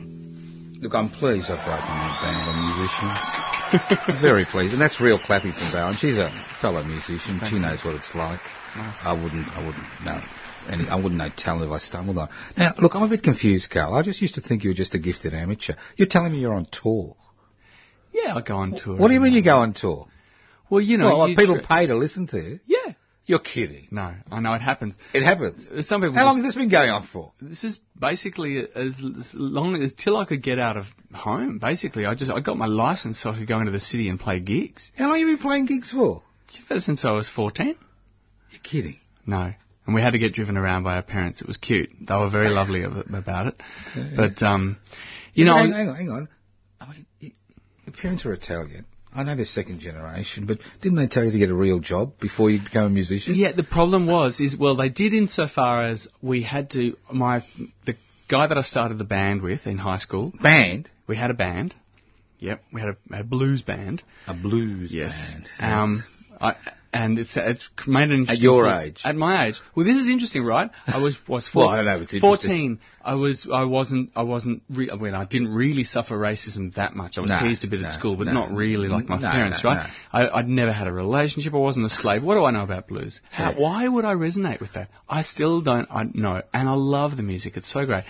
look, 0.80 0.94
I'm 0.94 1.10
pleased 1.10 1.50
I've 1.50 1.64
broken 1.64 1.86
my 1.86 2.18
band 2.20 2.50
of 2.50 2.56
musicians. 2.58 4.20
Very 4.20 4.44
pleased, 4.44 4.72
and 4.72 4.82
that's 4.82 5.00
real 5.00 5.18
clapping 5.18 5.52
from 5.52 5.72
Bowen. 5.72 5.96
She's 5.96 6.18
a 6.18 6.30
fellow 6.60 6.82
musician. 6.82 7.38
Thank 7.38 7.50
she 7.50 7.56
you. 7.56 7.62
knows 7.62 7.84
what 7.84 7.94
it's 7.94 8.14
like. 8.14 8.40
Nice. 8.76 9.00
I 9.04 9.12
wouldn't. 9.12 9.48
I 9.48 9.64
wouldn't 9.64 9.86
know. 10.04 10.20
And 10.68 10.90
I 10.90 10.96
wouldn't 10.96 11.16
know 11.16 11.28
talent 11.36 11.64
if 11.64 11.72
I 11.72 11.78
stumbled 11.78 12.18
on. 12.18 12.28
Now, 12.56 12.72
look, 12.78 12.94
I'm 12.94 13.02
a 13.02 13.08
bit 13.08 13.22
confused, 13.22 13.70
Carl. 13.70 13.94
I 13.94 14.02
just 14.02 14.20
used 14.22 14.36
to 14.36 14.40
think 14.40 14.62
you 14.62 14.70
were 14.70 14.74
just 14.74 14.94
a 14.94 14.98
gifted 14.98 15.34
amateur. 15.34 15.74
You're 15.96 16.08
telling 16.08 16.32
me 16.32 16.38
you're 16.38 16.54
on 16.54 16.66
tour. 16.70 17.16
Yeah, 18.12 18.36
I 18.36 18.42
go 18.42 18.56
on 18.56 18.76
tour. 18.76 18.96
What 18.96 19.08
do 19.08 19.14
you 19.14 19.20
mean 19.20 19.32
you 19.32 19.42
go 19.42 19.56
on 19.56 19.72
tour? 19.72 20.06
Well, 20.70 20.80
you 20.80 20.98
know, 20.98 21.06
well, 21.06 21.28
like 21.28 21.36
people 21.36 21.60
pay 21.60 21.86
to 21.86 21.96
listen 21.96 22.26
to 22.28 22.38
you. 22.38 22.60
Yeah, 22.64 22.81
you're 23.24 23.38
kidding. 23.38 23.86
No, 23.90 24.14
I 24.30 24.40
know 24.40 24.52
it 24.54 24.62
happens. 24.62 24.98
It 25.14 25.22
happens. 25.22 25.86
Some 25.86 26.00
people. 26.00 26.14
How 26.14 26.24
long 26.24 26.38
has 26.38 26.46
this 26.46 26.56
been 26.56 26.68
going 26.68 26.90
on 26.90 27.06
for? 27.06 27.32
This 27.40 27.62
is 27.62 27.78
basically 27.98 28.58
as, 28.58 29.00
as 29.00 29.34
long 29.34 29.80
as 29.80 29.94
till 29.94 30.16
I 30.16 30.24
could 30.24 30.42
get 30.42 30.58
out 30.58 30.76
of 30.76 30.86
home. 31.14 31.58
Basically, 31.58 32.04
I 32.04 32.14
just 32.14 32.32
I 32.32 32.40
got 32.40 32.56
my 32.56 32.66
license 32.66 33.20
so 33.22 33.30
I 33.30 33.38
could 33.38 33.46
go 33.46 33.60
into 33.60 33.70
the 33.70 33.80
city 33.80 34.08
and 34.08 34.18
play 34.18 34.40
gigs. 34.40 34.90
How 34.96 35.04
long 35.08 35.20
have 35.20 35.28
you 35.28 35.36
been 35.36 35.42
playing 35.42 35.66
gigs 35.66 35.92
for? 35.92 36.22
Ever 36.68 36.80
since 36.80 37.04
I 37.04 37.12
was 37.12 37.28
fourteen. 37.28 37.76
You're 38.50 38.60
kidding. 38.62 38.96
No. 39.24 39.52
And 39.86 39.94
we 39.94 40.02
had 40.02 40.12
to 40.12 40.18
get 40.18 40.32
driven 40.32 40.56
around 40.56 40.84
by 40.84 40.96
our 40.96 41.02
parents. 41.02 41.40
It 41.40 41.48
was 41.48 41.56
cute. 41.56 41.90
They 42.00 42.14
were 42.14 42.30
very 42.30 42.50
lovely 42.50 42.84
about 42.84 43.48
it. 43.48 43.60
But, 44.16 44.42
um, 44.42 44.78
you 45.34 45.44
know, 45.44 45.56
hang, 45.56 45.72
hang 45.72 45.88
on, 45.88 45.94
hang 45.96 46.08
on. 46.10 46.28
I 46.80 46.86
mean, 46.92 47.32
your 47.86 47.94
parents 48.00 48.24
are 48.24 48.32
Italian. 48.32 48.86
I 49.14 49.22
know 49.24 49.36
they're 49.36 49.44
second 49.44 49.80
generation, 49.80 50.46
but 50.46 50.58
didn't 50.80 50.96
they 50.96 51.06
tell 51.06 51.24
you 51.24 51.32
to 51.32 51.38
get 51.38 51.50
a 51.50 51.54
real 51.54 51.80
job 51.80 52.14
before 52.20 52.50
you 52.50 52.60
become 52.62 52.86
a 52.86 52.90
musician? 52.90 53.34
yeah, 53.34 53.52
the 53.52 53.62
problem 53.62 54.06
was, 54.06 54.40
is, 54.40 54.56
well, 54.56 54.76
they 54.76 54.88
did 54.88 55.12
insofar 55.12 55.82
as 55.84 56.08
we 56.22 56.42
had 56.42 56.70
to, 56.70 56.96
my, 57.12 57.42
the 57.84 57.94
guy 58.28 58.46
that 58.46 58.56
I 58.56 58.62
started 58.62 58.98
the 58.98 59.04
band 59.04 59.42
with 59.42 59.66
in 59.66 59.76
high 59.78 59.98
school, 59.98 60.32
Band? 60.42 60.90
we 61.06 61.16
had 61.16 61.30
a 61.30 61.34
band. 61.34 61.74
Yep, 62.38 62.62
we 62.72 62.80
had 62.80 62.90
a, 63.12 63.20
a 63.20 63.24
blues 63.24 63.62
band. 63.62 64.02
A 64.26 64.34
blues 64.34 64.90
Yes. 64.92 65.34
band. 65.58 65.72
Um, 65.74 66.04
I, 66.40 66.56
and 66.92 67.18
it's, 67.18 67.36
it's 67.36 67.70
made 67.86 68.10
an 68.10 68.12
interesting 68.20 68.36
at 68.36 68.42
your 68.42 68.64
choice. 68.64 68.86
age? 68.86 69.00
At 69.04 69.16
my 69.16 69.46
age. 69.46 69.60
Well, 69.74 69.86
this 69.86 69.96
is 69.96 70.08
interesting, 70.08 70.44
right? 70.44 70.70
I 70.86 71.02
was 71.02 71.16
was 71.26 71.50
Well, 71.54 71.68
I 71.68 71.76
don't 71.76 71.86
know 71.86 72.20
fourteen. 72.20 72.80
I 73.04 73.14
was 73.14 73.48
I 73.52 73.64
wasn't 73.64 74.10
I 74.14 74.22
wasn't 74.22 74.62
re- 74.70 74.90
well 74.98 75.14
I 75.14 75.24
didn't 75.24 75.48
really 75.54 75.84
suffer 75.84 76.16
racism 76.16 76.74
that 76.74 76.94
much. 76.94 77.18
I 77.18 77.22
was 77.22 77.30
No, 77.30 77.40
teased 77.40 77.64
a 77.64 77.66
bit 77.68 77.80
no, 77.80 77.88
at 77.88 77.92
school, 77.92 78.16
but 78.16 78.26
no. 78.26 78.32
not 78.32 78.52
really 78.52 78.88
like 78.88 79.08
my 79.08 79.18
parents, 79.18 79.64
right? 79.64 79.90
I, 80.12 80.28
I'd 80.28 80.48
never 80.48 80.72
had 80.72 80.86
a 80.86 80.92
relationship. 80.92 81.54
I 81.54 81.58
wasn't 81.58 81.86
a 81.86 81.90
slave. 81.90 82.22
What 82.22 82.34
do 82.34 82.44
I 82.44 82.50
know 82.50 82.62
about 82.62 82.88
blues? 82.88 83.20
How, 83.30 83.50
Yeah. 83.50 83.58
Why 83.58 83.88
would 83.88 84.04
I 84.04 84.14
resonate 84.14 84.60
with 84.60 84.74
that? 84.74 84.88
I 85.08 85.22
still 85.22 85.60
don't 85.62 85.88
I 85.90 86.04
know, 86.04 86.42
and 86.52 86.68
I 86.68 86.74
love 86.74 87.16
the 87.16 87.22
music. 87.22 87.56
It's 87.56 87.70
so 87.72 87.86
great. 87.86 88.04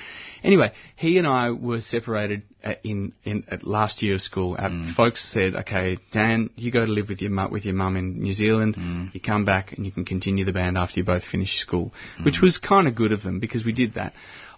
Anyway, 0.44 0.72
he 0.96 1.18
and 1.18 1.26
I 1.26 1.50
were 1.50 1.80
separated 1.80 2.42
at, 2.64 2.80
in, 2.84 3.12
in 3.24 3.44
at 3.48 3.64
last 3.66 4.02
year 4.02 4.14
of 4.14 4.20
school. 4.22 4.56
Our 4.58 4.70
Mm. 4.70 4.94
folks 4.94 5.20
said, 5.32 5.54
"Okay, 5.54 5.98
Dan, 6.10 6.50
you 6.56 6.70
go 6.70 6.84
to 6.84 6.90
live 6.90 7.08
with 7.08 7.20
your 7.22 7.30
mu- 7.30 7.48
with 7.48 7.64
your 7.64 7.74
mum 7.74 7.96
in 7.96 8.20
New 8.22 8.32
Zealand. 8.32 8.74
Mm. 8.76 9.14
You 9.14 9.20
come 9.20 9.44
back 9.44 9.72
and 9.72 9.84
you 9.86 9.92
can 9.92 10.04
continue 10.04 10.44
the 10.44 10.52
band 10.52 10.76
after 10.78 10.98
you 11.00 11.04
both 11.04 11.24
finish 11.24 11.58
school," 11.58 11.92
Mm. 12.18 12.24
which 12.24 12.40
was 12.40 12.58
kind 12.58 12.88
of 12.88 12.94
good 12.94 13.12
of 13.12 13.22
them 13.22 13.38
because 13.40 13.64
we 13.64 13.72
did 13.72 13.94
that. 13.94 14.12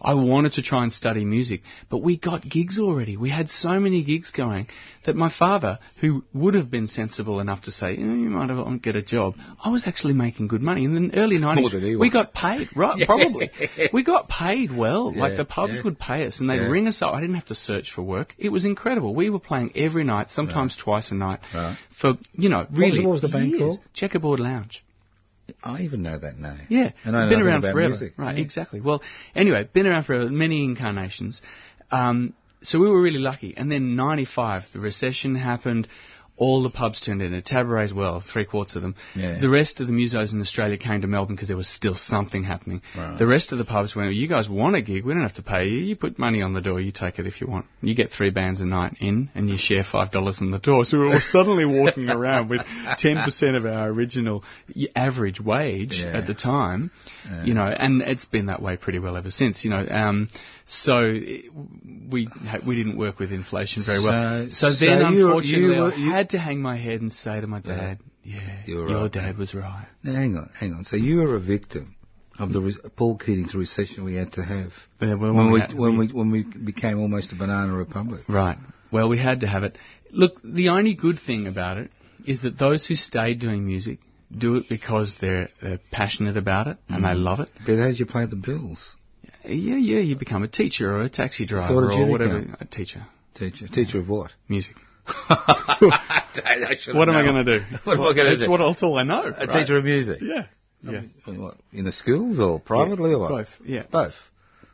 I 0.04 0.14
wanted 0.14 0.52
to 0.54 0.62
try 0.62 0.82
and 0.82 0.92
study 0.92 1.24
music, 1.24 1.62
but 1.88 1.98
we 1.98 2.16
got 2.16 2.42
gigs 2.48 2.78
already. 2.78 3.16
We 3.16 3.30
had 3.30 3.48
so 3.48 3.80
many 3.80 4.02
gigs 4.04 4.30
going 4.30 4.66
that 5.06 5.16
my 5.16 5.30
father, 5.30 5.78
who 6.00 6.24
would 6.32 6.54
have 6.54 6.70
been 6.70 6.86
sensible 6.86 7.40
enough 7.40 7.62
to 7.62 7.70
say, 7.72 7.94
"Eh, 7.96 8.00
"You 8.00 8.30
might 8.30 8.48
have 8.50 8.58
want 8.58 8.82
to 8.82 8.86
get 8.92 8.96
a 8.96 9.02
job," 9.02 9.34
I 9.64 9.70
was 9.70 9.86
actually 9.86 10.14
making 10.14 10.48
good 10.48 10.62
money 10.62 10.84
in 10.84 10.94
the 11.08 11.16
early 11.18 11.38
nineties. 11.38 11.72
We 11.98 12.10
got 12.10 12.32
paid, 12.34 12.68
right? 12.76 13.06
Probably. 13.06 13.50
We 13.92 14.02
got 14.02 14.28
paid 14.28 14.70
well. 14.76 15.12
like 15.14 15.36
the 15.36 15.44
pubs 15.44 15.74
yeah. 15.76 15.82
would 15.84 15.98
pay 15.98 16.26
us, 16.26 16.40
and 16.40 16.48
they'd 16.50 16.56
Yeah. 16.56 16.68
ring 16.76 16.86
us 16.88 17.00
up. 17.02 17.14
I 17.14 17.20
didn't 17.20 17.36
have 17.36 17.46
to 17.46 17.54
search 17.54 17.92
for 17.92 18.02
work. 18.02 18.34
It 18.38 18.50
was 18.50 18.64
incredible. 18.64 19.14
We 19.14 19.30
were 19.30 19.38
playing 19.40 19.72
every 19.74 20.04
night, 20.04 20.30
sometimes 20.30 20.76
twice 20.76 21.10
a 21.10 21.14
night, 21.14 21.40
Right. 21.54 21.76
for 22.00 22.18
you 22.36 22.48
know 22.48 22.66
really. 22.72 23.00
what 23.04 23.12
was 23.12 23.20
the 23.22 23.28
band 23.28 23.50
years. 23.50 23.60
called? 23.60 23.80
Checkerboard 23.94 24.40
Lounge. 24.40 24.84
I 25.62 25.82
even 25.82 26.02
know 26.02 26.18
that 26.18 26.38
name. 26.38 26.66
Yeah, 26.68 26.92
And 27.04 27.16
I 27.16 27.28
been 27.28 27.42
around 27.42 27.62
forever. 27.62 27.88
music. 27.88 28.14
Right, 28.16 28.36
Yeah. 28.36 28.42
exactly. 28.44 28.80
Well, 28.80 29.02
anyway, 29.34 29.68
been 29.72 29.86
around 29.86 30.04
forever, 30.04 30.30
many 30.30 30.64
incarnations. 30.64 31.42
Um, 31.90 32.34
so 32.62 32.78
we 32.80 32.88
were 32.88 33.00
really 33.00 33.18
lucky. 33.18 33.54
And 33.56 33.70
then 33.70 33.94
95, 33.94 34.72
the 34.72 34.80
recession 34.80 35.34
happened. 35.34 35.86
All 36.36 36.62
the 36.64 36.70
pubs 36.70 37.00
turned 37.00 37.22
in, 37.22 37.32
into 37.32 37.48
tabarets, 37.48 37.92
well, 37.92 38.20
three 38.20 38.44
quarters 38.44 38.74
of 38.74 38.82
them. 38.82 38.96
Yeah. 39.14 39.38
The 39.40 39.48
rest 39.48 39.80
of 39.80 39.86
the 39.86 39.92
musos 39.92 40.32
in 40.32 40.40
Australia 40.40 40.76
came 40.76 41.02
to 41.02 41.06
Melbourne 41.06 41.36
because 41.36 41.46
there 41.48 41.56
was 41.56 41.68
still 41.68 41.94
something 41.94 42.42
happening. 42.42 42.82
Right. 42.96 43.16
The 43.16 43.26
rest 43.26 43.52
of 43.52 43.58
the 43.58 43.64
pubs 43.64 43.94
went, 43.94 44.12
you 44.14 44.26
guys 44.26 44.48
want 44.48 44.74
a 44.74 44.82
gig, 44.82 45.04
we 45.04 45.12
don't 45.14 45.22
have 45.22 45.34
to 45.34 45.42
pay 45.44 45.68
you. 45.68 45.78
You 45.78 45.94
put 45.96 46.18
money 46.18 46.42
on 46.42 46.52
the 46.52 46.60
door, 46.60 46.80
you 46.80 46.90
take 46.90 47.20
it 47.20 47.26
if 47.28 47.40
you 47.40 47.46
want. 47.46 47.66
You 47.82 47.94
get 47.94 48.10
three 48.10 48.30
bands 48.30 48.60
a 48.60 48.66
night 48.66 48.96
in 49.00 49.30
and 49.36 49.48
you 49.48 49.56
share 49.56 49.84
$5 49.84 50.42
on 50.42 50.50
the 50.50 50.58
door. 50.58 50.84
So 50.84 50.98
we 50.98 51.06
were 51.06 51.14
all 51.14 51.20
suddenly 51.36 51.64
walking 51.64 52.10
around 52.10 52.48
with 52.50 52.62
10% 52.62 53.56
of 53.56 53.64
our 53.66 53.88
original 53.88 54.42
average 54.96 55.40
wage 55.40 56.00
Yeah. 56.00 56.18
at 56.18 56.26
the 56.26 56.34
time, 56.34 56.90
you 57.44 57.54
know, 57.54 57.66
and 57.66 58.02
it's 58.02 58.24
been 58.24 58.46
that 58.46 58.60
way 58.60 58.76
pretty 58.76 58.98
well 58.98 59.16
ever 59.16 59.30
since, 59.30 59.64
you 59.64 59.70
know. 59.70 59.86
Um, 59.88 60.28
so 60.64 61.04
it- 61.04 61.44
we 62.10 62.28
we 62.66 62.74
didn't 62.76 62.96
work 62.96 63.18
with 63.18 63.32
inflation 63.32 63.82
very 63.84 64.02
well. 64.02 64.48
So- 64.50 64.72
So, 64.72 64.84
then, 64.84 65.00
so 65.00 65.08
you 65.10 65.24
were- 65.24 65.30
unfortunately, 65.30 65.74
you 65.76 65.82
were- 65.82 65.92
I 65.92 66.16
had 66.18 66.30
to 66.30 66.38
hang 66.38 66.60
my 66.62 66.76
head 66.76 67.00
and 67.00 67.12
say 67.12 67.40
to 67.40 67.46
my 67.46 67.60
dad, 67.60 67.98
"Yeah, 68.24 68.40
were 68.68 68.88
your 68.88 69.08
dad 69.08 69.36
was 69.38 69.54
right." 69.54 69.86
Now, 70.02 70.12
hang 70.14 70.36
on, 70.36 70.50
hang 70.54 70.72
on. 70.74 70.84
So 70.84 70.96
you 70.96 71.16
were 71.18 71.34
a 71.36 71.40
victim 71.40 71.94
of 72.38 72.52
the 72.52 72.60
re- 72.60 72.76
Paul 72.96 73.16
Keating's 73.18 73.54
recession 73.54 74.04
we 74.04 74.14
had 74.14 74.32
to 74.34 74.42
have 74.42 74.72
Yeah, 75.00 75.14
well, 75.14 75.32
when 75.34 75.50
we 75.50 75.60
had- 75.60 75.74
when 75.74 75.96
we 75.98 76.06
when 76.08 76.30
we 76.30 76.42
became 76.42 76.98
almost 76.98 77.32
a 77.32 77.36
banana 77.36 77.72
republic. 77.74 78.22
Right. 78.28 78.58
Well, 78.90 79.08
we 79.08 79.18
had 79.18 79.40
to 79.40 79.46
have 79.46 79.64
it. 79.64 79.76
Look, 80.10 80.40
the 80.44 80.68
only 80.70 80.94
good 80.94 81.18
thing 81.18 81.46
about 81.46 81.78
it 81.78 81.90
is 82.24 82.42
that 82.42 82.58
those 82.58 82.86
who 82.86 82.94
stayed 82.96 83.38
doing 83.40 83.66
music 83.66 83.98
do 84.36 84.56
it 84.56 84.68
because 84.68 85.16
they're, 85.20 85.48
they're 85.62 85.80
passionate 85.90 86.36
about 86.36 86.66
it 86.68 86.76
and 86.88 87.02
Mm. 87.04 87.08
they 87.08 87.14
love 87.14 87.40
it. 87.40 87.50
But 87.66 87.78
how 87.78 87.86
did 87.88 87.98
you 88.00 88.06
pay 88.06 88.24
the 88.26 88.36
bills? 88.36 88.96
Yeah, 89.46 89.76
yeah, 89.76 90.00
you 90.00 90.16
become 90.16 90.42
a 90.42 90.48
teacher 90.48 90.94
or 90.94 91.02
a 91.02 91.08
taxi 91.08 91.46
driver 91.46 91.74
what 91.74 91.84
or 91.94 92.06
whatever. 92.06 92.40
become? 92.40 92.56
A 92.60 92.64
teacher. 92.64 93.06
Teacher, 93.34 93.68
teacher 93.68 93.98
of 94.00 94.08
what? 94.08 94.30
Music. 94.48 94.76
I 95.06 96.76
What 96.92 97.08
am 97.08 97.16
I 97.16 97.22
going 97.22 97.44
to 97.44 97.58
do? 97.58 97.64
What 97.84 97.98
am 97.98 98.02
I 98.02 98.14
gonna 98.14 98.30
That's 98.30 98.44
do? 98.44 98.50
what, 98.50 98.58
that's 98.58 98.82
all 98.82 98.96
I 98.96 99.02
know. 99.02 99.22
A 99.24 99.30
right? 99.30 99.50
teacher 99.50 99.76
of 99.76 99.84
music. 99.84 100.20
Yeah. 100.22 100.46
Yeah. 100.82 101.02
What, 101.26 101.56
in 101.72 101.84
the 101.84 101.92
schools 101.92 102.38
or 102.38 102.60
privately 102.60 103.12
or 103.12 103.18
what? 103.20 103.28
Both. 103.30 103.48
Yeah. 103.64 103.84
Both. 103.90 104.14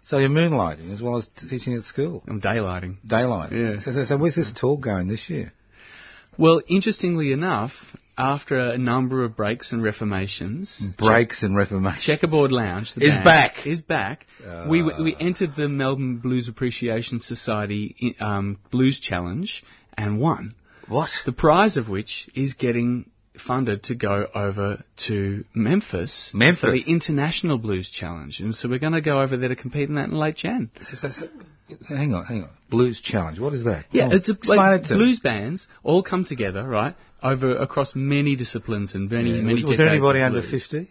So 0.04 0.18
you're 0.18 0.28
moonlighting 0.28 0.92
as 0.92 1.00
well 1.00 1.16
as 1.16 1.28
teaching 1.48 1.74
at 1.74 1.85
school. 1.85 2.22
I'm 2.26 2.40
daylighting. 2.40 2.96
Daylight. 3.06 3.52
Yeah. 3.52 3.76
So, 3.78 3.92
so, 3.92 4.04
so 4.04 4.16
where's 4.18 4.35
this 4.35 4.52
tour 4.52 4.76
going 4.78 5.09
this 5.09 5.28
year? 5.30 5.52
Well, 6.38 6.62
interestingly 6.68 7.33
enough, 7.33 7.72
after 8.20 8.59
a 8.59 8.76
number 8.78 9.24
of 9.24 9.35
breaks 9.37 9.72
and 9.72 9.83
reformations, 9.83 10.83
Breaks 10.98 11.42
and 11.42 11.56
Reformation. 11.56 12.00
Checkerboard 12.02 12.52
Lounge 12.52 12.94
the 12.94 13.04
Is 13.06 13.14
back. 13.14 13.66
Is 13.66 13.80
back. 13.80 14.26
Ah. 14.46 14.68
we 14.68 14.83
we 14.83 15.16
entered 15.18 15.54
the 15.56 15.68
Melbourne 15.68 16.18
Blues 16.18 16.46
Appreciation 16.48 17.20
Society 17.20 18.14
um, 18.20 18.59
Blues 18.70 19.00
Challenge 19.00 19.64
and 19.96 20.20
won. 20.20 20.54
What? 20.87 21.11
The 21.24 21.33
prize 21.33 21.76
of 21.76 21.88
which 21.88 22.28
is 22.35 22.54
getting 22.54 23.06
funded 23.38 23.85
to 23.85 23.94
go 23.94 24.26
over 24.35 24.83
to 25.06 25.44
Memphis, 25.54 26.30
Memphis. 26.35 26.61
for 26.61 26.72
the 26.72 26.85
International 26.87 27.56
Blues 27.59 27.88
Challenge, 27.88 28.40
and 28.40 28.54
so 28.54 28.68
we're 28.68 28.78
going 28.80 28.92
to 28.92 29.00
go 29.00 29.22
over 29.22 29.37
there 29.37 29.48
to 29.48 29.56
compete 29.56 29.88
in 29.88 29.94
that 29.94 30.09
in 30.11 30.14
late 30.14 30.37
Jan. 30.37 30.70
So, 30.83 30.94
so, 30.96 31.09
so, 31.11 31.28
hang 31.88 32.12
on, 32.12 32.24
hang 32.26 32.42
on. 32.42 32.50
Blues 32.68 33.00
Challenge. 33.00 33.38
What 33.40 33.54
is 33.54 33.64
that? 33.64 33.87
Yeah, 33.92 34.09
Oh, 34.12 34.16
it's 34.16 34.28
a, 34.28 34.37
like 34.48 34.83
it 34.83 34.90
me. 34.90 34.96
blues 34.96 35.20
bands 35.20 35.68
all 35.83 36.02
come 36.02 36.24
together, 36.24 36.66
right, 36.66 36.94
over 37.22 37.56
across 37.56 37.94
many 37.94 38.37
disciplines 38.37 38.94
and 38.94 39.11
many 39.11 39.30
Yeah. 39.30 39.42
many. 39.42 39.62
Was, 39.62 39.64
was 39.70 39.78
there 39.78 39.88
anybody 39.88 40.20
under 40.20 40.42
50? 40.42 40.88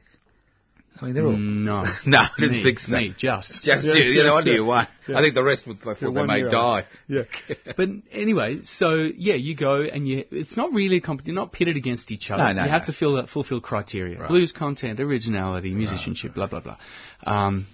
I 1.02 1.06
mean, 1.06 1.14
they're 1.14 1.26
all. 1.26 1.32
No, 1.38 1.86
No, 2.06 2.18
I 2.18 2.30
didn't 2.38 2.58
me, 2.58 2.64
think 2.64 2.80
so. 2.80 2.92
Me, 2.92 3.14
just. 3.18 3.64
Just 3.64 3.86
you, 3.86 3.94
you 3.94 4.24
know, 4.24 4.36
under 4.36 4.52
you 4.54 4.66
one. 4.66 4.86
I 5.08 5.22
think 5.22 5.34
the 5.34 5.44
rest 5.44 5.66
would, 5.66 5.78
I 5.88 5.94
thought 5.94 6.12
they 6.14 6.24
may 6.26 6.44
die. 6.50 6.86
Yeah. 7.08 7.24
but 7.78 7.88
anyway, 8.12 8.60
so 8.64 8.96
yeah, 8.96 9.36
you 9.36 9.56
go 9.56 9.82
and 9.82 10.06
you. 10.08 10.26
It's 10.32 10.58
not 10.58 10.74
really 10.74 10.98
a 10.98 11.02
competition. 11.02 11.36
You're 11.36 11.42
not 11.46 11.54
pitted 11.54 11.78
against 11.78 12.12
each 12.12 12.30
other. 12.32 12.44
No, 12.44 12.54
no, 12.54 12.64
you 12.66 12.70
have 12.70 12.88
to 12.88 12.94
fill 12.94 13.16
that 13.16 13.30
fulfill 13.30 13.62
criteria: 13.62 14.20
Right. 14.20 14.28
blues 14.28 14.52
content, 14.52 15.00
originality, 15.00 15.74
musicianship, 15.74 16.34
blah 16.34 16.48
blah 16.48 16.60
blah. 16.60 16.78
Um, 17.24 17.66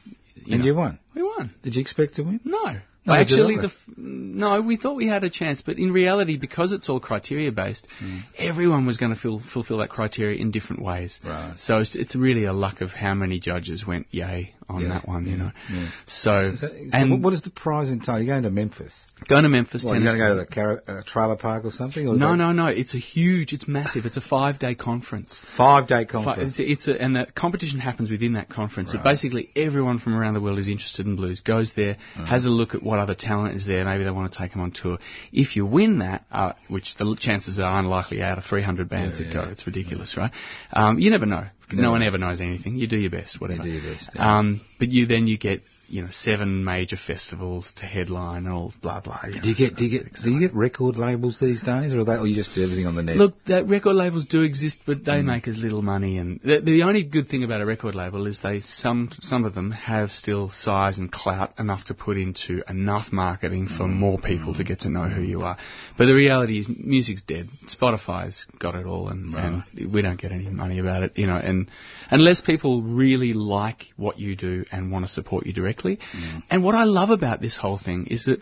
And 0.50 0.60
know. 0.60 0.66
you 0.66 0.76
won. 0.76 1.00
We 1.16 1.24
won. 1.24 1.54
Did 1.64 1.76
you 1.76 1.82
expect 1.82 2.16
to 2.16 2.24
win? 2.24 2.40
No. 2.44 2.78
No, 3.08 3.14
Actually, 3.14 3.58
the 3.58 3.72
no, 3.98 4.62
we 4.62 4.78
thought 4.78 4.96
we 4.96 5.08
had 5.08 5.24
a 5.24 5.30
chance, 5.30 5.62
but 5.62 5.78
in 5.78 5.92
reality, 5.94 6.38
because 6.38 6.72
it's 6.72 6.90
all 6.90 7.00
criteria 7.00 7.52
based, 7.52 7.88
Mm. 8.04 8.22
everyone 8.38 8.86
was 8.86 8.98
going 8.98 9.14
to 9.14 9.20
fill, 9.20 9.40
fulfill 9.40 9.78
that 9.78 9.90
criteria 9.90 10.40
in 10.42 10.52
different 10.52 10.82
ways. 10.82 11.20
Right. 11.24 11.54
So 11.58 11.80
it's, 11.80 11.96
it's 11.96 12.16
really 12.16 12.46
a 12.46 12.54
luck 12.54 12.82
of 12.82 12.90
how 12.92 13.14
many 13.14 13.40
judges 13.40 13.86
went 13.86 14.08
yay 14.12 14.56
on 14.68 14.82
Yeah, 14.82 14.88
that 14.90 15.08
one, 15.08 15.28
you 15.28 15.38
know. 15.38 15.52
yeah. 15.72 15.88
So, 16.08 16.56
So, 16.56 16.68
so 16.68 16.74
and 16.92 17.24
what- 17.24 17.34
is 17.34 17.44
the 17.44 17.52
prize 17.52 17.90
entitle? 17.90 18.22
You're 18.24 18.34
going 18.34 18.44
to 18.44 18.50
Memphis. 18.50 19.06
going 19.30 19.44
to 19.44 19.50
Memphis, 19.50 19.86
What, 19.86 19.94
you're 20.00 20.04
Tennessee. 20.06 20.18
going 20.20 20.30
to 20.32 20.36
go 20.36 20.44
to 20.44 20.50
the 20.50 20.84
car- 20.88 20.98
uh, 21.00 21.02
trailer 21.06 21.36
park 21.36 21.66
or 21.66 21.72
something? 21.72 22.08
Or 22.08 22.16
no, 22.16 22.34
no, 22.36 22.52
no. 22.52 22.68
It's 22.68 22.96
a 22.96 23.00
huge. 23.00 23.54
It's 23.54 23.68
massive. 23.68 24.06
It's 24.08 24.18
a 24.18 24.22
five-day 24.22 24.74
conference. 24.76 25.40
Five 25.56 25.88
day 25.88 26.06
conference. 26.06 26.60
It's, 26.60 26.88
it's 26.88 26.88
a, 26.88 27.00
and 27.02 27.16
the 27.16 27.28
competition 27.36 27.80
happens 27.80 28.10
within 28.10 28.34
that 28.34 28.50
conference. 28.50 28.92
So 28.94 28.98
basically, 28.98 29.50
everyone 29.56 30.00
from 30.00 30.16
around 30.16 30.34
the 30.34 30.42
world 30.42 30.58
who's 30.58 30.68
interested 30.68 31.06
in 31.06 31.16
blues 31.16 31.42
goes 31.42 31.74
there, 31.76 31.98
has 32.16 32.46
a 32.46 32.50
look 32.50 32.74
at 32.74 32.82
what 32.82 32.95
what 32.96 33.02
other 33.04 33.16
talent 33.16 33.56
is 33.56 33.66
there. 33.66 33.84
Maybe 33.86 34.04
they 34.04 34.12
want 34.12 34.32
to 34.32 34.38
take 34.38 34.52
them 34.52 34.62
on 34.62 34.72
tour. 34.72 34.98
If 35.32 35.56
you 35.56 35.66
win 35.66 36.00
that, 36.00 36.24
uh, 36.32 36.54
which 36.70 36.96
the 36.96 37.16
chances 37.20 37.60
are 37.60 37.80
unlikely 37.80 38.22
out 38.22 38.38
of 38.38 38.46
300 38.46 38.88
bands 38.88 39.20
Yeah, 39.20 39.28
that 39.28 39.34
go, 39.34 39.42
it's 39.52 39.68
ridiculous, 39.68 40.16
right? 40.18 40.32
Um, 40.72 41.00
you 41.00 41.12
never 41.12 41.26
know. 41.26 41.46
No 41.74 41.92
one 41.92 42.04
ever 42.04 42.18
knows 42.18 42.42
anything. 42.42 42.76
You 42.76 42.88
do 42.88 42.98
your 42.98 43.10
best, 43.10 43.42
whatever. 43.42 43.64
do 43.64 43.70
your 43.70 43.94
best, 43.94 44.12
yeah. 44.16 44.38
Um, 44.38 44.62
but 44.80 44.90
you 44.90 45.08
then 45.08 45.28
you 45.28 45.38
get 45.38 45.62
you 45.88 46.02
know 46.02 46.08
seven 46.12 46.64
major 46.64 46.98
festivals 46.98 47.74
to 47.78 47.86
headline 47.86 48.46
and 48.46 48.54
all 48.54 48.74
blah 48.82 49.02
blah. 49.02 49.20
Do 49.24 49.50
you 49.50 49.56
get 49.56 49.76
do 49.76 49.86
you 49.86 50.00
get 50.00 50.14
do 50.14 50.32
you 50.32 50.40
get 50.40 50.54
record 50.54 50.98
labels 50.98 51.40
these 51.40 51.62
days, 51.64 51.94
or 51.94 52.04
that, 52.06 52.20
or 52.20 52.28
you 52.28 52.36
just 52.36 52.54
do 52.56 52.64
everything 52.64 52.86
on 52.88 52.96
the 52.96 53.04
net? 53.04 53.18
Look, 53.18 53.44
that 53.46 53.68
record 53.68 53.96
labels 53.96 54.26
do 54.26 54.42
exist, 54.42 54.82
but 54.86 55.04
they 55.06 55.20
Mm. 55.20 55.26
make 55.26 55.48
as 55.48 55.58
little 55.58 55.82
money. 55.82 56.18
And 56.18 56.40
the, 56.42 56.60
the 56.62 56.84
only 56.84 57.04
good 57.04 57.28
thing 57.28 57.44
about 57.44 57.62
a 57.62 57.66
record 57.66 57.96
label 57.96 58.26
is 58.28 58.42
they 58.42 58.60
some 58.62 59.10
some 59.22 59.46
of 59.46 59.54
them 59.54 59.72
have 59.72 60.12
still 60.12 60.50
size 60.50 60.98
and 60.98 61.12
clout 61.12 61.54
enough 61.60 61.86
to 61.86 61.94
put 61.94 62.18
into 62.18 62.64
enough 62.70 63.12
marketing 63.12 63.68
for 63.68 63.84
Mm. 63.86 63.94
more 63.94 64.18
people 64.18 64.54
to 64.56 64.64
get 64.64 64.80
to 64.82 64.90
know 64.90 65.04
who 65.08 65.22
you 65.22 65.42
are. 65.42 65.58
But 65.98 66.06
the 66.08 66.16
reality 66.16 66.60
is, 66.60 66.68
music's 66.68 67.22
dead. 67.22 67.48
Spotify's 67.68 68.46
got 68.60 68.76
it 68.76 68.86
all, 68.86 69.10
and, 69.10 69.34
and 69.36 69.64
we 69.94 70.02
don't 70.02 70.20
get 70.20 70.32
any 70.32 70.50
money 70.50 70.80
about 70.80 71.04
it. 71.04 71.18
You 71.18 71.28
know, 71.28 71.38
and 71.38 71.68
unless 72.10 72.42
people 72.42 72.82
really 72.82 73.34
like 73.34 73.94
what 73.98 74.18
you 74.20 74.36
do 74.36 74.66
and 74.72 74.92
want 74.92 75.06
to 75.06 75.12
support 75.12 75.46
you 75.46 75.54
directly. 75.54 75.75
Mm. 75.84 76.44
And 76.50 76.64
what 76.64 76.76
I 76.76 76.84
love 76.86 77.10
about 77.10 77.42
this 77.42 77.58
whole 77.58 77.78
thing 77.78 78.08
is 78.08 78.26
that 78.26 78.42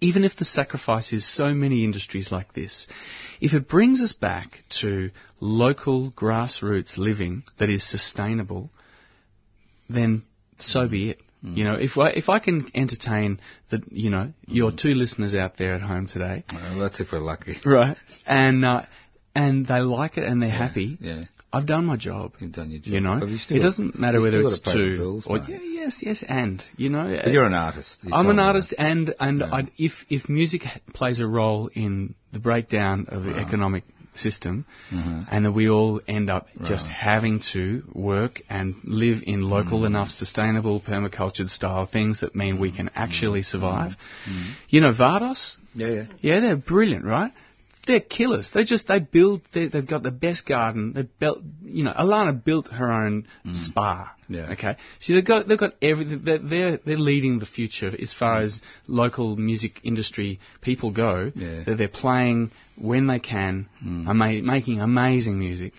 even 0.00 0.24
if 0.24 0.36
the 0.36 0.44
sacrifice 0.44 1.12
is 1.12 1.26
so 1.26 1.52
many 1.54 1.84
industries 1.84 2.30
like 2.30 2.52
this, 2.52 2.86
if 3.40 3.52
it 3.54 3.68
brings 3.68 4.00
us 4.00 4.12
back 4.12 4.62
to 4.80 5.10
local 5.40 6.10
grassroots 6.12 6.98
living 6.98 7.42
that 7.58 7.68
is 7.68 7.88
sustainable, 7.88 8.70
then 9.88 10.22
so 10.58 10.88
be 10.88 11.10
it. 11.10 11.20
You 11.40 11.62
know, 11.64 11.74
if 11.74 11.96
I, 11.96 12.08
if 12.10 12.28
I 12.28 12.40
can 12.40 12.66
entertain 12.74 13.38
the, 13.70 13.80
you 13.92 14.10
know, 14.10 14.32
your 14.48 14.72
two 14.72 14.94
listeners 14.96 15.36
out 15.36 15.56
there 15.56 15.74
at 15.74 15.80
home 15.82 16.08
today, 16.08 16.42
Well, 16.52 16.80
that's 16.80 16.98
if 16.98 17.12
we're 17.12 17.20
lucky. 17.20 17.54
right, 17.64 17.96
and 18.26 18.64
uh, 18.64 18.82
and 19.36 19.64
they 19.64 19.78
like 19.78 20.18
it 20.18 20.24
and 20.24 20.42
they're 20.42 20.50
happy, 20.50 20.98
Yeah, 21.00 21.22
I've 21.52 21.66
done 21.66 21.86
my 21.86 21.96
job. 21.96 22.32
you've 22.40 22.52
done 22.52 22.70
your 22.70 22.80
job. 22.80 22.92
You 22.92 23.00
know, 23.00 23.24
you 23.24 23.38
it 23.56 23.60
doesn't 23.62 23.98
matter 23.98 24.20
whether 24.20 24.40
it's 24.42 24.58
gotta 24.58 24.76
pay 24.76 24.82
the 24.82 24.90
two 24.90 24.96
bills, 24.96 25.26
or 25.26 25.38
yeah, 25.38 25.58
yes, 25.62 26.02
yes, 26.02 26.22
and 26.28 26.62
you 26.76 26.90
know, 26.90 27.04
But 27.24 27.32
you're 27.32 27.44
an 27.46 27.54
artist. 27.54 28.00
You 28.04 28.12
I'm 28.12 28.26
an 28.28 28.36
me 28.36 28.42
that. 28.42 28.46
artist, 28.48 28.74
and 28.78 29.14
and 29.18 29.42
I'd, 29.42 29.70
if 29.78 30.04
if 30.10 30.28
music 30.28 30.62
plays 30.92 31.20
a 31.20 31.26
role 31.26 31.70
in 31.74 32.14
the 32.32 32.38
breakdown 32.38 33.06
of 33.08 33.24
the 33.24 33.34
economic 33.36 33.84
system, 34.14 34.66
Mm-hmm. 34.92 35.20
and 35.30 35.44
that 35.46 35.52
we 35.52 35.70
all 35.70 36.00
end 36.08 36.28
up 36.28 36.48
just 36.64 36.86
having 36.88 37.40
to 37.52 37.82
work 37.94 38.40
and 38.50 38.74
live 38.84 39.22
in 39.26 39.42
local 39.42 39.80
Mm. 39.82 39.86
enough, 39.86 40.10
sustainable, 40.10 40.80
permacultured 40.80 41.48
style 41.48 41.86
things 41.86 42.20
that 42.20 42.34
mean 42.34 42.58
we 42.58 42.72
can 42.72 42.90
actually 42.94 43.42
survive. 43.42 43.92
You 44.68 44.80
know, 44.82 44.92
Vardos, 44.92 45.56
Yeah, 45.74 45.88
yeah. 45.88 46.04
yeah, 46.20 46.40
they're 46.40 46.56
brilliant, 46.56 47.04
right? 47.04 47.32
They're 47.88 48.00
killers. 48.00 48.50
They 48.52 48.64
just 48.64 48.86
they 48.86 48.98
build. 48.98 49.40
They, 49.52 49.66
they've 49.66 49.86
got 49.86 50.02
the 50.02 50.10
best 50.10 50.46
garden. 50.46 50.92
They 50.92 51.02
built. 51.02 51.42
You 51.64 51.84
know, 51.84 51.92
Alana 51.92 52.44
built 52.44 52.68
her 52.68 52.92
own 52.92 53.26
mm. 53.46 53.56
spa. 53.56 54.14
Mm. 54.28 54.36
Yeah. 54.36 54.52
Okay. 54.52 54.76
So 55.00 55.14
they've 55.14 55.24
got 55.24 55.48
they've 55.48 55.58
got 55.58 55.72
everything. 55.80 56.20
They're 56.22 56.38
they're, 56.38 56.76
they're 56.76 56.98
leading 56.98 57.38
the 57.38 57.46
future 57.46 57.90
as 58.00 58.12
far 58.12 58.42
mm. 58.42 58.44
as 58.44 58.60
local 58.86 59.36
music 59.36 59.80
industry 59.84 60.38
people 60.60 60.92
go. 60.92 61.32
Yeah. 61.34 61.64
That 61.64 61.78
they're 61.78 61.88
playing 61.88 62.50
when 62.76 63.06
they 63.06 63.20
can, 63.20 63.70
mm. 63.82 64.06
ama- 64.06 64.42
making 64.42 64.82
amazing 64.82 65.38
music, 65.38 65.72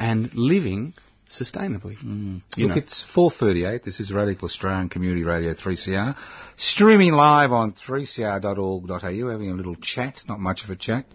and 0.00 0.34
living 0.34 0.94
sustainably. 1.30 1.96
You 2.02 2.66
Look, 2.66 2.76
know. 2.76 2.82
it's 2.82 3.04
4.38. 3.14 3.82
This 3.82 4.00
is 4.00 4.12
Radical 4.12 4.46
Australian 4.46 4.88
Community 4.88 5.24
Radio 5.24 5.54
3CR. 5.54 6.16
Streaming 6.56 7.12
live 7.12 7.52
on 7.52 7.72
3cr.org.au, 7.72 9.30
having 9.30 9.50
a 9.50 9.54
little 9.54 9.76
chat, 9.76 10.20
not 10.28 10.40
much 10.40 10.64
of 10.64 10.70
a 10.70 10.76
chat, 10.76 11.06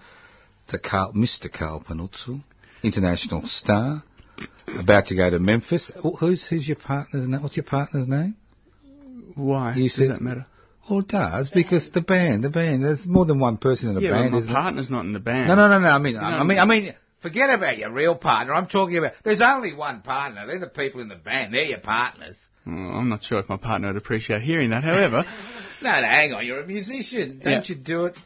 to 0.70 0.80
Carl, 0.80 1.14
Mr. 1.14 1.52
Carl 1.52 1.84
Panuzzo, 1.88 2.42
international 2.84 3.42
star, 3.46 4.04
about 4.80 5.08
to 5.08 5.16
go 5.16 5.30
to 5.30 5.40
Memphis. 5.40 5.92
Who's, 6.20 6.46
who's 6.48 6.68
your 6.68 6.78
partner's 6.78 7.28
name? 7.28 7.42
What's 7.42 7.58
your 7.58 7.64
partner's 7.66 8.08
name? 8.08 8.36
Why 9.36 9.76
You 9.76 9.84
does 9.84 9.96
said- 9.96 10.10
that 10.12 10.22
matter? 10.22 10.46
Well, 10.90 11.00
it 11.00 11.10
does, 11.10 11.50
because 11.50 11.92
the 11.92 12.00
band, 12.00 12.46
the 12.46 12.50
band, 12.50 12.82
there's 12.82 13.06
more 13.06 13.26
than 13.26 13.40
one 13.42 13.58
person 13.58 13.90
in 13.90 13.96
the 13.96 14.02
Yeah, 14.02 14.12
band, 14.12 14.34
isn't 14.34 14.48
my 14.54 14.62
partner's 14.62 14.90
not 14.90 15.04
in 15.04 15.12
the 15.12 15.20
band. 15.20 15.50
No, 15.50 15.56
no, 15.56 15.68
no, 15.68 15.80
no. 15.80 15.88
I 15.90 15.98
mean, 15.98 16.16
I, 16.16 16.38
I 16.40 16.44
mean, 16.44 16.60
I 16.60 16.66
mean, 16.66 16.96
forget 17.22 17.50
about 17.50 17.78
your 17.78 17.92
real 17.92 18.16
partner. 18.16 18.54
I'm 18.54 18.68
talking 18.68 18.96
about. 18.98 19.12
There's 19.22 19.42
only 19.42 19.74
one 19.74 20.00
partner. 20.02 20.48
They're 20.48 20.60
the 20.60 20.68
people 20.68 21.02
in 21.02 21.10
the 21.10 21.18
band. 21.18 21.54
They're 21.54 21.64
your 21.64 21.80
partners. 21.80 22.38
Oh, 22.66 22.72
I'm 22.72 23.10
not 23.10 23.22
sure 23.22 23.38
if 23.40 23.50
my 23.50 23.58
partner 23.58 23.90
would 23.90 23.98
appreciate 24.02 24.42
hearing 24.44 24.70
that. 24.70 24.84
However. 24.84 25.26
No, 25.80 25.92
no, 25.92 26.08
hang 26.08 26.34
on. 26.34 26.44
You're 26.44 26.62
a 26.62 26.66
musician. 26.66 27.40
Don't 27.44 27.54
Yeah. 27.54 27.62
you 27.66 27.76
do 27.76 28.06
it 28.06 28.18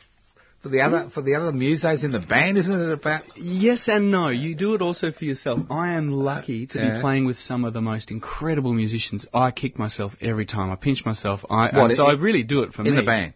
for 0.61 0.69
the 0.69 0.81
other 0.81 1.09
for 1.13 1.21
the 1.21 1.35
other 1.35 1.51
musos 1.51 2.03
in 2.03 2.11
the 2.11 2.19
band? 2.19 2.57
Isn't 2.57 2.79
it 2.81 2.91
about? 2.93 3.23
Yes 3.35 3.87
and 3.87 4.11
no. 4.11 4.29
You 4.29 4.55
do 4.55 4.73
it 4.75 4.81
also 4.81 5.11
for 5.11 5.25
yourself. 5.25 5.59
I 5.69 5.93
am 5.93 6.11
lucky 6.11 6.67
to 6.67 6.79
Yeah. 6.79 6.95
be 6.95 7.01
playing 7.01 7.25
with 7.25 7.37
some 7.39 7.65
of 7.65 7.73
the 7.73 7.81
most 7.81 8.11
incredible 8.11 8.73
musicians. 8.73 9.25
I 9.33 9.51
kick 9.51 9.77
myself 9.79 10.15
every 10.21 10.45
time. 10.45 10.71
I 10.71 10.75
pinch 10.75 11.05
myself. 11.05 11.43
I, 11.49 11.69
What, 11.77 11.91
so 11.93 12.07
in- 12.09 12.15
I 12.17 12.21
really 12.21 12.43
do 12.43 12.63
it 12.63 12.73
for 12.73 12.81
in 12.81 12.85
me. 12.85 12.89
In 12.91 12.95
the 12.97 13.03
band. 13.03 13.33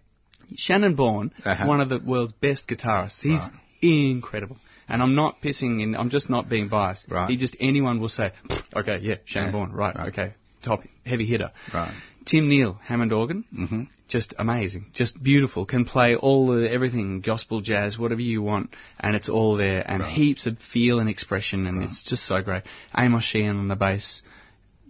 Shannon 0.56 0.94
Bourne, 0.96 1.32
Uh-huh. 1.44 1.66
one 1.66 1.82
of 1.82 1.90
the 1.90 2.00
world's 2.00 2.34
best 2.34 2.68
guitarists. 2.68 3.22
He's 3.24 3.40
Right. 3.40 3.52
incredible. 3.82 4.58
And 4.88 5.02
I'm 5.02 5.16
not 5.16 5.42
pissing 5.42 5.82
in, 5.82 5.96
I'm 5.96 6.12
just 6.12 6.30
not 6.30 6.48
being 6.48 6.68
biased. 6.68 7.10
Right. 7.10 7.28
He 7.30 7.38
just, 7.38 7.56
anyone 7.60 8.00
will 8.00 8.10
say, 8.10 8.32
okay, 8.76 9.00
yeah, 9.02 9.16
Shannon 9.26 9.48
Yeah. 9.48 9.52
Bourne, 9.52 9.72
right, 9.72 9.96
Right. 9.98 10.08
okay, 10.10 10.34
top, 10.62 10.84
heavy 11.06 11.26
hitter. 11.26 11.52
Right. 11.74 11.92
Tim 12.26 12.50
Neal, 12.50 12.80
Hammond 12.84 13.14
organ, 13.14 13.46
Mm-hmm. 13.56 13.84
just 14.08 14.34
amazing, 14.40 14.88
just 14.94 15.22
beautiful. 15.22 15.66
Can 15.66 15.86
play 15.86 16.16
all 16.16 16.48
the 16.48 16.70
everything, 16.72 17.22
gospel, 17.22 17.62
jazz, 17.62 17.98
whatever 18.00 18.22
you 18.22 18.42
want, 18.42 18.72
and 19.00 19.16
it's 19.16 19.30
all 19.30 19.56
there, 19.58 19.84
and 19.90 20.02
Right. 20.02 20.12
heaps 20.12 20.46
of 20.48 20.58
feel 20.60 21.00
and 21.00 21.10
expression, 21.10 21.68
and 21.68 21.84
it's 21.84 22.04
just 22.04 22.24
so 22.26 22.42
great. 22.42 22.64
Amos 22.98 23.24
Sheehan 23.24 23.58
on 23.58 23.68
the 23.68 23.76
bass, 23.76 24.22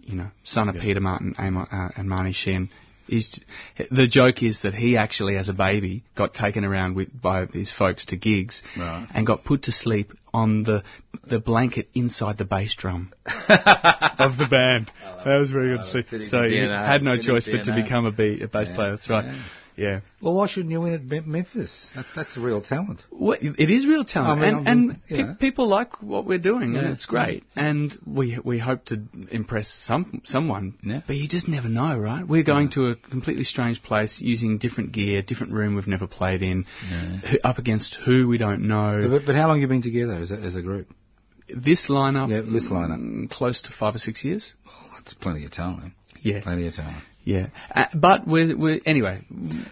you 0.02 0.14
know, 0.16 0.30
son 0.44 0.68
of 0.68 0.76
Peter 0.76 1.00
Martin 1.00 1.34
Amos, 1.38 1.68
uh, 1.70 1.88
and 1.96 2.08
Marnie 2.08 2.34
Sheehan. 2.34 2.68
He's, 3.06 3.40
the 3.90 4.06
joke 4.08 4.42
is 4.42 4.62
that 4.62 4.74
he 4.74 4.96
actually, 4.96 5.36
as 5.36 5.48
a 5.48 5.52
baby, 5.52 6.02
got 6.16 6.34
taken 6.34 6.64
around 6.64 6.96
with, 6.96 7.08
by 7.20 7.44
these 7.46 7.72
folks 7.72 8.06
to 8.06 8.16
gigs 8.16 8.62
Right. 8.76 9.06
and 9.14 9.26
got 9.26 9.44
put 9.44 9.62
to 9.64 9.72
sleep 9.72 10.12
on 10.34 10.64
the 10.64 10.82
the 11.24 11.40
blanket 11.40 11.88
inside 11.94 12.36
the 12.38 12.44
bass 12.44 12.74
drum 12.76 13.12
of 13.26 14.36
the 14.36 14.46
band. 14.50 14.90
That 15.24 15.38
was 15.38 15.50
very 15.50 15.76
good 15.76 15.84
to 15.92 16.20
see. 16.20 16.26
So 16.28 16.42
he 16.48 16.58
had 16.58 17.02
no 17.02 17.14
It's 17.14 17.26
in 17.26 17.34
choice 17.34 17.48
but 17.48 17.64
to 17.64 17.74
become 17.74 18.06
a, 18.06 18.12
be- 18.12 18.42
a 18.42 18.48
bass 18.48 18.68
Yeah. 18.70 18.74
player. 18.76 18.90
That's 18.90 19.08
right. 19.10 19.24
Yeah. 19.24 19.42
Yeah. 19.76 20.00
Well, 20.22 20.32
why 20.34 20.46
shouldn't 20.46 20.70
you 20.72 20.80
win 20.80 20.94
at 20.94 21.04
Mem- 21.04 21.30
Memphis? 21.30 21.90
That's 21.94 22.08
that's 22.14 22.36
a 22.36 22.40
real 22.40 22.62
talent. 22.62 23.04
Well, 23.10 23.36
it 23.40 23.70
is 23.70 23.86
real 23.86 24.04
talent, 24.04 24.40
I 24.42 24.50
mean, 24.52 24.66
and, 24.66 24.88
and 24.90 25.06
pe- 25.06 25.34
people 25.38 25.68
like 25.68 26.02
what 26.02 26.24
we're 26.24 26.38
doing, 26.38 26.76
and 26.76 26.86
it's 26.88 27.04
great. 27.04 27.44
And 27.54 27.94
we 28.06 28.38
we 28.42 28.58
hope 28.58 28.86
to 28.86 29.02
impress 29.30 29.68
some 29.68 30.22
someone, 30.24 30.74
Yeah. 30.82 31.02
but 31.06 31.16
you 31.16 31.28
just 31.28 31.46
never 31.46 31.68
know, 31.68 31.98
right? 31.98 32.26
We're 32.26 32.42
going 32.42 32.70
to 32.70 32.86
a 32.86 32.96
completely 32.96 33.44
strange 33.44 33.82
place, 33.82 34.18
using 34.20 34.56
different 34.58 34.92
gear, 34.92 35.20
different 35.22 35.52
room 35.52 35.74
we've 35.74 35.86
never 35.86 36.06
played 36.06 36.42
in, 36.42 36.64
who, 37.30 37.36
up 37.44 37.58
against 37.58 37.96
who 37.96 38.26
we 38.28 38.38
don't 38.38 38.62
know. 38.66 39.06
But, 39.10 39.26
but 39.26 39.34
how 39.34 39.48
long 39.48 39.56
have 39.60 39.62
you 39.62 39.68
been 39.68 39.82
together 39.82 40.14
as 40.14 40.30
a, 40.30 40.36
as 40.36 40.54
a 40.56 40.62
group? 40.62 40.88
This 41.48 41.88
lineup, 41.88 42.30
Yeah, 42.30 42.40
this 42.50 42.68
lineup. 42.70 42.98
mm, 42.98 43.30
close 43.30 43.60
to 43.62 43.72
five 43.72 43.94
or 43.94 43.98
six 43.98 44.24
years. 44.24 44.54
Oh, 44.66 44.88
that's 44.96 45.14
plenty 45.14 45.44
of 45.44 45.52
time. 45.52 45.94
Yeah, 46.22 46.40
Plenty 46.42 46.66
of 46.66 46.74
time. 46.74 47.02
Yeah. 47.26 47.48
Uh, 47.74 47.86
but 47.92 48.24
we're, 48.24 48.56
we're 48.56 48.80
anyway. 48.86 49.18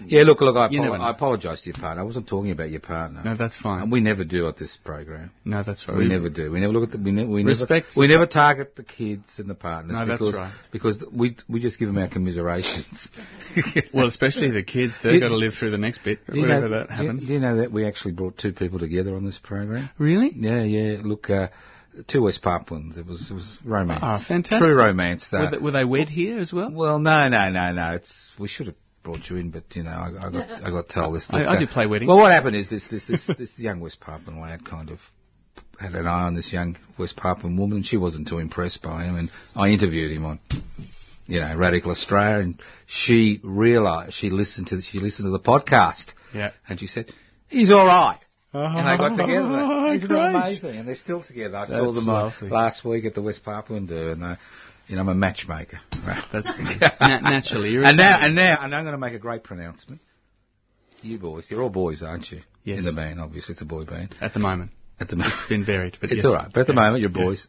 Yeah, 0.04 0.24
look, 0.24 0.40
look, 0.40 0.56
I, 0.56 0.66
apo- 0.66 0.92
I 0.92 1.10
apologise 1.10 1.62
to 1.62 1.70
your 1.70 1.76
partner. 1.78 2.02
I 2.02 2.04
wasn't 2.04 2.28
talking 2.28 2.50
about 2.50 2.70
your 2.70 2.80
partner. 2.80 3.22
No, 3.24 3.36
that's 3.36 3.56
fine. 3.56 3.82
And 3.84 3.92
we 3.92 4.00
never 4.00 4.24
do 4.24 4.48
at 4.48 4.58
this 4.58 4.76
program. 4.76 5.30
no, 5.44 5.62
that's 5.62 5.86
right. 5.88 5.96
We 5.96 6.08
never 6.08 6.28
do. 6.28 6.50
We 6.50 6.58
never 6.58 6.72
look 6.72 6.82
at 6.82 6.90
the. 6.90 6.98
We, 6.98 7.12
ne- 7.12 7.26
we 7.26 7.44
Respect- 7.44 7.86
never. 7.96 8.00
We 8.00 8.08
never 8.08 8.26
target 8.26 8.74
the 8.74 8.82
kids 8.82 9.38
and 9.38 9.48
the 9.48 9.54
partners. 9.54 9.92
No, 9.92 10.04
that's 10.04 10.18
because, 10.18 10.34
right. 10.34 10.52
Because 10.72 11.04
we 11.12 11.36
we 11.48 11.60
just 11.60 11.78
give 11.78 11.86
them 11.86 11.96
our 11.98 12.08
commiserations. 12.08 13.08
Well, 13.94 14.08
especially 14.08 14.50
the 14.50 14.64
kids, 14.64 14.98
they've 15.02 15.20
got 15.20 15.28
to 15.28 15.36
live 15.36 15.54
through 15.54 15.70
the 15.70 15.78
next 15.78 16.02
bit, 16.02 16.18
whatever 16.26 16.68
know, 16.68 16.68
that 16.70 16.88
do 16.88 16.94
you- 16.94 17.02
happens. 17.02 17.26
Do 17.28 17.32
you, 17.34 17.38
know 17.38 17.56
that 17.58 17.70
we 17.70 17.86
actually 17.86 18.12
brought 18.14 18.36
two 18.36 18.52
people 18.52 18.80
together 18.80 19.14
on 19.14 19.24
this 19.24 19.38
program? 19.38 19.90
really? 19.96 20.32
Yeah, 20.34 20.62
yeah. 20.64 20.98
Look, 21.04 21.30
uh, 21.30 21.48
two 22.06 22.22
West 22.22 22.42
Papuans. 22.42 22.96
It 22.96 23.06
was 23.06 23.30
it 23.30 23.34
was 23.34 23.58
romance. 23.64 24.00
Oh, 24.02 24.18
fantastic. 24.26 24.60
True 24.66 24.76
romance. 24.76 25.28
Were 25.32 25.50
they, 25.50 25.58
were 25.58 25.70
they 25.70 25.84
wed 25.84 26.08
here 26.08 26.38
as 26.38 26.52
well? 26.52 26.70
Well, 26.72 26.98
no, 26.98 27.28
no, 27.28 27.50
no, 27.50 27.72
no. 27.72 27.92
It's 27.94 28.30
we 28.38 28.48
should 28.48 28.66
have 28.66 28.76
brought 29.02 29.28
you 29.28 29.36
in, 29.36 29.50
but 29.50 29.64
you 29.74 29.82
know, 29.82 29.90
I, 29.90 30.26
I 30.26 30.30
got 30.30 30.50
I 30.64 30.70
got 30.70 30.88
told 30.88 31.14
this. 31.16 31.28
I- 31.30 31.44
I 31.46 31.58
do 31.58 31.66
play 31.66 31.86
wedding. 31.86 32.08
Well, 32.08 32.16
what 32.18 32.32
happened 32.32 32.56
is 32.56 32.68
this 32.70 32.86
this 32.88 33.06
this 33.06 33.26
this 33.26 33.58
young 33.58 33.80
West 33.80 34.00
Papuan 34.00 34.40
lad 34.40 34.64
kind 34.64 34.90
of 34.90 34.98
had 35.78 35.94
an 35.94 36.06
eye 36.06 36.22
on 36.26 36.34
this 36.34 36.52
young 36.52 36.76
West 36.98 37.16
Papuan 37.16 37.56
woman, 37.56 37.78
and 37.78 37.86
she 37.86 37.96
wasn't 37.96 38.28
too 38.28 38.38
impressed 38.38 38.82
by 38.82 39.04
him. 39.04 39.16
And 39.16 39.30
I 39.56 39.68
interviewed 39.70 40.12
him 40.12 40.24
on, 40.24 40.38
you 41.26 41.40
know, 41.40 41.54
Radical 41.56 41.90
Australia, 41.90 42.42
and 42.44 42.60
she 42.86 43.40
realised 43.42 44.14
she 44.14 44.30
listened 44.30 44.68
to 44.68 44.76
the, 44.76 44.82
she 44.82 45.00
listened 45.00 45.26
to 45.26 45.30
the 45.30 45.40
podcast, 45.40 46.12
Yeah. 46.32 46.52
and 46.68 46.78
she 46.78 46.86
said 46.86 47.06
he's 47.48 47.70
all 47.72 47.86
right. 47.86 48.18
And 48.54 48.86
they 48.88 48.96
got 48.96 49.16
together. 49.16 49.48
Oh, 49.84 49.92
Isn't 49.92 50.08
great. 50.08 50.18
that 50.18 50.34
amazing? 50.34 50.76
And 50.78 50.88
they're 50.88 50.94
still 50.94 51.22
together. 51.22 51.56
I 51.58 51.66
saw 51.66 51.92
them 51.92 52.08
uh, 52.08 52.24
lovely. 52.24 52.48
last 52.48 52.84
week 52.84 53.04
at 53.04 53.14
the 53.14 53.22
West 53.22 53.44
Papuan 53.44 53.86
do, 53.86 54.10
and 54.10 54.22
they, 54.22 54.34
You 54.88 54.96
know, 54.96 55.02
I'm 55.02 55.08
a 55.08 55.14
matchmaker. 55.14 55.78
Right. 56.06 56.22
That's 56.32 56.58
na- 57.00 57.20
naturally. 57.20 57.70
You're 57.70 57.82
a 57.82 57.88
And 57.88 57.96
now, 57.96 58.18
and 58.20 58.34
now, 58.34 58.58
and 58.62 58.74
I'm 58.74 58.84
going 58.84 58.94
to 58.94 58.98
make 58.98 59.14
a 59.14 59.18
great 59.18 59.42
pronouncement. 59.44 60.00
You 61.02 61.18
boys, 61.18 61.50
you're 61.50 61.60
all 61.62 61.70
boys, 61.70 62.02
aren't 62.02 62.30
you? 62.30 62.40
Yes. 62.64 62.78
In 62.78 62.84
the 62.86 62.94
band, 62.94 63.20
obviously, 63.20 63.52
it's 63.52 63.60
a 63.62 63.66
boy 63.66 63.84
band. 63.84 64.14
at 64.22 64.32
the 64.32 64.40
moment, 64.40 64.70
At 64.98 65.08
the 65.08 65.16
moment, 65.16 65.34
it's 65.40 65.48
been 65.50 65.64
varied, 65.66 65.98
but 66.00 66.10
it's 66.10 66.22
yes. 66.22 66.24
all 66.24 66.34
right. 66.34 66.48
But 66.52 66.60
at 66.60 66.66
the 66.66 66.72
Yeah. 66.72 66.80
moment, 66.80 67.00
you're 67.02 67.10
Yeah. 67.10 67.24
boys. 67.24 67.46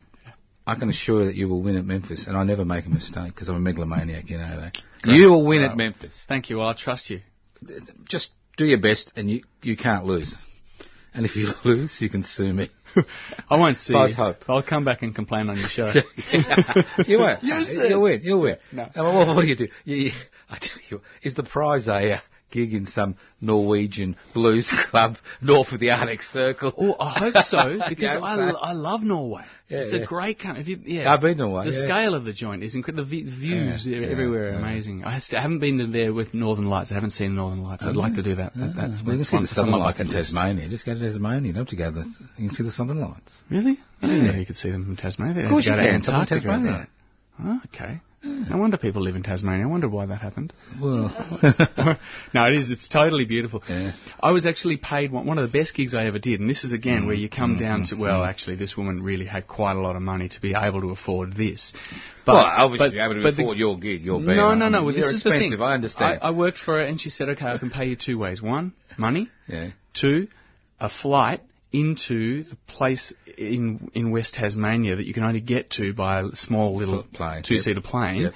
I 0.67 0.75
can 0.75 0.89
assure 0.89 1.21
you 1.21 1.25
that 1.27 1.35
you 1.35 1.47
will 1.47 1.61
win 1.61 1.77
at 1.77 1.85
Memphis, 1.85 2.25
and 2.27 2.35
I 2.35 2.43
never 2.43 2.65
make 2.65 2.85
a 2.85 2.89
mistake 2.89 3.33
because 3.33 3.47
I'm 3.49 3.55
a 3.55 3.59
megalomaniac. 3.59 4.29
You 4.29 4.39
know 4.39 4.59
that. 4.61 4.75
Great. 5.03 5.15
You 5.17 5.29
will 5.29 5.45
win 5.45 5.61
at 5.61 5.77
Memphis. 5.77 6.21
Thank 6.27 6.49
you. 6.49 6.57
Well, 6.57 6.67
I 6.69 6.73
trust 6.73 7.09
you. 7.11 7.21
Just 8.09 8.31
do 8.57 8.65
your 8.65 8.79
best, 8.81 9.13
and 9.15 9.29
you 9.29 9.43
you 9.61 9.77
can't 9.77 10.05
lose. 10.05 10.35
And 11.15 11.25
if 11.25 11.35
you 11.35 11.47
lose, 11.63 12.01
you 12.01 12.09
can 12.09 12.23
sue 12.23 12.51
me. 12.51 12.69
I 13.49 13.57
won't 13.57 13.77
sue 13.77 13.93
False 13.93 14.11
you. 14.11 14.15
hope. 14.17 14.37
I'll 14.49 14.61
come 14.63 14.83
back 14.85 15.01
and 15.01 15.15
complain 15.15 15.49
on 15.49 15.57
your 15.57 15.67
show. 15.69 15.91
you 17.07 17.19
won't. 17.19 17.41
You 17.43 17.53
No, 17.53 17.63
said- 17.63 17.89
You'll 17.89 18.01
win. 18.01 18.21
You'll 18.23 18.41
win. 18.41 18.57
No. 18.71 18.89
And 18.93 19.05
what, 19.15 19.27
what 19.27 19.41
do 19.43 19.47
you 19.47 19.55
do? 19.55 19.67
You, 19.85 19.95
you, 19.95 20.11
I 20.49 20.57
tell 20.59 20.77
you, 20.89 21.01
is 21.23 21.33
the 21.33 21.43
prize 21.43 21.87
a 21.87 22.21
gig 22.55 22.73
in 22.73 22.85
some 22.87 23.15
Norwegian 23.41 24.15
blues 24.33 24.71
club 24.89 25.17
north 25.41 25.71
of 25.73 25.79
the 25.79 25.91
Arctic 25.91 26.21
Circle? 26.21 26.73
Oh, 26.77 26.95
I 26.99 27.19
hope 27.19 27.37
so 27.43 27.79
because 27.89 28.03
Yeah, 28.03 28.19
I, 28.19 28.49
I 28.51 28.71
love 28.73 29.03
Norway. 29.03 29.43
Yeah, 29.67 29.79
it's 29.79 29.93
yeah. 29.93 30.01
a 30.01 30.05
great 30.05 30.39
country. 30.39 30.79
Yeah, 30.85 31.11
I've 31.11 31.21
been 31.21 31.37
to 31.37 31.43
Norway, 31.43 31.65
The 31.65 31.73
scale 31.73 32.13
of 32.15 32.23
the 32.23 32.33
joint 32.33 32.63
is 32.63 32.75
incredible. 32.75 33.05
The 33.05 33.23
vi- 33.23 33.29
views 33.29 33.87
everywhere 33.87 34.53
are 34.53 34.53
amazing. 34.53 35.03
I, 35.03 35.19
st- 35.19 35.39
I 35.39 35.41
haven't 35.41 35.59
been 35.59 35.79
to 35.79 35.87
there 35.87 36.13
with 36.13 36.33
Northern 36.33 36.65
Lights. 36.65 36.91
I 36.91 36.95
haven't 36.95 37.11
seen 37.11 37.35
Northern 37.35 37.63
Lights. 37.63 37.83
I'd 37.83 37.95
like 37.95 38.15
to 38.15 38.23
do 38.23 38.35
that. 38.35 38.53
that 38.55 38.71
ah, 38.77 38.87
that's 38.87 39.03
well, 39.03 39.15
you 39.15 39.25
can 39.25 39.25
see 39.25 39.41
the 39.41 39.47
Southern 39.47 39.79
Lights 39.79 39.99
in. 39.99 40.09
Tasmania. 40.09 40.69
Just 40.69 40.85
go 40.85 40.93
to 40.93 40.99
Tasmania. 40.99 41.47
You 41.47 41.53
don't 41.53 41.67
have 41.67 41.69
to 41.69 41.75
go 41.75 41.91
the, 41.91 42.05
you 42.37 42.47
can 42.47 42.55
see 42.55 42.63
the 42.63 42.71
Southern 42.71 43.01
Lights. 43.01 43.33
Really? 43.49 43.79
I 44.01 44.07
didn't 44.07 44.27
know 44.27 44.33
you 44.33 44.45
could 44.45 44.55
see 44.55 44.71
them 44.71 44.85
from 44.85 44.95
Tasmania. 44.97 45.43
Of 45.45 45.49
course 45.49 45.65
you 45.65 45.71
can. 45.73 45.79
In 45.79 45.95
Antarctica. 45.95 46.35
Tasmania. 46.41 46.87
Oh, 47.43 47.59
okay. 47.73 48.01
No 48.25 48.57
wonder 48.57 48.77
people 48.77 49.03
live 49.03 49.15
in 49.15 49.21
Tasmania. 49.21 49.65
I 49.65 49.69
wonder 49.69 49.87
why 49.87 50.07
that 50.07 50.19
happened. 50.19 50.51
Well, 50.81 51.09
no, 52.33 52.45
it 52.47 52.53
is. 52.55 52.71
It's 52.71 52.87
totally 52.87 53.25
beautiful. 53.25 53.61
Yeah. 53.69 53.91
I 54.19 54.31
was 54.31 54.47
actually 54.47 54.77
paid 54.77 55.11
one, 55.11 55.27
one 55.27 55.37
of 55.37 55.49
the 55.49 55.55
best 55.55 55.75
gigs 55.75 55.93
I 55.93 56.05
ever 56.07 56.17
did, 56.17 56.39
and 56.39 56.49
this 56.49 56.63
is 56.63 56.73
again 56.73 57.03
Mm, 57.03 57.07
where 57.07 57.15
you 57.15 57.29
come 57.29 57.55
mm, 57.55 57.59
down 57.59 57.81
mm, 57.83 57.89
to 57.89 57.95
well, 57.97 58.21
mm. 58.21 58.27
actually, 58.27 58.55
this 58.55 58.75
woman 58.75 59.03
really 59.03 59.25
had 59.25 59.47
quite 59.47 59.75
a 59.75 59.79
lot 59.79 59.95
of 59.95 60.01
money 60.01 60.27
to 60.29 60.41
be 60.41 60.55
able 60.55 60.81
to 60.81 60.89
afford 60.89 61.33
this. 61.33 61.73
But, 62.25 62.33
well, 62.33 62.45
obviously, 62.45 62.87
but- 62.89 62.93
you're 62.95 63.05
able 63.05 63.15
to 63.15 63.21
but 63.21 63.35
the- 63.35 63.43
afford 63.43 63.57
your 63.59 63.77
gig, 63.77 64.01
your 64.01 64.19
band. 64.19 64.37
no, 64.37 64.53
no, 64.55 64.69
no. 64.69 64.83
Well, 64.85 64.95
this 64.95 65.05
is 65.07 65.21
the 65.23 65.29
thing. 65.29 65.41
expensive, 65.41 65.61
I 65.61 65.73
understand. 65.75 66.19
I, 66.23 66.29
I 66.29 66.31
worked 66.31 66.57
for 66.57 66.75
her, 66.75 66.81
and 66.81 66.99
she 66.99 67.09
said, 67.11 67.29
"Okay, 67.29 67.45
I 67.45 67.57
can 67.59 67.69
pay 67.69 67.85
you 67.85 67.95
two 67.95 68.17
ways: 68.17 68.41
one, 68.41 68.73
money; 68.97 69.29
yeah. 69.47 69.69
two, 69.93 70.27
a 70.79 70.89
flight 70.89 71.41
into 71.71 72.43
the 72.43 72.55
place 72.67 73.13
in 73.37 73.89
in 73.93 74.11
West 74.11 74.35
Tasmania 74.35 74.95
that 74.97 75.05
you 75.05 75.13
can 75.13 75.23
only 75.23 75.41
get 75.41 75.69
to 75.71 75.93
by 75.93 76.21
a 76.21 76.35
small 76.35 76.75
little 76.75 77.03
Plane, 77.03 77.43
two 77.43 77.59
seater 77.59 77.79
yep. 77.81 77.83
plane." 77.83 78.21
Yep. 78.21 78.33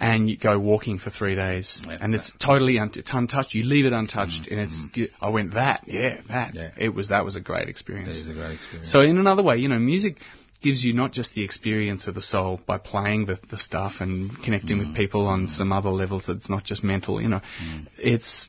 And 0.00 0.30
you 0.30 0.36
go 0.36 0.60
walking 0.60 0.98
for 1.00 1.10
three 1.10 1.34
days, 1.34 1.82
Yep. 1.84 1.98
and 2.00 2.14
it's 2.14 2.30
totally 2.38 2.78
un- 2.78 2.92
it's 2.94 3.12
untouched. 3.12 3.52
You 3.54 3.64
leave 3.64 3.84
it 3.84 3.92
untouched, 3.92 4.46
and 4.46 4.60
it's. 4.60 4.86
you- 4.94 5.08
I 5.20 5.28
went 5.30 5.54
that, 5.54 5.82
yeah, 5.88 6.18
that. 6.28 6.52
Mm, 6.52 6.54
Yeah. 6.54 6.70
It 6.76 6.94
was 6.94 7.08
that 7.08 7.24
was 7.24 7.34
a 7.34 7.40
great 7.40 7.68
experience. 7.68 8.16
is 8.16 8.28
a 8.28 8.32
great 8.32 8.52
experience. 8.52 8.92
So 8.92 9.00
in 9.00 9.18
another 9.18 9.42
way, 9.42 9.56
you 9.58 9.68
know, 9.68 9.78
music 9.80 10.18
gives 10.62 10.84
you 10.84 10.92
not 10.92 11.10
just 11.12 11.34
the 11.34 11.42
experience 11.42 12.06
of 12.06 12.14
the 12.14 12.22
soul 12.22 12.60
by 12.64 12.78
playing 12.78 13.26
the, 13.26 13.40
the 13.48 13.56
stuff 13.58 13.94
and 14.00 14.40
connecting 14.44 14.76
Mm. 14.76 14.80
with 14.86 14.94
people 14.94 15.26
on 15.26 15.48
some 15.48 15.72
other 15.72 15.90
levels. 15.90 16.28
It's 16.28 16.48
not 16.48 16.62
just 16.62 16.84
mental, 16.84 17.20
you 17.20 17.28
know. 17.28 17.40
It's 17.98 18.46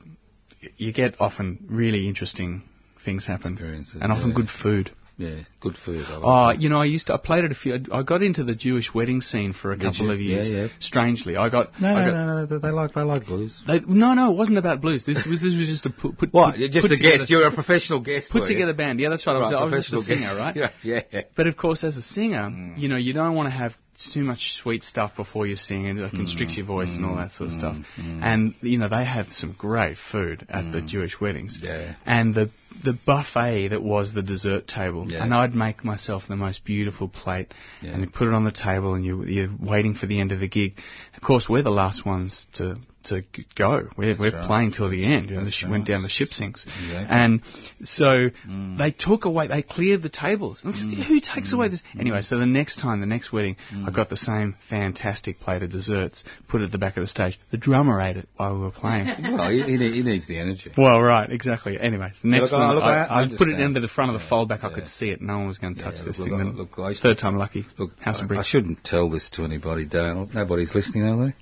you 0.76 0.92
get 0.92 1.16
often 1.20 1.58
really 1.68 2.06
interesting 2.06 2.62
things 3.04 3.26
happen, 3.26 3.56
and 4.00 4.12
often 4.12 4.28
yeah. 4.30 4.34
good 4.34 4.48
food. 4.48 4.90
yeah, 5.18 5.40
good 5.60 5.76
food. 5.76 6.04
I 6.08 6.12
like 6.16 6.20
Oh, 6.24 6.46
that. 6.48 6.60
you 6.62 6.68
know, 6.70 6.80
I 6.80 6.86
used 6.86 7.08
to 7.08 7.14
I 7.14 7.18
played 7.18 7.44
at 7.44 7.52
a 7.52 7.54
few. 7.54 7.78
I 7.92 8.02
got 8.02 8.22
into 8.22 8.42
the 8.42 8.54
Jewish 8.54 8.94
wedding 8.94 9.20
scene 9.20 9.52
for 9.52 9.72
a 9.72 9.76
Did 9.76 9.84
couple 9.92 10.06
you? 10.06 10.12
of 10.12 10.20
years. 10.20 10.48
Yeah, 10.48 10.62
yeah. 10.62 10.68
Strangely, 10.78 11.36
I 11.36 11.50
got 11.50 11.78
No, 11.80 11.88
I 11.88 11.92
no, 12.06 12.10
got, 12.10 12.16
no, 12.16 12.46
no, 12.46 12.58
they- 12.58 12.70
like 12.70 12.92
they 12.94 13.02
like 13.02 13.26
blues. 13.26 13.62
They, 13.66 13.80
no, 13.80 14.14
no, 14.14 14.32
it 14.32 14.36
wasn't 14.36 14.56
about 14.58 14.80
blues. 14.80 15.04
This 15.04 15.26
was 15.26 15.42
this 15.42 15.54
was 15.58 15.68
just 15.68 15.84
a 15.86 15.90
put, 15.90 16.16
put 16.16 16.32
What? 16.32 16.54
put- 16.56 16.70
just 16.70 16.82
put 16.86 16.92
a 16.92 16.96
together- 16.96 17.18
guest. 17.18 17.30
You're 17.30 17.46
a 17.46 17.52
professional 17.54 18.00
guest. 18.00 18.30
put 18.30 18.42
you? 18.48 18.54
together 18.54 18.72
band. 18.72 18.98
Yeah, 19.00 19.10
that's 19.10 19.26
right. 19.26 19.36
I 19.36 19.38
was, 19.40 19.52
I 19.52 19.64
was 19.64 19.72
just 19.74 19.88
a 19.88 19.96
professional 19.96 20.02
singer, 20.02 20.52
guest. 20.54 20.56
right? 20.56 20.70
Yeah, 20.82 21.02
yeah. 21.12 21.22
But 21.36 21.46
of 21.48 21.56
course, 21.56 21.84
as 21.84 21.96
a 21.98 22.02
singer, 22.02 22.48
Mm. 22.50 22.78
you 22.78 22.88
know, 22.88 22.96
you 22.96 23.12
don't 23.12 23.34
want 23.34 23.46
to 23.48 23.56
have 23.64 23.74
too 24.14 24.24
much 24.24 24.54
sweet 24.62 24.82
stuff 24.82 25.14
before 25.16 25.46
you 25.46 25.56
sing, 25.56 25.86
and 25.86 25.98
it 26.00 26.10
constricts 26.12 26.56
your 26.56 26.64
voice 26.64 26.96
and 26.96 27.04
all 27.04 27.16
that 27.16 27.30
sort 27.32 27.48
of 27.50 27.52
stuff. 27.60 27.76
mm. 28.00 28.22
And 28.22 28.54
you 28.62 28.78
know, 28.78 28.88
they 28.88 29.04
had 29.04 29.30
some 29.30 29.52
great 29.58 29.98
food 29.98 30.46
at 30.48 30.72
the 30.72 30.80
Jewish 30.80 31.20
weddings. 31.20 31.58
Yeah. 31.62 31.94
And 32.06 32.34
the 32.34 32.48
the 32.84 32.92
buffet 33.06 33.68
that 33.68 33.82
was 33.82 34.12
the 34.14 34.22
dessert 34.22 34.66
table, 34.66 35.10
Yeah. 35.10 35.22
and 35.24 35.34
I'd 35.34 35.54
make 35.54 35.84
myself 35.84 36.26
the 36.28 36.36
most 36.36 36.64
beautiful 36.64 37.08
plate, 37.08 37.52
Yeah. 37.82 37.90
and 37.90 38.02
you 38.02 38.08
put 38.08 38.28
it 38.28 38.34
on 38.34 38.44
the 38.44 38.52
table, 38.52 38.94
and 38.94 39.04
you 39.04 39.24
you're 39.24 39.50
waiting 39.58 39.94
for 39.94 40.06
the 40.06 40.20
end 40.20 40.32
of 40.32 40.40
the 40.40 40.48
gig. 40.48 40.78
Of 41.16 41.22
course, 41.22 41.48
we're 41.48 41.62
the 41.62 41.70
last 41.70 42.04
ones 42.06 42.46
to 42.54 42.78
to 43.02 43.24
go. 43.54 43.88
We're 43.96 44.14
we're 44.18 44.30
right. 44.30 44.44
playing 44.44 44.72
till 44.72 44.90
the 44.90 45.04
end. 45.06 45.30
You 45.30 45.36
know, 45.36 45.44
the 45.44 45.50
sh- 45.50 45.64
went 45.64 45.86
down 45.86 46.02
the 46.02 46.10
ship 46.10 46.34
sinks, 46.34 46.66
Exactly. 46.66 47.06
and 47.08 47.40
so 47.82 48.28
Mm. 48.46 48.76
they 48.76 48.90
took 48.90 49.24
away, 49.24 49.46
they 49.46 49.62
cleared 49.62 50.02
the 50.02 50.10
tables. 50.10 50.62
And 50.64 50.74
I'm 50.76 51.02
Who 51.04 51.18
takes 51.18 51.54
away 51.54 51.68
this? 51.68 51.82
Mm. 51.94 52.00
Anyway, 52.00 52.20
so 52.20 52.36
the 52.36 52.44
next 52.44 52.76
time, 52.78 53.00
the 53.00 53.06
next 53.06 53.32
wedding, 53.32 53.56
I 53.86 53.90
got 53.90 54.10
the 54.10 54.18
same 54.18 54.54
fantastic 54.68 55.40
plate 55.40 55.62
of 55.62 55.70
desserts, 55.72 56.24
put 56.48 56.60
it 56.60 56.64
at 56.64 56.72
the 56.72 56.78
back 56.78 56.98
of 56.98 57.02
the 57.02 57.06
stage. 57.06 57.40
The 57.50 57.56
drummer 57.56 57.98
ate 58.02 58.18
it 58.18 58.28
while 58.36 58.54
we 58.54 58.60
were 58.60 58.70
playing. 58.70 59.06
Well, 59.40 59.48
he, 59.50 59.62
he, 59.62 60.02
needs 60.02 60.26
the 60.26 60.38
energy. 60.38 60.70
well, 60.76 61.00
right, 61.00 61.30
exactly. 61.30 61.80
Anyway, 61.80 62.10
so 62.14 62.20
the 62.28 62.28
next 62.28 62.52
look, 62.52 62.59
I- 62.62 62.72
look, 62.74 62.84
I, 62.84 63.22
I- 63.22 63.28
put 63.36 63.48
it 63.48 63.58
into 63.60 63.80
the 63.80 63.88
front 63.88 64.10
of 64.14 64.20
the 64.20 64.24
Yeah, 64.24 64.30
foldback. 64.30 64.64
I 64.64 64.72
could 64.72 64.86
see 64.86 65.10
it. 65.10 65.20
No 65.20 65.38
one 65.38 65.46
was 65.46 65.58
going 65.58 65.74
to 65.76 65.82
touch 65.82 65.96
this 66.04 66.18
look, 66.18 66.28
thing. 66.28 66.38
look, 66.38 66.38
Then 66.38 66.56
look, 66.56 66.78
I 66.78 66.94
Third 66.94 67.18
time 67.18 67.36
lucky. 67.36 67.66
Look, 67.78 67.98
House 68.00 68.20
I, 68.20 68.24
of 68.24 68.32
I 68.32 68.42
shouldn't 68.42 68.84
tell 68.84 69.08
this 69.10 69.30
to 69.30 69.44
anybody, 69.44 69.84
Dale. 69.84 70.28
Nobody's 70.32 70.74
listening, 70.74 71.04
are 71.04 71.26
they? 71.26 71.34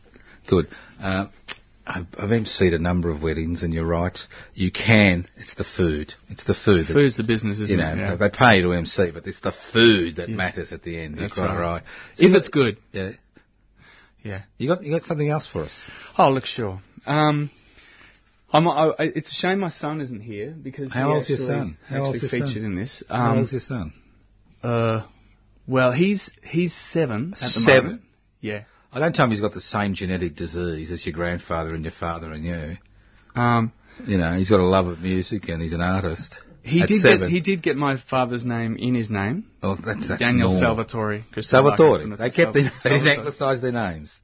Good. 0.49 0.69
Uh, 1.03 1.27
I've, 1.87 2.07
I've 2.19 2.29
emceed 2.31 2.75
a 2.75 2.79
number 2.79 3.11
of 3.11 3.23
weddings, 3.23 3.62
and 3.62 3.73
you're 3.73 3.87
right. 3.87 4.19
You 4.55 4.71
can. 4.71 5.27
It's 5.37 5.55
the 5.55 5.64
food. 5.64 6.12
It's 6.29 6.45
the 6.45 6.55
food. 6.55 6.87
that- 6.87 6.93
Food's 6.93 7.16
the 7.16 7.25
business, 7.25 7.59
isn't 7.61 7.71
you 7.71 7.83
know, 7.83 7.93
it? 7.93 7.99
Yeah. 7.99 8.16
they 8.16 8.29
pay 8.29 8.61
to 8.61 8.73
MC, 8.73 9.11
but 9.12 9.27
it's 9.27 9.41
the 9.41 9.55
food 9.73 10.16
that 10.16 10.29
Yeah. 10.29 10.37
matters 10.37 10.71
at 10.73 10.83
the 10.83 10.99
end. 11.01 11.16
That's 11.19 11.39
right. 11.39 11.59
right. 11.59 11.83
If 12.19 12.35
it's 12.35 12.49
good. 12.49 12.77
Yeah. 12.93 13.12
Yeah. 14.23 14.43
You 14.59 14.69
got 14.69 14.83
you 14.83 14.91
got 14.93 15.03
something 15.03 15.29
else 15.29 15.47
for 15.47 15.62
us? 15.64 15.81
Oh, 16.19 16.31
look, 16.31 16.45
sure. 16.45 16.81
Um, 17.07 17.51
I'm, 18.53 18.67
I, 18.67 18.93
it's 18.99 19.31
a 19.31 19.35
shame 19.35 19.61
my 19.61 19.69
son 19.69 20.01
isn't 20.01 20.21
here 20.21 20.51
because 20.63 20.93
How 20.93 21.09
he 21.09 21.15
old's 21.15 21.29
your 21.29 21.37
actually, 21.39 21.49
son? 21.55 21.79
How 21.87 21.95
actually 21.97 22.07
old's 22.09 22.23
your 22.23 22.29
son? 22.31 22.41
featured 22.49 22.63
in 22.65 22.75
this. 22.77 23.03
How 23.09 23.31
Um, 23.33 23.39
old's 23.39 23.53
your 23.53 23.61
son? 23.61 23.93
Uh, 24.63 25.07
well, 25.67 25.93
he's 25.93 26.31
he's 26.43 26.75
seven 26.75 27.35
at 27.35 27.41
the 27.41 27.47
Seven? 27.49 27.85
moment. 27.85 28.03
Yeah. 28.41 28.63
I 28.93 29.01
don't 29.01 29.15
tell 29.15 29.27
him 29.27 29.33
he's 29.33 29.41
got 29.41 29.53
the 29.53 29.61
same 29.61 29.93
genetic 29.95 30.35
disease 30.35 30.91
as 30.91 31.05
your 31.05 31.13
grandfather 31.13 31.75
and 31.75 31.85
your 31.85 31.93
father 31.93 32.33
and 32.33 32.43
you. 32.45 32.79
Um, 33.41 33.73
You 34.07 34.17
know, 34.17 34.33
he's 34.35 34.49
got 34.49 34.61
a 34.61 34.65
love 34.65 34.87
of 34.87 35.01
music 35.01 35.49
and 35.51 35.61
he's 35.61 35.75
an 35.75 35.83
artist. 35.83 36.39
he 36.63 36.81
At 36.81 36.89
did 36.89 37.03
seven. 37.03 37.21
get 37.21 37.29
he 37.29 37.41
did 37.43 37.63
get 37.63 37.77
my 37.77 37.97
father's 37.99 38.45
name 38.47 38.77
in 38.77 38.95
his 38.95 39.11
name, 39.11 39.45
Oh, 39.63 39.75
that's, 39.75 40.09
that's 40.09 40.21
Daniel 40.21 40.49
normal. 40.51 40.61
Salvatore. 40.61 41.23
Salvatore. 41.43 42.05
Marcus, 42.07 42.19
They 42.19 42.31
kept 42.31 42.55
the, 42.55 42.61
Salv- 42.61 42.71
they 42.85 42.91
didn't 42.91 43.05
Salvatore. 43.05 43.19
anglicize 43.19 43.61
their 43.61 43.73
names. 43.73 44.19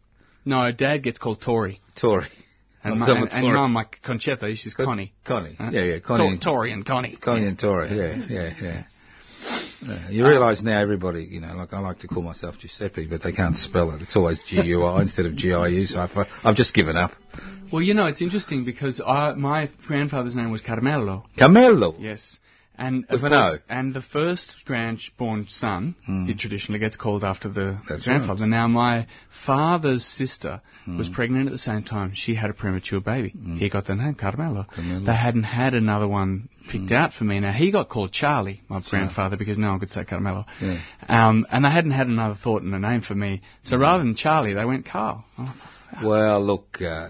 No, 0.47 0.73
Dad 0.73 1.03
gets 1.03 1.19
called 1.19 1.41
Tori, 1.43 1.81
Tori. 2.01 2.29
And, 2.85 2.99
mu- 3.01 3.07
and, 3.07 3.33
and. 3.33 3.47
Mum 3.53 3.75
like 3.75 4.01
Concetta. 4.05 4.55
She's 4.57 4.75
Connie. 4.75 5.13
Connie. 5.25 5.57
Huh? 5.59 5.71
Yeah, 5.73 5.83
yeah. 5.85 5.99
Connie. 6.01 6.29
and- 6.29 6.43
Tori 6.43 6.73
and 6.73 6.85
Connie. 6.85 7.17
Connie 7.17 7.47
and 7.47 7.59
Tori. 7.59 7.89
Yeah, 7.97 8.17
yeah, 8.29 8.55
yeah. 8.63 8.83
Yeah, 9.83 10.09
You 10.11 10.27
realise 10.27 10.63
now 10.63 10.81
everybody, 10.81 11.25
you 11.25 11.41
know, 11.41 11.55
like 11.55 11.73
I 11.73 11.79
like 11.81 11.99
to 12.01 12.09
call 12.09 12.23
myself 12.23 12.59
Giuseppe, 12.59 13.07
but 13.07 13.23
they 13.23 13.33
can't 13.33 13.57
spell 13.57 13.91
it. 13.91 14.01
It's 14.03 14.17
always 14.17 14.41
G-U-I 14.47 15.03
instead 15.03 15.27
of 15.27 15.35
G-I-U, 15.37 15.85
so 15.87 15.99
I've, 15.99 16.27
I've 16.43 16.57
just 16.57 16.73
given 16.75 16.97
up. 16.97 17.11
Well, 17.73 17.83
you 17.83 17.93
know, 17.95 18.07
it's 18.07 18.23
interesting 18.23 18.65
because 18.65 19.01
I, 19.05 19.35
my 19.35 19.69
grandfather's 19.87 20.37
name 20.37 20.51
was 20.51 20.61
Carmelo. 20.63 21.27
Carmelo. 21.39 21.95
Yes. 21.99 22.39
And 22.77 23.05
With 23.09 23.21
of 23.21 23.25
an 23.25 23.31
course, 23.33 23.59
O. 23.61 23.63
and 23.69 23.95
the 23.95 24.03
first 24.03 24.57
born 25.17 25.47
son, 25.49 25.95
Hmm. 26.07 26.29
it 26.29 26.39
traditionally 26.41 26.81
gets 26.81 26.97
called 26.97 27.23
after 27.23 27.49
the 27.49 27.79
That's 27.89 28.03
grandfather. 28.03 28.47
Now, 28.47 28.67
my 28.67 29.07
father's 29.47 30.05
sister 30.05 30.61
Hmm. 30.85 30.99
was 30.99 31.09
pregnant 31.09 31.47
at 31.47 31.53
the 31.53 31.59
same 31.59 31.85
time. 31.85 32.13
She 32.15 32.35
had 32.35 32.51
a 32.51 32.53
premature 32.53 33.01
baby. 33.01 33.33
He 33.59 33.69
got 33.69 33.87
the 33.87 33.95
name 33.95 34.15
Carmelo. 34.15 34.65
Carmelo. 34.75 35.01
They 35.05 35.15
hadn't 35.15 35.45
had 35.45 35.75
another 35.75 36.09
one 36.09 36.49
picked 36.69 36.91
out 36.91 37.13
for 37.15 37.23
me. 37.25 37.39
Now 37.41 37.53
he 37.53 37.71
got 37.71 37.89
called 37.89 38.11
Charlie, 38.11 38.63
my 38.69 38.81
grandfather, 38.81 39.37
because 39.37 39.57
no 39.57 39.71
one 39.71 39.79
could 39.81 39.91
say 39.91 40.05
Carmelo. 40.05 40.45
Yeah. 40.61 40.79
Um, 41.09 41.47
and 41.53 41.65
they 41.65 41.71
hadn't 41.71 41.93
had 41.93 42.09
another 42.09 42.35
thought 42.35 42.63
in 42.63 42.75
a 42.75 42.79
name 42.81 43.03
for 43.03 43.15
me. 43.15 43.43
So 43.63 43.77
rather 43.77 44.03
than 44.03 44.15
Charlie, 44.17 44.55
they 44.55 44.65
went 44.65 44.85
Carl. 44.85 45.25
Well, 46.03 46.45
look, 46.45 46.83
uh, 46.83 47.09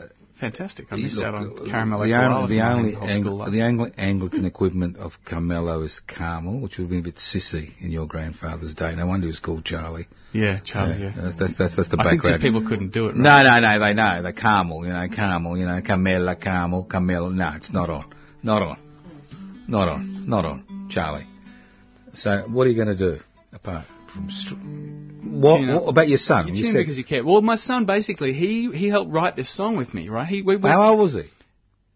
fantastic! 0.50 0.86
I 0.90 0.96
missed 0.96 1.16
look, 1.16 1.24
out 1.24 1.34
uh, 1.34 1.38
on 1.38 1.50
Caramello. 1.66 2.06
the, 2.06 2.12
Koala 2.12 2.42
only, 2.42 2.54
the 2.54 2.62
only 2.62 2.94
Ang- 2.96 3.50
the 3.52 3.60
Angli- 3.62 3.92
Anglican 3.96 4.44
equivalent 4.44 4.96
of 4.96 5.12
Carmelo 5.24 5.82
is 5.82 6.00
Carmel, 6.06 6.60
which 6.60 6.78
would 6.78 6.90
be 6.90 6.98
a 6.98 7.02
bit 7.02 7.16
sissy 7.16 7.72
in 7.80 7.90
your 7.90 8.06
grandfather's 8.06 8.74
day. 8.74 8.94
No 8.94 9.06
wonder 9.06 9.26
he 9.26 9.28
was 9.28 9.38
called 9.40 9.64
Charlie. 9.64 10.06
yeah, 10.32 10.60
Charlie. 10.64 11.02
Yeah. 11.02 11.12
That's, 11.16 11.36
that's, 11.36 11.56
that's, 11.56 11.76
that's 11.76 11.88
the 11.88 11.96
I 11.98 12.10
think 12.10 12.22
background. 12.22 12.40
just 12.40 12.40
people 12.42 12.68
couldn't 12.68 12.92
do 12.92 13.06
it. 13.06 13.16
Right? 13.16 13.16
No, 13.16 13.42
no, 13.42 13.60
no, 13.60 13.78
they 13.80 13.94
know. 13.94 14.22
They're 14.22 14.32
Carmel, 14.32 14.86
you 14.86 14.92
know, 14.92 15.06
Carmel, 15.14 15.58
you 15.58 15.66
know, 15.66 15.80
Carmela, 15.84 16.36
Carmel, 16.36 16.84
Carmel. 16.84 17.30
No, 17.30 17.52
it's 17.56 17.72
not 17.72 17.90
on. 17.90 18.12
Not 18.42 18.62
on. 18.62 18.78
Not 19.68 19.88
on. 19.88 20.28
Not 20.28 20.44
on. 20.44 20.88
Charlie. 20.90 21.26
So, 22.12 22.46
what 22.48 22.66
are 22.66 22.70
you 22.70 22.76
going 22.76 22.96
to 22.96 23.16
do 23.16 23.20
apart 23.52 23.86
from. 24.14 25.40
What, 25.40 25.60
what 25.66 25.88
about 25.88 26.08
your 26.08 26.18
son? 26.18 26.54
You 26.54 26.72
said- 26.72 26.78
because 26.78 26.96
you 26.98 27.04
care. 27.04 27.24
Well, 27.24 27.42
my 27.42 27.56
son 27.56 27.86
basically 27.86 28.32
he 28.32 28.70
he 28.72 28.88
helped 28.88 29.12
write 29.12 29.36
this 29.36 29.50
song 29.54 29.76
with 29.76 29.92
me, 29.92 30.08
right? 30.08 30.26
He 30.28 30.42
we, 30.42 30.56
we, 30.56 30.68
how 30.68 30.90
old 30.90 31.00
was 31.00 31.14
he? 31.14 31.24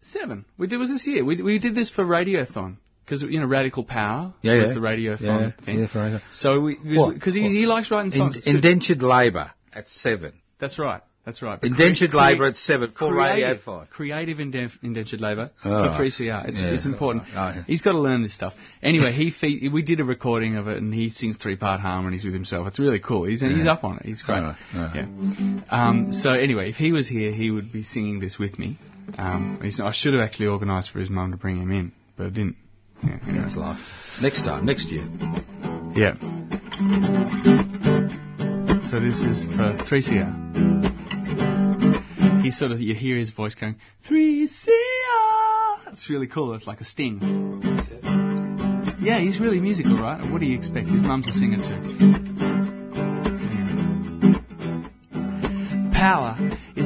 seven. 0.01 0.45
We 0.57 0.67
did 0.67 0.77
was 0.77 0.89
this 0.89 1.05
year. 1.07 1.23
We 1.25 1.41
we 1.41 1.59
did 1.59 1.75
this 1.75 1.89
for 1.89 2.03
Radiothon 2.03 2.77
because 3.05 3.21
you 3.23 3.39
know 3.39 3.47
Radical 3.47 3.83
Power 3.83 4.33
Yeah, 4.41 4.53
was 4.55 4.67
yeah. 4.67 4.73
the 4.73 4.79
Radiothon 4.79 5.21
Yeah, 5.21 5.51
thing. 5.65 5.79
yeah, 5.79 5.87
for. 5.87 6.21
So 6.31 6.59
we 6.61 6.75
because 6.75 7.35
he, 7.35 7.41
he 7.49 7.65
likes 7.65 7.89
writing 7.91 8.11
songs. 8.11 8.35
Good. 8.37 8.47
indentured 8.55 9.01
labour 9.01 9.51
at 9.73 9.87
seven. 9.87 10.33
That's 10.59 10.77
right. 10.77 11.01
That's 11.29 11.43
right. 11.43 11.59
Indentured 11.63 12.15
labour 12.15 12.45
at 12.45 12.57
seven 12.57 12.89
for 12.89 13.11
creative, 13.13 13.17
Radio 13.49 13.55
5. 13.63 13.89
Creative 13.91 14.37
inden- 14.39 14.71
indentured 14.81 15.21
labour 15.21 15.51
Oh, 15.63 15.95
for 15.95 16.01
3CR. 16.03 16.47
It's, 16.47 16.59
Yeah. 16.59 16.69
it's 16.69 16.87
important. 16.87 17.25
Oh, 17.35 17.49
yeah. 17.49 17.63
He's 17.67 17.83
got 17.83 17.91
to 17.91 17.99
learn 17.99 18.23
this 18.23 18.33
stuff. 18.33 18.55
Anyway, 18.81 19.11
he 19.11 19.29
fe- 19.29 19.69
we 19.71 19.83
did 19.83 19.99
a 19.99 20.03
recording 20.03 20.55
of 20.55 20.67
it, 20.67 20.77
and 20.79 20.91
he 20.91 21.09
sings 21.09 21.37
three-part 21.37 21.81
harmonies 21.81 22.25
with 22.25 22.33
himself. 22.33 22.65
It's 22.67 22.79
really 22.79 22.97
cool. 22.99 23.25
He's, 23.25 23.41
he's 23.41 23.67
up 23.67 23.83
on 23.83 23.97
it. 23.97 24.07
He's 24.07 24.23
great. 24.23 24.39
All 24.39 24.43
right, 24.45 24.55
all 24.73 24.81
right. 24.81 24.95
Yeah. 24.95 25.61
Um, 25.69 26.11
so 26.13 26.31
anyway, 26.33 26.71
if 26.71 26.77
he 26.77 26.91
was 26.91 27.07
here, 27.07 27.31
he 27.31 27.51
would 27.51 27.71
be 27.71 27.83
singing 27.83 28.19
this 28.19 28.39
with 28.39 28.57
me. 28.57 28.79
Um, 29.19 29.59
I 29.61 29.91
should 29.91 30.13
have 30.15 30.23
actually 30.23 30.47
organised 30.47 30.89
for 30.89 30.97
his 30.99 31.11
mum 31.11 31.29
to 31.29 31.37
bring 31.37 31.61
him 31.61 31.69
in, 31.71 31.91
but 32.17 32.25
I 32.25 32.29
didn't. 32.29 32.55
Yeah, 33.03 33.19
anyway. 33.27 33.43
That's 33.43 33.55
life. 33.55 33.77
Next 34.19 34.41
time, 34.45 34.65
next 34.65 34.89
year. 34.89 35.07
Yeah. 35.93 36.15
So 38.81 38.99
this 38.99 39.21
is 39.21 39.45
for 39.45 39.77
3CR. 39.85 41.08
Mm-hmm. 42.39 42.45
He 42.45 42.51
sort 42.51 42.71
of, 42.71 42.79
you 42.79 42.95
hear 42.95 43.17
his 43.17 43.31
voice 43.31 43.53
going, 43.53 43.75
3CR! 44.07 45.91
It's 45.91 46.09
really 46.09 46.27
cool. 46.27 46.53
It's 46.53 46.67
like 46.67 46.79
a 46.79 46.85
sting. 46.85 47.19
Yeah, 49.01 49.19
he's 49.19 49.41
really 49.41 49.59
musical, 49.59 49.97
right? 49.97 50.21
What 50.31 50.39
do 50.39 50.45
you 50.45 50.57
expect? 50.57 50.87
His 50.87 51.01
mum's 51.01 51.27
a 51.27 51.33
singer 51.33 51.57
too. 51.57 51.97
Power 55.91 56.37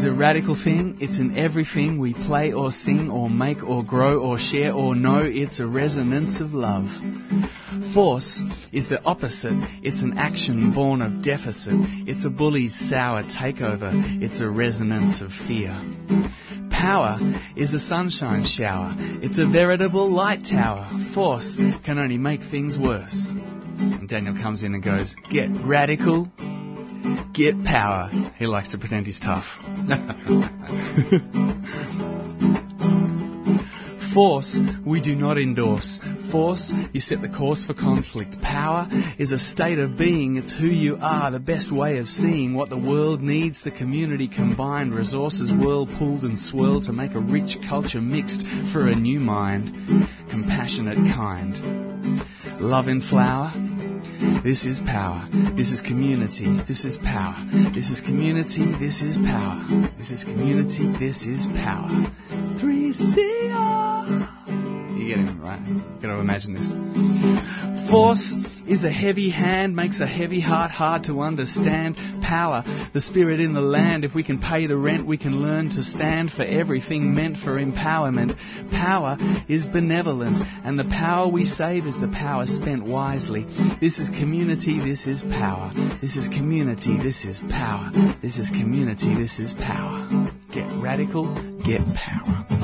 is 0.04 0.10
a 0.10 0.14
radical 0.14 0.56
thing. 0.56 0.97
It's 0.99 1.18
in 1.18 1.38
everything 1.38 1.97
we 1.97 2.14
play 2.14 2.51
or 2.51 2.72
sing 2.72 3.10
or 3.10 3.30
make 3.30 3.64
or 3.64 3.86
grow 3.86 4.20
or 4.20 4.38
share 4.38 4.74
or 4.74 4.95
know. 4.95 5.20
It's 5.24 5.62
a 5.62 5.68
resonance 5.68 6.41
of 6.41 6.54
love. 6.54 6.89
Force 7.93 8.41
is 8.74 8.89
the 8.89 9.01
opposite. 9.06 9.54
It's 9.82 10.01
an 10.01 10.18
action 10.18 10.74
born 10.74 11.01
of 11.01 11.24
deficit. 11.24 11.76
It's 12.06 12.26
a 12.26 12.30
bully's 12.30 12.76
sour 12.76 13.24
takeover. 13.24 13.91
It's 14.22 14.41
a 14.41 14.49
resonance 14.49 15.22
of 15.22 15.32
fear. 15.32 15.80
Power 16.70 17.18
is 17.56 17.74
a 17.74 17.80
sunshine 17.80 18.43
shower. 18.43 18.93
It's 18.97 19.38
a 19.38 19.47
veritable 19.47 20.10
light 20.10 20.43
tower. 20.43 20.89
Force 21.14 21.56
can 21.86 21.97
only 21.97 22.18
make 22.18 22.41
things 22.41 22.78
worse. 22.78 23.32
And 23.78 24.10
Daniel 24.10 24.36
comes 24.36 24.64
in 24.64 24.74
and 24.74 24.84
goes, 24.84 25.16
Get 25.32 25.49
radical, 25.64 26.28
get 27.34 27.64
power. 27.64 28.10
He 28.38 28.47
likes 28.47 28.70
to 28.70 28.78
pretend 28.78 29.06
he's 29.06 29.20
tough. 29.20 29.45
Force, 34.14 34.60
we 34.86 35.01
do 35.01 35.16
not 35.16 35.39
endorse. 35.39 35.99
Force, 36.32 36.72
you 36.91 36.99
set 36.99 37.22
the 37.22 37.30
course 37.30 37.66
for 37.66 37.74
conflict. 37.74 38.39
Power 38.41 38.88
is 39.18 39.32
a 39.32 39.39
state 39.39 39.80
of 39.80 39.97
being. 39.97 40.36
It's 40.36 40.54
who 40.54 40.68
you 40.68 40.97
are, 41.01 41.32
the 41.32 41.39
best 41.39 41.72
way 41.72 41.97
of 41.97 42.08
seeing 42.08 42.54
what 42.54 42.70
the 42.70 42.78
world 42.78 43.24
needs. 43.24 43.64
The 43.64 43.72
community 43.72 44.28
combined, 44.28 44.93
resources 44.93 45.51
whirlpooled 45.51 46.24
and 46.24 46.39
swirled 46.39 46.84
to 46.84 46.93
make 46.93 47.16
a 47.16 47.20
rich 47.20 47.58
culture 47.68 48.01
mixed 48.01 48.45
for 48.72 48.88
a 48.88 48.93
new 48.93 49.20
mind. 49.20 49.72
Compassionate 50.30 50.97
kind. 50.97 52.22
Love 52.62 52.88
in 52.88 53.01
flower. 53.01 53.51
This 54.43 54.65
is 54.65 54.80
power. 54.80 55.28
This 55.55 55.71
is 55.71 55.82
community. 55.82 56.45
This 56.67 56.86
is 56.86 56.97
power. 56.97 57.36
This 57.74 57.89
is 57.89 57.99
community. 58.01 58.65
This 58.80 59.01
is 59.01 59.17
power. 59.17 59.63
This 59.97 60.11
is 60.11 60.24
community. 60.24 60.91
This 60.97 61.24
is 61.24 61.47
power. 61.47 61.89
3CR. 62.59 64.28
You 64.97 65.07
get 65.07 65.19
it, 65.19 65.34
right? 65.39 65.61
Gotta 66.01 66.19
imagine 66.19 66.53
this. 66.53 66.71
Force 67.89 68.34
is 68.68 68.84
a 68.84 68.91
heavy 68.91 69.30
hand, 69.30 69.76
makes 69.76 69.99
a 69.99 70.07
heavy 70.07 70.39
heart 70.39 70.72
hard 70.72 71.05
to 71.05 71.22
understand. 71.22 71.95
Power, 72.22 72.64
the 72.93 73.01
spirit 73.01 73.39
in 73.39 73.53
the 73.53 73.61
land. 73.61 74.05
If 74.05 74.16
we 74.16 74.24
can 74.24 74.39
pay 74.39 74.68
the 74.68 74.78
rent, 74.78 75.05
we 75.05 75.18
can 75.18 75.41
learn 75.41 75.70
to 75.72 75.84
stand 75.84 76.32
for 76.32 76.43
everything 76.43 77.14
meant 77.14 77.38
for 77.38 77.59
empowerment. 77.59 78.36
Power 78.72 79.18
is 79.47 79.68
benevolent, 79.68 80.38
and 80.64 80.78
the 80.78 80.86
power 80.86 81.30
we 81.30 81.45
save 81.45 81.86
is 81.86 81.99
the 81.99 82.07
power 82.07 82.45
spent 82.47 82.86
wisely. 82.86 83.45
This 83.80 83.99
is 83.99 84.09
community, 84.09 84.80
this 84.80 85.07
is 85.07 85.22
power. 85.22 85.72
This 86.01 86.16
is 86.16 86.28
community, 86.28 86.97
this 86.97 87.26
is 87.26 87.41
power. 87.49 87.91
This 88.22 88.38
is 88.38 88.49
community, 88.49 89.16
this 89.16 89.39
is 89.39 89.53
power. 89.53 90.07
Get 90.53 90.70
radical, 90.82 91.34
get 91.64 91.82
power. 91.95 92.62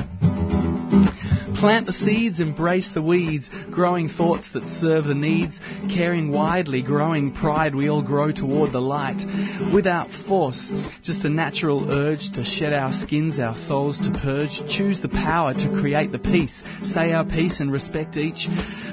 Plant 1.60 1.84
the 1.84 1.92
seeds, 1.92 2.40
embrace 2.40 2.88
the 2.94 3.02
weeds, 3.02 3.50
growing 3.70 4.08
thoughts 4.08 4.52
that 4.52 4.66
serve 4.66 5.04
the 5.04 5.14
needs, 5.14 5.60
caring 5.94 6.32
widely, 6.32 6.82
growing 6.82 7.32
pride, 7.34 7.74
we 7.74 7.90
all 7.90 8.02
grow 8.02 8.32
toward 8.32 8.72
the 8.72 8.80
light. 8.80 9.22
Without 9.74 10.10
force, 10.10 10.72
just 11.02 11.26
a 11.26 11.28
natural 11.28 11.90
urge 11.90 12.32
to 12.32 12.44
shed 12.44 12.72
our 12.72 12.92
skins, 12.92 13.38
our 13.38 13.54
souls 13.54 13.98
to 13.98 14.10
purge, 14.10 14.62
choose 14.70 15.02
the 15.02 15.10
power 15.10 15.52
to 15.52 15.78
create 15.82 16.12
the 16.12 16.18
peace, 16.18 16.64
say 16.82 17.12
our 17.12 17.26
piece 17.26 17.60
and 17.60 17.70
respect 17.70 18.16
each. 18.16 18.48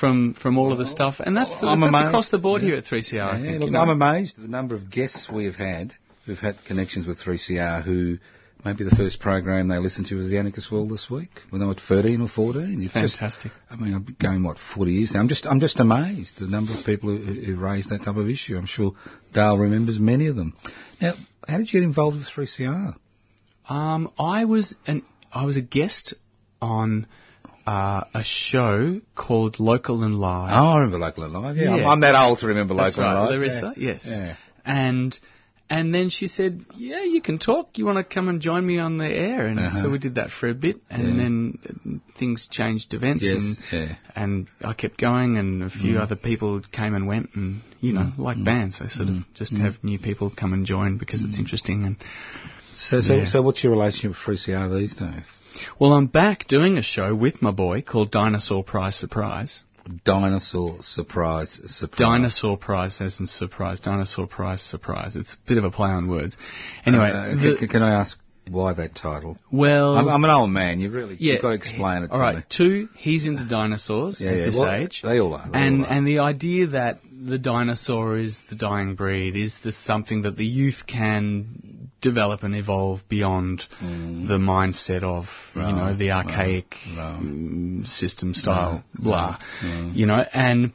from 0.00 0.34
from 0.34 0.58
all 0.58 0.72
of 0.72 0.78
the 0.78 0.86
stuff, 0.86 1.20
and 1.20 1.36
that's, 1.36 1.62
I'm 1.62 1.80
that's 1.80 1.96
across 2.08 2.28
the 2.30 2.38
board 2.38 2.62
Yeah. 2.62 2.68
here 2.68 2.76
at 2.78 2.84
3CR. 2.84 3.22
I 3.22 3.36
Yeah, 3.36 3.42
think, 3.44 3.60
look, 3.60 3.66
you 3.66 3.70
know. 3.70 3.80
I'm 3.80 3.88
amazed 3.90 4.36
at 4.36 4.42
the 4.42 4.48
number 4.50 4.74
of 4.74 4.90
guests 4.90 5.28
we 5.30 5.44
have 5.44 5.54
had 5.54 5.94
who've 6.26 6.38
had 6.38 6.56
connections 6.64 7.06
with 7.06 7.18
3CR 7.22 7.82
who 7.82 8.18
maybe 8.64 8.84
the 8.84 8.94
first 8.96 9.20
program 9.20 9.68
they 9.68 9.78
listened 9.78 10.06
to 10.08 10.16
was 10.16 10.30
the 10.30 10.38
Anarchist 10.38 10.70
World 10.72 10.90
this 10.90 11.08
week 11.10 11.30
when 11.50 11.60
they 11.60 11.66
were 11.66 11.74
13 11.74 12.20
or 12.20 12.28
14. 12.28 12.80
It's 12.82 12.92
just- 12.92 13.18
Fantastic. 13.18 13.52
I 13.70 13.76
mean, 13.76 13.94
I've 13.94 14.04
been 14.06 14.16
going 14.20 14.42
what 14.42 14.58
40 14.74 14.92
years 14.92 15.12
now. 15.14 15.20
I'm 15.20 15.28
just 15.28 15.46
I'm 15.46 15.60
just 15.60 15.78
amazed 15.80 16.38
the 16.38 16.46
number 16.46 16.72
of 16.72 16.84
people 16.84 17.10
who, 17.16 17.22
who 17.22 17.56
raised 17.56 17.90
that 17.90 18.04
type 18.04 18.16
of 18.16 18.28
issue. 18.28 18.56
I'm 18.56 18.66
sure 18.66 18.92
Dale 19.32 19.58
remembers 19.58 19.98
many 19.98 20.26
of 20.28 20.36
them. 20.36 20.54
Now, 21.00 21.14
how 21.46 21.58
did 21.58 21.72
you 21.72 21.80
get 21.80 21.84
involved 21.86 22.16
with 22.18 22.26
3CR? 22.28 22.96
Um, 23.68 24.10
I 24.18 24.44
was 24.44 24.74
an 24.86 25.02
I 25.32 25.44
was 25.44 25.56
a 25.56 25.60
guest 25.62 26.14
on 26.62 27.06
uh, 27.66 28.04
a 28.14 28.22
show 28.22 29.00
called 29.16 29.58
Local 29.58 30.04
and 30.04 30.14
Live. 30.14 30.52
Oh, 30.54 30.68
I 30.70 30.78
remember 30.78 30.98
Local 30.98 31.24
and 31.24 31.32
Live. 31.32 31.56
Yeah, 31.56 31.72
I'm, 31.72 31.80
Yeah. 31.80 31.88
I'm 31.90 32.00
that 32.00 32.14
old 32.14 32.38
to 32.40 32.46
remember 32.46 32.74
That's 32.74 32.96
Local 32.96 33.12
right, 33.12 33.20
and 33.22 33.30
Live. 33.30 33.38
Larissa. 33.40 33.74
Yeah. 33.76 33.90
Yes. 33.92 34.06
Yeah. 34.08 34.36
And 34.64 35.18
and 35.68 35.94
then 35.94 36.08
she 36.10 36.26
said, 36.28 36.64
"Yeah, 36.74 37.02
you 37.02 37.20
can 37.20 37.38
talk. 37.38 37.76
You 37.78 37.86
want 37.86 37.98
to 37.98 38.04
come 38.04 38.28
and 38.28 38.40
join 38.40 38.64
me 38.66 38.78
on 38.78 38.98
the 38.98 39.06
air?" 39.08 39.46
And 39.46 39.58
Uh-huh. 39.58 39.82
so 39.82 39.90
we 39.90 39.98
did 39.98 40.14
that 40.16 40.30
for 40.30 40.48
a 40.48 40.54
bit, 40.54 40.76
and 40.90 41.02
Yeah. 41.08 41.16
then 41.22 41.58
uh, 41.68 42.18
things 42.18 42.46
changed 42.50 42.94
events, 42.94 43.24
Yes, 43.24 43.34
and 43.34 43.58
yeah. 43.72 43.94
and 44.14 44.46
I 44.62 44.72
kept 44.74 44.98
going, 44.98 45.36
and 45.38 45.62
a 45.64 45.70
few 45.70 45.94
Mm. 45.96 46.00
other 46.00 46.16
people 46.16 46.60
came 46.72 46.94
and 46.94 47.06
went, 47.06 47.30
and 47.34 47.60
you 47.80 47.92
know, 47.92 48.12
like 48.16 48.42
bands, 48.42 48.78
they 48.78 48.88
sort 48.88 49.08
of 49.08 49.16
just 49.34 49.52
Mm. 49.54 49.60
have 49.60 49.82
new 49.82 49.98
people 49.98 50.30
come 50.30 50.52
and 50.52 50.64
join 50.66 50.96
because 50.98 51.24
it's 51.24 51.38
interesting. 51.38 51.84
And 51.86 51.96
So, 52.78 53.00
so, 53.00 53.16
Yeah. 53.16 53.24
so, 53.24 53.40
what's 53.40 53.64
your 53.64 53.72
relationship 53.72 54.10
with 54.10 54.18
3CR 54.18 54.68
these 54.68 54.94
days? 54.94 55.26
well, 55.78 55.94
I'm 55.94 56.08
back 56.08 56.46
doing 56.46 56.76
a 56.76 56.82
show 56.82 57.14
with 57.14 57.40
my 57.40 57.50
boy 57.50 57.80
called 57.80 58.10
Dinosaur 58.10 58.62
Prize 58.62 58.94
Surprise. 58.96 59.62
Dinosaur 60.04 60.76
surprise, 60.80 61.60
surprise. 61.66 61.98
Dinosaur 61.98 62.56
Prize 62.58 63.00
as 63.00 63.20
in 63.20 63.26
surprise. 63.26 63.80
Dinosaur 63.80 64.26
Prize 64.26 64.62
Surprise. 64.62 65.14
It's 65.16 65.34
a 65.34 65.48
bit 65.48 65.58
of 65.58 65.64
a 65.64 65.70
play 65.70 65.90
on 65.90 66.08
words. 66.08 66.36
Anyway, 66.84 67.10
Uh, 67.10 67.34
the- 67.36 67.56
can, 67.58 67.68
can 67.68 67.82
I 67.82 67.92
ask 68.00 68.18
why 68.50 68.72
that 68.74 68.94
title? 68.94 69.38
well, 69.50 69.96
I'm, 69.96 70.08
I'm 70.08 70.24
an 70.24 70.30
old 70.30 70.50
man. 70.50 70.80
You 70.80 70.90
really, 70.90 71.16
yeah, 71.18 71.34
you've 71.34 71.42
got 71.42 71.48
to 71.50 71.54
explain 71.56 72.02
it 72.04 72.08
to 72.08 72.14
All 72.14 72.20
right, 72.20 72.36
me. 72.36 72.42
two, 72.48 72.88
he's 72.96 73.26
into 73.26 73.44
dinosaurs 73.44 74.20
Yeah, 74.20 74.30
at 74.30 74.36
yeah, 74.38 74.44
this 74.46 74.58
well, 74.60 74.72
age. 74.72 75.02
they 75.02 75.18
all 75.20 75.34
are, 75.34 75.48
they 75.50 75.58
and 75.58 75.84
all 75.84 75.90
are. 75.90 75.92
and 75.92 76.06
the 76.06 76.18
idea 76.20 76.66
that 76.68 77.00
the 77.26 77.38
dinosaur 77.38 78.18
is 78.18 78.42
the 78.50 78.56
dying 78.56 78.94
breed 78.94 79.36
is 79.36 79.58
the 79.64 79.72
something 79.72 80.22
that 80.22 80.36
the 80.36 80.44
youth 80.44 80.82
can 80.86 81.90
develop 82.02 82.42
and 82.42 82.54
evolve 82.54 83.00
beyond 83.08 83.64
the 83.80 84.38
mindset 84.38 85.02
of 85.02 85.24
you 85.54 85.62
know 85.62 85.68
Mm. 85.94 85.98
The 85.98 86.10
archaic 86.12 86.76
mm, 86.86 87.86
system 87.86 88.34
style 88.34 88.84
blah 88.94 89.38
you 89.94 90.06
know 90.06 90.24
and 90.32 90.72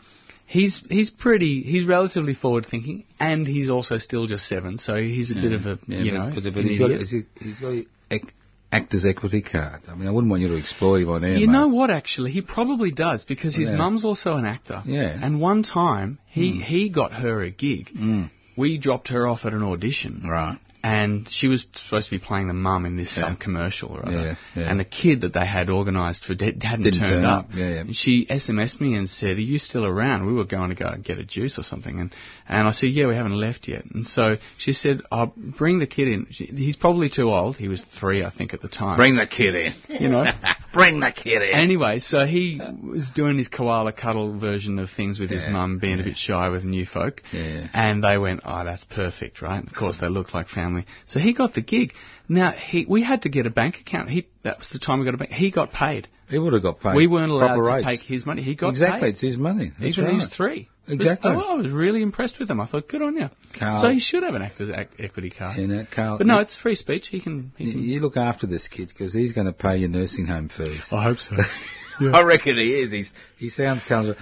he's 0.57 0.75
he's 0.89 1.09
pretty 1.09 1.53
he's 1.71 1.85
relatively 1.85 2.33
forward 2.43 2.65
thinking 2.65 3.05
and 3.19 3.47
he's 3.47 3.69
also 3.69 3.97
still 4.07 4.25
just 4.27 4.45
seven 4.47 4.77
so 4.77 4.95
he's 4.97 5.31
a 5.31 5.35
bit 5.35 5.53
of 5.53 5.65
a 5.65 5.79
Yeah, 5.87 5.99
you 6.07 6.11
know 6.17 6.31
but, 6.35 6.43
but 6.53 6.63
he's 6.65 6.79
got, 6.79 6.89
he, 6.91 7.21
he's 7.45 7.59
got 7.59 7.73
ac- 8.11 8.33
actor's 8.71 9.05
equity 9.05 9.41
card. 9.41 9.81
I 9.89 9.95
mean, 9.95 10.07
I 10.07 10.11
wouldn't 10.11 10.31
want 10.31 10.41
you 10.43 10.47
to 10.49 10.57
exploit 10.57 11.01
him 11.03 11.09
on 11.09 11.23
air. 11.25 11.35
You 11.37 11.47
mate. 11.47 11.53
know 11.53 11.67
what? 11.67 11.89
Actually, 11.89 12.31
he 12.31 12.41
probably 12.41 12.91
does 12.91 13.25
because 13.25 13.53
his 13.55 13.69
Yeah. 13.69 13.75
mum's 13.75 14.05
also 14.05 14.33
an 14.35 14.45
actor. 14.45 14.81
Yeah. 14.85 15.17
And 15.25 15.41
one 15.41 15.63
time 15.63 16.19
he 16.27 16.45
he 16.61 16.89
got 16.89 17.11
her 17.13 17.41
a 17.41 17.49
gig. 17.51 17.89
Mm. 17.89 18.29
We 18.57 18.77
dropped 18.77 19.09
her 19.09 19.27
off 19.27 19.45
at 19.45 19.53
an 19.53 19.63
audition. 19.63 20.21
Right. 20.25 20.57
And 20.83 21.27
she 21.29 21.47
was 21.47 21.65
supposed 21.73 22.09
to 22.09 22.15
be 22.15 22.23
playing 22.23 22.47
the 22.47 22.53
mum 22.53 22.85
in 22.85 22.95
this 22.95 23.15
Yeah. 23.15 23.23
some 23.23 23.35
commercial 23.35 23.89
or 23.89 24.05
other. 24.07 24.11
Yeah, 24.21 24.35
yeah. 24.55 24.69
And 24.69 24.79
the 24.79 24.85
kid 24.85 25.21
that 25.21 25.33
they 25.33 25.45
had 25.45 25.69
organised 25.69 26.25
for 26.25 26.33
de- 26.33 26.55
hadn't 26.61 26.83
Didn't 26.85 26.99
turned 26.99 27.11
turn 27.11 27.25
up. 27.25 27.45
up, 27.45 27.55
yeah. 27.55 27.83
She 27.91 28.25
SMS'd 28.29 28.81
me 28.81 28.95
and 28.95 29.09
said, 29.09 29.37
"Are 29.37 29.41
you 29.41 29.59
still 29.59 29.85
around?" 29.85 30.25
We 30.25 30.33
were 30.33 30.45
going 30.45 30.69
to 30.69 30.75
go 30.75 30.87
and 30.87 31.03
get 31.03 31.19
a 31.19 31.23
juice 31.23 31.59
or 31.59 31.63
something, 31.63 31.99
and 31.99 32.13
and 32.49 32.67
I 32.67 32.71
said, 32.71 32.89
"Yeah, 32.89 33.07
we 33.07 33.15
haven't 33.15 33.37
left 33.37 33.67
yet." 33.67 33.85
And 33.85 34.05
so 34.07 34.37
she 34.57 34.71
said, 34.73 35.01
"I'll 35.11 35.33
bring 35.35 35.79
the 35.79 35.87
kid 35.87 36.07
in." 36.07 36.27
She, 36.31 36.45
he's 36.45 36.75
probably 36.75 37.09
too 37.09 37.29
old. 37.31 37.57
He 37.57 37.67
was 37.67 37.81
three, 37.81 38.23
I 38.23 38.29
think, 38.31 38.53
at 38.53 38.61
the 38.61 38.67
time. 38.69 38.97
Bring 38.97 39.15
the 39.15 39.27
kid 39.27 39.55
in. 39.55 39.73
you 39.99 40.07
know. 40.07 40.25
Bring 40.73 41.01
the 41.01 41.11
kid 41.11 41.41
in. 41.41 41.49
Anyway, 41.53 41.99
so 41.99 42.25
he 42.25 42.61
was 42.81 43.11
doing 43.13 43.37
his 43.37 43.49
koala 43.49 43.91
cuddle 43.91 44.39
version 44.39 44.79
of 44.79 44.89
things 44.89 45.19
with 45.19 45.29
his 45.29 45.43
mum, 45.45 45.79
being 45.79 45.99
a 45.99 46.03
bit 46.03 46.15
shy 46.15 46.47
with 46.47 46.63
new 46.63 46.85
folk. 46.85 47.21
Yeah. 47.33 47.67
And 47.73 48.01
they 48.01 48.17
went, 48.17 48.39
oh, 48.45 48.63
that's 48.63 48.85
perfect, 48.85 49.41
right? 49.41 49.61
Of 49.61 49.73
course, 49.73 49.97
they 49.99 50.07
look 50.07 50.33
like 50.33 50.47
family. 50.47 50.70
So 51.05 51.19
he 51.19 51.33
got 51.33 51.53
the 51.53 51.61
gig. 51.61 51.93
Now, 52.27 52.51
he, 52.51 52.85
we 52.87 53.03
had 53.03 53.23
to 53.23 53.29
get 53.29 53.45
a 53.45 53.49
bank 53.49 53.77
account. 53.79 54.09
He, 54.09 54.27
that 54.43 54.59
was 54.59 54.69
the 54.69 54.79
time 54.79 54.99
we 54.99 55.05
got 55.05 55.13
a 55.15 55.17
bank. 55.17 55.31
He 55.31 55.51
got 55.51 55.71
paid. 55.71 56.07
he 56.29 56.37
would 56.39 56.53
have 56.53 56.61
got 56.63 56.79
paid. 56.79 56.95
we 56.95 57.07
weren't 57.07 57.31
allowed 57.31 57.47
proper 57.55 57.63
to 57.63 57.71
rates. 57.73 57.83
take 57.83 57.99
his 58.01 58.25
money. 58.25 58.41
He 58.41 58.55
got 58.55 58.69
exactly. 58.69 59.01
paid. 59.01 59.09
It's 59.09 59.21
his 59.21 59.37
money. 59.37 59.71
That's 59.79 59.97
Even 59.97 60.05
right. 60.05 60.13
he's 60.15 60.29
three. 60.29 60.69
It 60.87 60.97
was- 60.97 61.07
Exactly. 61.07 61.31
oh, 61.31 61.39
I 61.39 61.53
was 61.55 61.69
really 61.69 62.01
impressed 62.01 62.39
with 62.39 62.49
him. 62.49 62.59
I 62.59 62.65
thought, 62.65 62.87
good 62.87 63.01
on 63.01 63.15
you. 63.15 63.29
Carl- 63.57 63.81
So 63.81 63.89
he 63.89 63.99
should 63.99 64.23
have 64.23 64.33
an 64.35 64.41
actor's 64.41 64.69
ac- 64.69 64.89
equity 64.99 65.29
card. 65.29 65.57
You 65.57 65.67
know, 65.67 65.85
Carl, 65.89 66.17
But 66.17 66.27
no, 66.27 66.35
you- 66.35 66.41
it's 66.41 66.55
free 66.55 66.75
speech. 66.75 67.07
He 67.09 67.19
can. 67.21 67.51
He 67.57 67.65
you, 67.65 67.71
can 67.73 67.83
you 67.83 67.99
look 67.99 68.17
after 68.17 68.47
this 68.47 68.67
kid 68.67 68.87
because 68.89 69.13
he's 69.13 69.33
going 69.33 69.47
to 69.47 69.53
pay 69.53 69.77
your 69.77 69.89
nursing 69.89 70.25
home 70.25 70.49
fees. 70.49 70.87
I 70.91 71.03
hope 71.03 71.19
so. 71.19 71.35
I 71.99 72.23
reckon 72.23 72.57
he 72.57 72.73
is. 72.81 72.91
He's, 72.91 73.13
he 73.37 73.49
sounds 73.49 73.85
talented. 73.85 74.17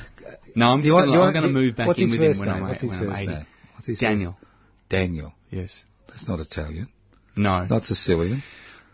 No, 0.56 0.68
I'm 0.68 0.82
I'm 0.82 1.34
going 1.34 1.44
to 1.44 1.48
move 1.50 1.76
back 1.76 1.98
in 1.98 2.10
with 2.12 2.20
him 2.20 2.40
when 2.40 2.48
name? 2.48 2.50
I'm, 2.50 2.62
What's 2.64 2.82
his 2.82 2.90
when 2.92 3.00
I'm 3.00 3.06
first 3.10 3.22
80. 3.22 3.32
name? 3.32 3.46
What's 3.74 3.88
his 3.88 4.00
Daniel. 4.00 4.32
First? 4.34 4.90
Daniel. 4.90 5.34
Yes. 5.50 5.86
That's 6.10 6.28
not 6.28 6.40
Italian. 6.40 6.88
No. 7.36 7.66
Not 7.66 7.84
Sicilian. 7.86 8.44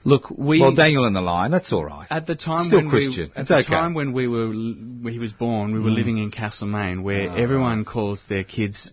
Look, 0.08 0.30
we 0.30 0.62
well, 0.62 0.76
Daniel 0.76 1.06
in 1.06 1.14
the 1.14 1.22
line. 1.22 1.50
That's 1.50 1.74
all 1.74 1.84
right. 1.84 2.06
at 2.12 2.28
the 2.28 2.36
time 2.36 2.68
Still 2.68 2.82
when 2.82 2.90
Christian. 2.92 3.26
we 3.26 3.32
at 3.32 3.38
It's 3.40 3.50
the 3.50 3.56
okay. 3.58 3.68
time 3.74 3.96
when 3.96 4.14
we 4.14 4.28
were 4.28 4.50
when 4.50 5.08
he 5.12 5.18
was 5.18 5.32
born, 5.32 5.74
we 5.74 5.80
were 5.80 5.90
living 5.90 6.20
in 6.20 6.30
Castlemaine, 6.30 7.02
where 7.02 7.28
Ah, 7.32 7.36
everyone 7.36 7.86
calls 7.86 8.24
their 8.30 8.44
kids 8.44 8.92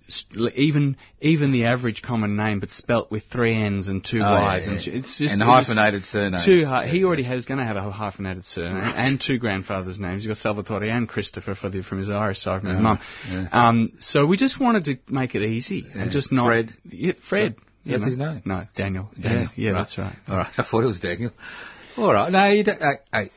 even 0.54 0.96
even 1.20 1.52
the 1.52 1.66
average 1.66 2.00
common 2.00 2.34
name, 2.36 2.60
but 2.60 2.70
spelt 2.70 3.10
with 3.10 3.24
three 3.24 3.54
N's 3.54 3.88
and 3.88 4.02
two 4.02 4.20
Oh, 4.20 4.32
Y's, 4.32 4.66
yeah, 4.66 4.72
and 4.72 4.86
yeah. 4.86 4.92
it's 4.94 5.18
just 5.18 5.34
and 5.34 5.42
it 5.42 5.44
hyphenated 5.44 6.06
surname. 6.06 6.40
Two, 6.42 6.64
hy- 6.64 6.86
he 6.86 7.04
already 7.04 7.24
has 7.24 7.44
going 7.44 7.58
to 7.60 7.66
have 7.66 7.76
a 7.76 7.90
hyphenated 7.90 8.46
surname 8.46 8.82
and 8.96 9.20
two 9.20 9.36
grandfathers' 9.36 10.00
names. 10.00 10.22
He's 10.22 10.28
got 10.28 10.38
Salvatore 10.38 10.84
and 10.88 11.06
Christopher 11.06 11.54
for 11.54 11.68
the, 11.68 11.82
from 11.82 11.98
his 11.98 12.08
Irish 12.08 12.38
side 12.40 12.60
from 12.62 12.70
his 12.70 12.76
Yeah, 12.78 12.82
mum. 12.82 13.00
yeah. 13.30 13.48
Um, 13.68 13.92
so 13.98 14.24
we 14.24 14.38
just 14.38 14.58
wanted 14.58 14.86
to 14.86 14.96
make 15.12 15.34
it 15.34 15.42
easy 15.42 15.84
and 15.94 16.10
just 16.10 16.32
not 16.32 16.46
Fred? 16.46 16.72
Fred. 17.28 17.56
That's 17.84 18.00
know. 18.02 18.06
his 18.08 18.18
name? 18.18 18.42
No, 18.44 18.64
Daniel. 18.74 19.10
Daniel. 19.20 19.48
Yeah, 19.56 19.70
Right. 19.72 19.78
that's 19.78 19.98
right. 19.98 20.16
All 20.28 20.36
right. 20.36 20.52
I 20.58 20.62
thought 20.62 20.82
it 20.82 20.86
was 20.86 21.00
Daniel. 21.00 21.32
All 21.96 22.12
right. 22.12 22.30
No, 22.30 22.48
you 22.48 22.64
don't. 22.64 22.80
Hey, 22.80 22.98
hey, 23.12 23.30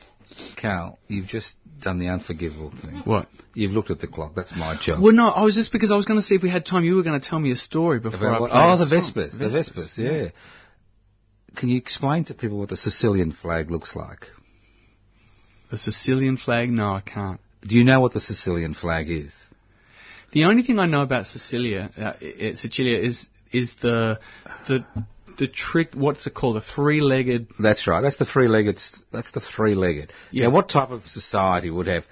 Carl, 0.60 0.98
you've 1.08 1.26
just 1.26 1.56
done 1.80 1.98
the 1.98 2.08
unforgivable 2.08 2.70
thing. 2.70 3.02
What? 3.04 3.28
You've 3.54 3.72
looked 3.72 3.90
at 3.90 3.98
the 4.00 4.06
clock. 4.06 4.32
That's 4.34 4.54
my 4.56 4.78
job. 4.80 5.02
Well, 5.02 5.12
no, 5.12 5.28
I 5.28 5.42
was 5.44 5.54
just 5.54 5.72
because 5.72 5.90
I 5.90 5.96
was 5.96 6.06
going 6.06 6.18
to 6.18 6.22
see 6.22 6.34
if 6.36 6.42
we 6.42 6.48
had 6.50 6.64
time. 6.64 6.84
You 6.84 6.94
were 6.96 7.02
going 7.02 7.20
to 7.20 7.28
tell 7.28 7.38
me 7.38 7.50
a 7.52 7.56
story 7.56 7.98
before 8.00 8.28
About 8.28 8.36
I 8.36 8.40
what- 8.40 8.50
oh, 8.52 8.84
the. 8.84 8.96
Vespers. 8.96 9.38
The 9.38 9.48
Vespers, 9.50 9.98
yeah. 9.98 10.28
Can 11.56 11.68
you 11.70 11.78
explain 11.78 12.24
to 12.26 12.34
people 12.34 12.58
what 12.58 12.68
the 12.68 12.76
Sicilian 12.76 13.32
flag 13.32 13.70
looks 13.70 13.96
like? 13.96 14.26
The 15.70 15.78
Sicilian 15.78 16.36
flag? 16.36 16.70
No, 16.70 16.92
I 16.94 17.00
can't. 17.00 17.40
Do 17.66 17.74
you 17.74 17.82
know 17.84 18.00
what 18.00 18.12
the 18.12 18.20
Sicilian 18.20 18.74
flag 18.74 19.10
is? 19.10 19.34
The 20.32 20.44
only 20.44 20.62
thing 20.62 20.78
I 20.78 20.86
know 20.86 21.02
about 21.02 21.26
Sicilia, 21.26 21.90
uh, 21.96 22.12
Sicilia, 22.56 22.98
is 22.98 23.28
is 23.52 23.74
the 23.82 24.20
the 24.68 24.84
the 25.38 25.48
trick. 25.48 25.94
What's 25.94 26.26
it 26.26 26.34
called? 26.34 26.56
The 26.56 26.60
three-legged. 26.60 27.48
That's 27.58 27.86
right. 27.86 28.00
That's 28.00 28.16
the 28.16 28.24
three-legged. 28.24 28.80
That's 29.12 29.30
the 29.32 29.40
three-legged. 29.40 30.12
Yeah. 30.30 30.44
Yeah. 30.44 30.48
What 30.48 30.68
type 30.68 30.90
of 30.90 31.06
society 31.06 31.70
would 31.70 31.86
have 31.86 32.04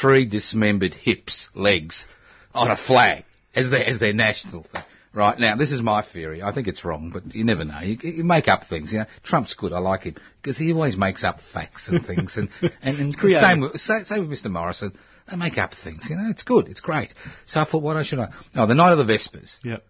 three 0.00 0.26
dismembered 0.26 0.94
hips, 0.94 1.48
legs, 1.54 2.06
on 2.54 2.70
a 2.70 2.76
flag 2.76 3.24
as 3.54 3.70
their 3.70 3.84
as 3.84 3.98
their 3.98 4.12
national 4.14 4.64
thing? 4.64 4.82
Right 5.12 5.38
now, 5.38 5.54
this 5.54 5.70
is 5.70 5.80
my 5.80 6.02
theory. 6.04 6.42
I 6.42 6.52
think 6.52 6.66
it's 6.66 6.84
wrong, 6.84 7.10
but 7.14 7.36
you 7.36 7.44
never 7.44 7.64
know. 7.64 7.78
You, 7.80 7.96
you 8.02 8.24
make 8.24 8.48
up 8.48 8.64
things. 8.68 8.92
You 8.92 9.00
know, 9.00 9.04
Trump's 9.22 9.54
good. 9.54 9.72
I 9.72 9.78
like 9.78 10.02
him 10.02 10.16
because 10.42 10.58
he 10.58 10.72
always 10.72 10.96
makes 10.96 11.22
up 11.22 11.38
facts 11.52 11.88
and 11.88 12.04
things. 12.04 12.36
And 12.36 12.48
and, 12.82 12.98
and 12.98 13.14
same 13.14 13.60
with 13.60 13.78
same, 13.80 14.04
same 14.04 14.28
with 14.28 14.42
Mr. 14.42 14.50
Morrison. 14.50 14.92
They 15.30 15.36
make 15.36 15.56
up 15.56 15.72
things. 15.72 16.08
You 16.10 16.16
know, 16.16 16.30
it's 16.30 16.42
good. 16.42 16.66
It's 16.66 16.80
great. 16.80 17.14
So 17.46 17.60
I 17.60 17.64
thought, 17.64 17.82
what 17.82 17.96
I 17.96 18.02
should 18.02 18.18
I? 18.18 18.32
Oh, 18.56 18.66
the 18.66 18.74
night 18.74 18.90
of 18.90 18.98
the 18.98 19.04
Vespers 19.04 19.60
Yep. 19.62 19.84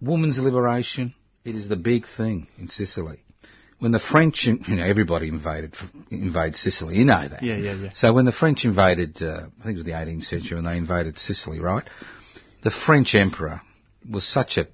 Woman's 0.00 0.38
liberation, 0.38 1.14
it 1.44 1.54
is 1.54 1.68
the 1.68 1.76
big 1.76 2.04
thing 2.06 2.48
in 2.58 2.68
Sicily. 2.68 3.20
When 3.78 3.92
the 3.92 4.00
French, 4.00 4.46
you 4.46 4.76
know, 4.76 4.84
everybody 4.84 5.28
invaded 5.28 5.74
invade 6.10 6.56
Sicily. 6.56 6.96
You 6.96 7.04
know 7.04 7.28
that. 7.28 7.42
Yeah, 7.42 7.56
yeah, 7.56 7.74
yeah. 7.74 7.90
So 7.94 8.12
when 8.14 8.24
the 8.24 8.32
French 8.32 8.64
invaded, 8.64 9.22
uh, 9.22 9.48
I 9.60 9.64
think 9.64 9.74
it 9.74 9.76
was 9.76 9.84
the 9.84 9.92
18th 9.92 10.24
century 10.24 10.56
when 10.56 10.64
they 10.64 10.78
invaded 10.78 11.18
Sicily, 11.18 11.60
right? 11.60 11.84
The 12.62 12.70
French 12.70 13.14
emperor 13.14 13.60
was 14.10 14.26
such 14.26 14.56
a 14.56 14.66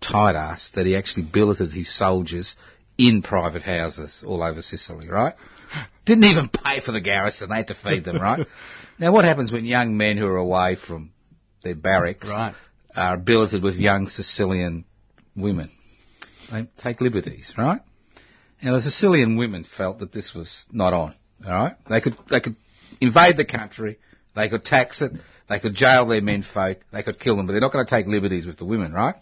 tight 0.00 0.34
ass 0.34 0.72
that 0.74 0.86
he 0.86 0.96
actually 0.96 1.26
billeted 1.32 1.72
his 1.72 1.94
soldiers 1.94 2.56
in 2.96 3.22
private 3.22 3.62
houses 3.62 4.24
all 4.26 4.42
over 4.42 4.60
Sicily, 4.60 5.08
right? 5.08 5.34
Didn't 6.04 6.24
even 6.24 6.48
pay 6.48 6.80
for 6.80 6.90
the 6.90 7.00
garrison; 7.00 7.50
they 7.50 7.56
had 7.56 7.68
to 7.68 7.74
feed 7.74 8.04
them, 8.04 8.20
right? 8.20 8.46
now, 8.98 9.12
what 9.12 9.24
happens 9.24 9.52
when 9.52 9.66
young 9.66 9.96
men 9.96 10.16
who 10.16 10.26
are 10.26 10.36
away 10.36 10.74
from 10.74 11.12
their 11.62 11.76
barracks 11.76 12.28
Right. 12.28 12.54
Are 12.98 13.16
billeted 13.16 13.62
with 13.62 13.76
young 13.76 14.08
Sicilian 14.08 14.84
women? 15.36 15.70
They 16.50 16.68
take 16.76 17.00
liberties, 17.00 17.54
right? 17.56 17.80
Now, 18.62 18.74
the 18.74 18.82
Sicilian 18.82 19.36
women 19.36 19.64
felt 19.64 20.00
that 20.00 20.12
this 20.12 20.34
was 20.34 20.66
not 20.72 20.92
on. 20.92 21.14
All 21.46 21.52
right, 21.52 21.76
they 21.88 22.00
could 22.00 22.16
they 22.28 22.40
could 22.40 22.56
invade 23.00 23.36
the 23.36 23.44
country, 23.44 23.98
they 24.34 24.48
could 24.48 24.64
tax 24.64 25.02
it, 25.02 25.12
they 25.48 25.60
could 25.60 25.74
jail 25.74 26.06
their 26.06 26.20
men 26.20 26.42
folk, 26.42 26.78
they 26.92 27.02
could 27.02 27.20
kill 27.20 27.36
them, 27.36 27.46
but 27.46 27.52
they're 27.52 27.60
not 27.60 27.72
going 27.72 27.86
to 27.86 27.90
take 27.90 28.06
liberties 28.06 28.44
with 28.44 28.58
the 28.58 28.64
women, 28.64 28.92
right? 28.92 29.14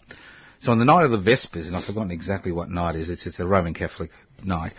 So 0.59 0.71
on 0.71 0.79
the 0.79 0.85
night 0.85 1.05
of 1.05 1.11
the 1.11 1.19
Vespers, 1.19 1.67
and 1.67 1.75
I've 1.75 1.85
forgotten 1.85 2.09
exactly 2.09 2.51
what 2.51 2.69
night 2.69 2.95
it 2.95 3.01
is, 3.01 3.09
it's, 3.11 3.27
it's 3.27 3.39
a 3.39 3.45
Roman 3.45 3.75
Catholic 3.75 4.09
night, 4.43 4.73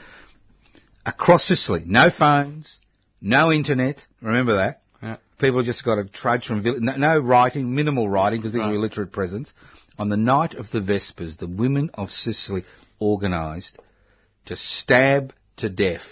across 1.06 1.44
Sicily, 1.44 1.84
no 1.86 2.10
phones, 2.10 2.78
no 3.20 3.52
internet, 3.52 4.04
remember 4.20 4.56
that? 4.56 4.82
People 5.38 5.62
just 5.62 5.84
got 5.84 5.96
to 5.96 6.04
trudge 6.04 6.46
from 6.46 6.62
vill- 6.62 6.80
no, 6.80 6.96
no 6.96 7.18
writing, 7.18 7.74
minimal 7.74 8.08
writing 8.08 8.40
because 8.40 8.52
these 8.52 8.60
Right. 8.60 8.70
were 8.70 8.74
illiterate 8.76 9.12
presents. 9.12 9.54
On 9.98 10.08
the 10.08 10.16
night 10.16 10.54
of 10.54 10.70
the 10.70 10.80
Vespers, 10.80 11.36
the 11.36 11.46
women 11.46 11.90
of 11.94 12.10
Sicily 12.10 12.64
organised 13.00 13.78
to 14.46 14.56
stab 14.56 15.32
to 15.58 15.68
death 15.68 16.06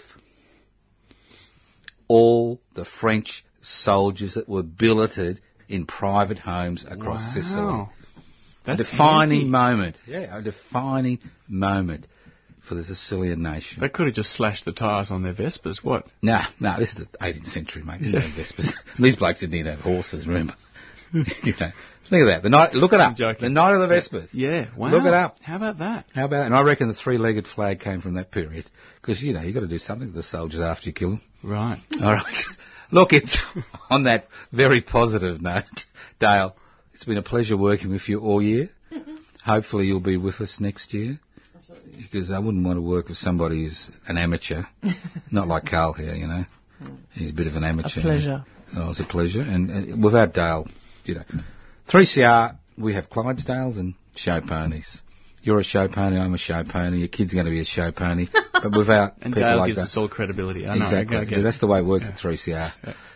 all 2.09 2.61
the 2.75 2.85
French 2.85 3.45
soldiers 3.63 4.35
that 4.35 4.49
were 4.49 4.63
billeted 4.63 5.41
in 5.69 5.87
private 5.87 6.39
homes 6.39 6.85
across 6.89 7.35
Sicily. 7.35 7.63
Wow. 7.65 7.91
A 8.67 8.77
defining 8.77 9.41
heavy. 9.41 9.51
moment. 9.51 10.01
Yeah, 10.07 10.39
a 10.39 10.43
defining 10.43 11.19
moment 11.49 12.07
for 12.67 12.75
the 12.75 12.85
Sicilian 12.85 13.43
nation. 13.43 13.79
They 13.81 13.89
could 13.89 14.07
have 14.07 14.15
just 14.15 14.33
slashed 14.33 14.65
the 14.65 14.73
tyres 14.73 15.11
on 15.11 15.23
their 15.23 15.33
Vespers. 15.33 15.83
What? 15.83 16.07
Nah, 16.23 16.47
nah, 16.61 16.79
this 16.79 16.91
is 16.91 16.97
the 16.97 17.19
18th 17.19 17.47
century, 17.47 17.83
mate. 17.83 18.01
Didn't 18.01 18.21
have 18.21 18.37
These 18.99 19.17
blokes 19.17 19.41
didn't 19.41 19.55
even 19.55 19.73
have 19.73 19.81
horses, 19.81 20.27
remember? 20.27 20.55
you 21.13 21.23
know, 21.61 21.71
look 22.11 22.21
at 22.21 22.27
that. 22.27 22.43
The 22.43 22.49
night, 22.49 22.75
look 22.75 22.93
it 22.93 23.01
up. 23.01 23.17
joking. 23.17 23.43
The 23.43 23.51
night 23.51 23.75
of 23.75 23.81
the 23.81 23.87
Vespers. 23.87 24.31
Yeah. 24.33 24.67
Wow. 24.77 24.91
Look 24.91 25.05
it 25.05 25.15
up. 25.15 25.37
How 25.43 25.57
about 25.57 25.79
that? 25.79 26.07
How 26.15 26.25
about 26.25 26.39
that? 26.39 26.47
And 26.47 26.55
I 26.55 26.63
reckon 26.63 26.89
the 26.89 26.95
three-legged 26.95 27.47
flag 27.47 27.81
came 27.81 28.01
from 28.01 28.15
that 28.15 28.31
period. 28.31 28.69
Because, 29.01 29.23
you 29.23 29.33
know, 29.33 29.43
you've 29.43 29.55
got 29.55 29.61
to 29.61 29.69
do 29.69 29.79
something 29.79 30.09
to 30.09 30.15
the 30.15 30.23
soldiers 30.23 30.61
after 30.61 30.87
you 30.87 30.93
kill 30.93 31.11
them. 31.11 31.21
Right. 31.45 31.81
All 32.03 32.13
right. 32.13 32.35
Look, 32.93 33.13
it's 33.13 33.41
on 33.91 34.05
that 34.05 34.29
very 34.53 34.81
positive 34.81 35.41
note, 35.41 35.65
Dale. 36.21 36.57
It's 36.95 37.05
been 37.05 37.19
a 37.19 37.23
pleasure 37.23 37.57
working 37.57 37.91
with 37.91 38.09
you 38.09 38.21
all 38.21 38.43
year. 38.43 38.71
Hopefully, 39.45 39.87
you'll 39.87 40.01
be 40.01 40.17
with 40.17 40.41
us 40.41 40.59
next 40.61 40.95
year. 40.95 41.21
Because 41.97 42.31
I 42.31 42.39
wouldn't 42.39 42.65
want 42.65 42.77
to 42.77 42.83
work 42.83 43.09
with 43.09 43.19
somebody 43.19 43.65
who's 43.65 43.91
an 44.07 44.17
amateur, 44.19 44.63
not 45.31 45.49
like 45.49 45.67
Carl 45.67 45.93
here. 45.93 46.15
You 46.15 46.27
know, 46.27 46.45
he's 47.13 47.31
a 47.31 47.35
bit 47.35 47.47
of 47.47 47.55
an 47.55 47.65
amateur. 47.65 48.01
A 48.01 48.03
amateur. 48.03 48.03
pleasure. 48.03 48.45
Oh, 48.77 48.91
it's 48.91 49.01
a 49.01 49.05
pleasure. 49.05 49.43
And, 49.43 49.71
and 49.71 50.05
without 50.05 50.35
Dale, 50.35 50.67
you 51.05 51.15
know, 51.17 51.23
3CR, 51.89 52.59
we 52.77 52.95
have 52.95 53.09
Clydesdales 53.09 53.79
and 53.79 53.95
show 54.15 54.41
ponies. 54.41 55.03
You're 55.43 55.61
a 55.61 55.65
show 55.65 55.87
pony, 55.87 56.19
I'm 56.19 56.35
a 56.35 56.39
show 56.39 56.65
pony, 56.65 56.99
your 56.99 57.09
kid's 57.09 57.33
going 57.33 57.45
to 57.47 57.53
be 57.53 57.61
a 57.61 57.65
show 57.65 57.93
pony. 57.93 58.27
But 58.53 58.75
without 58.75 59.13
And 59.21 59.35
people 59.35 59.43
Dale 59.43 59.59
like 59.59 59.67
gives 59.69 59.79
that. 59.79 59.85
us 59.85 59.97
all 59.99 60.09
credibility. 60.09 60.67
I 60.67 60.77
know. 60.77 60.85
Exactly. 60.85 61.19
I 61.19 61.25
get 61.27 61.37
Yeah, 61.37 61.43
that's 61.43 61.59
the 61.59 61.67
way 61.67 61.81
it 61.81 61.85
works 61.85 62.07
at 62.07 62.15
3CR. 62.17 62.71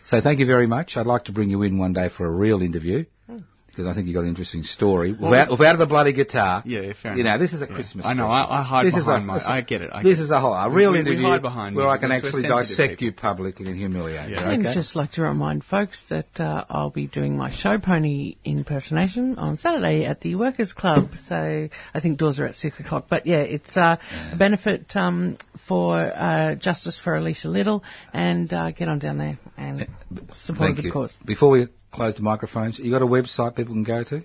So 0.05 0.21
thank 0.21 0.39
you 0.39 0.45
very 0.45 0.67
much. 0.67 0.99
I'd 0.99 1.07
like 1.07 1.25
to 1.25 1.33
bring 1.33 1.49
you 1.49 1.63
in 1.63 1.79
one 1.79 1.95
day 1.95 2.11
for 2.11 2.27
a 2.27 2.31
real 2.31 2.61
interview. 2.61 3.07
Hmm. 3.27 3.39
Because 3.71 3.87
I 3.87 3.95
think 3.95 4.07
you've 4.07 4.15
got 4.15 4.23
an 4.23 4.29
interesting 4.29 4.65
story. 4.65 5.13
Without, 5.13 5.51
without 5.51 5.79
the 5.79 5.87
bloody 5.87 6.13
guitar. 6.13 6.63
Yeah, 6.67 6.81
yeah, 6.81 6.93
fair 7.01 7.15
You 7.17 7.25
know, 7.25 7.39
this 7.39 7.53
is 7.53 7.63
a 7.63 7.67
Yeah. 7.67 7.75
Christmas 7.75 8.05
I 8.05 8.15
know. 8.15 8.27
I, 8.27 8.61
I 8.61 8.63
hide 8.63 8.87
This 8.87 8.97
is 8.97 9.05
behind 9.05 9.25
a- 9.25 9.27
my. 9.27 9.39
I 9.47 9.61
get 9.61 9.83
it. 9.83 9.91
I 9.93 10.03
This 10.03 10.19
get 10.19 10.25
is 10.25 10.31
a 10.31 10.41
whole, 10.41 10.53
a 10.55 10.69
real 10.71 10.91
we- 10.93 10.99
we 10.99 11.01
interview 11.01 11.23
hide 11.27 11.43
behind 11.43 11.77
where 11.77 11.87
I 11.89 11.99
can 11.99 12.11
because 12.11 12.25
actually 12.35 12.49
dissect 12.49 12.91
people. 12.99 13.05
you 13.07 13.13
publicly 13.13 13.67
and 13.67 13.77
humiliate 13.77 14.29
you. 14.29 14.35
Yeah. 14.37 14.49
I'd 14.51 14.61
Okay? 14.61 14.75
just 14.75 14.97
like 14.97 15.13
to 15.13 15.23
remind 15.23 15.65
folks 15.65 16.03
that 16.11 16.29
uh, 16.41 16.65
I'll 16.69 16.91
be 16.91 17.07
doing 17.07 17.37
my 17.37 17.51
show 17.51 17.79
pony 17.79 18.37
impersonation 18.45 19.39
on 19.39 19.57
Saturday 19.57 20.05
at 20.05 20.21
the 20.21 20.35
Workers 20.35 20.73
Club. 20.73 21.11
So 21.29 21.69
I 21.95 22.01
think 22.01 22.19
doors 22.19 22.39
are 22.41 22.47
at 22.47 22.57
six 22.57 22.79
o'clock. 22.81 23.07
But 23.09 23.27
yeah, 23.27 23.39
it's 23.41 23.77
uh, 23.77 23.97
a 24.33 24.37
benefit 24.37 24.95
um, 24.97 25.39
for 25.69 25.95
uh, 25.97 26.55
Justice 26.57 27.01
for 27.03 27.15
Alicia 27.17 27.49
Little, 27.49 27.83
and 28.13 28.53
uh, 28.53 28.71
get 28.73 28.89
on 28.89 28.99
down 28.99 29.19
there 29.19 29.39
and 29.57 29.87
support 30.35 30.67
Thank 30.69 30.77
the 30.79 30.83
you. 30.85 30.93
cause. 30.93 31.17
Before 31.25 31.51
we 31.51 31.69
close 31.93 32.15
the 32.17 32.23
microphones, 32.23 32.79
you 32.79 32.91
got 32.91 33.03
a 33.03 33.07
website 33.07 33.55
people 33.57 33.75
can 33.75 33.85
go 33.85 34.05
to? 34.05 34.23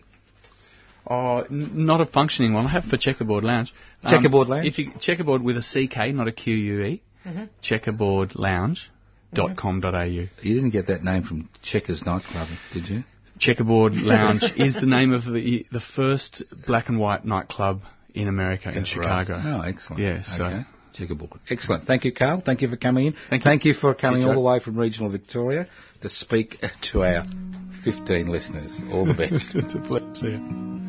Oh, 1.08 1.40
n- 1.42 1.86
not 1.86 2.02
a 2.02 2.06
functioning 2.06 2.54
one. 2.54 2.66
I 2.66 2.70
have 2.70 2.86
for 2.86 2.98
Checkerboard 2.98 3.44
Lounge. 3.44 3.74
Um, 4.04 4.12
Checkerboard 4.12 4.48
Lounge? 4.48 4.68
If 4.68 4.80
you 4.80 4.92
checkerboard 5.00 5.44
with 5.44 5.58
a 5.58 5.62
CK, 5.62 6.14
not 6.14 6.28
a 6.28 6.32
QUE. 6.32 7.00
Checkerboardlounge.com.au. 7.62 10.04
You 10.04 10.30
didn't 10.56 10.70
get 10.72 10.88
that 10.88 11.04
name 11.04 11.24
from 11.24 11.50
Checkers 11.62 12.04
nightclub, 12.06 12.48
did 12.74 12.88
you? 12.90 13.04
Checkerboard 13.40 13.94
Lounge 13.96 14.44
is 14.58 14.80
the 14.80 14.86
name 14.88 15.12
of 15.12 15.26
the 15.26 15.66
the 15.72 15.80
first 15.82 16.44
black 16.66 16.90
and 16.90 17.00
white 17.00 17.26
nightclub 17.26 17.82
in 18.14 18.28
America 18.28 18.70
in 18.70 18.76
Right. 18.78 18.88
Chicago. 18.88 19.42
Oh, 19.44 19.62
excellent. 19.62 20.02
Yeah, 20.02 20.22
so- 20.24 20.46
Okay. 20.46 20.64
Checkerboard. 20.94 21.32
Excellent. 21.50 21.84
Thank 21.84 22.06
you, 22.06 22.14
Carl. 22.14 22.40
Thank 22.46 22.62
you 22.62 22.70
for 22.70 22.78
coming 22.78 23.08
in. 23.08 23.14
Thank 23.30 23.66
you. 23.66 23.74
you 23.74 23.78
for 23.78 23.94
coming 23.94 24.22
Cheers, 24.22 24.38
all 24.38 24.42
the 24.42 24.48
way 24.50 24.60
from 24.62 24.80
regional 24.80 25.10
Victoria 25.12 25.68
to 26.02 26.10
speak 26.10 26.60
to 26.82 27.04
our 27.04 27.26
15 27.84 28.28
listeners. 28.28 28.82
All 28.92 29.06
the 29.06 29.14
best. 29.14 29.52
it's 29.56 29.76
a 29.76 29.80
pleasure. 29.80 30.85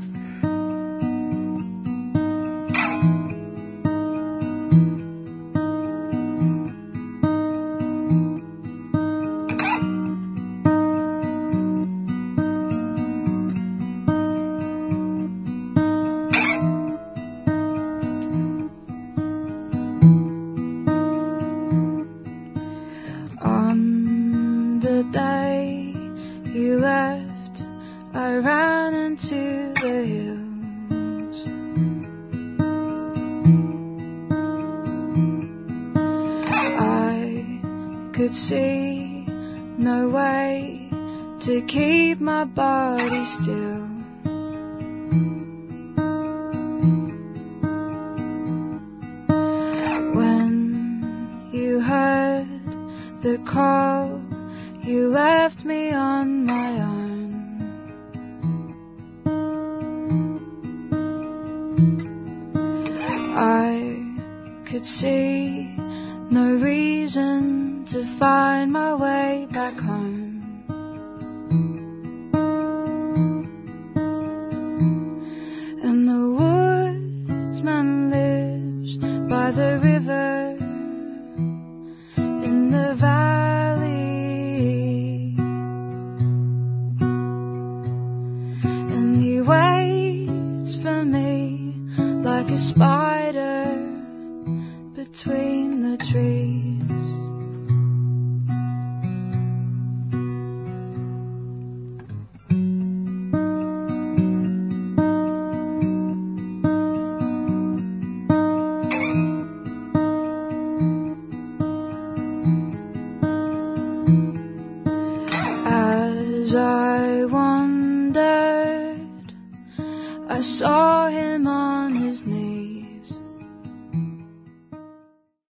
Still. 43.43 43.66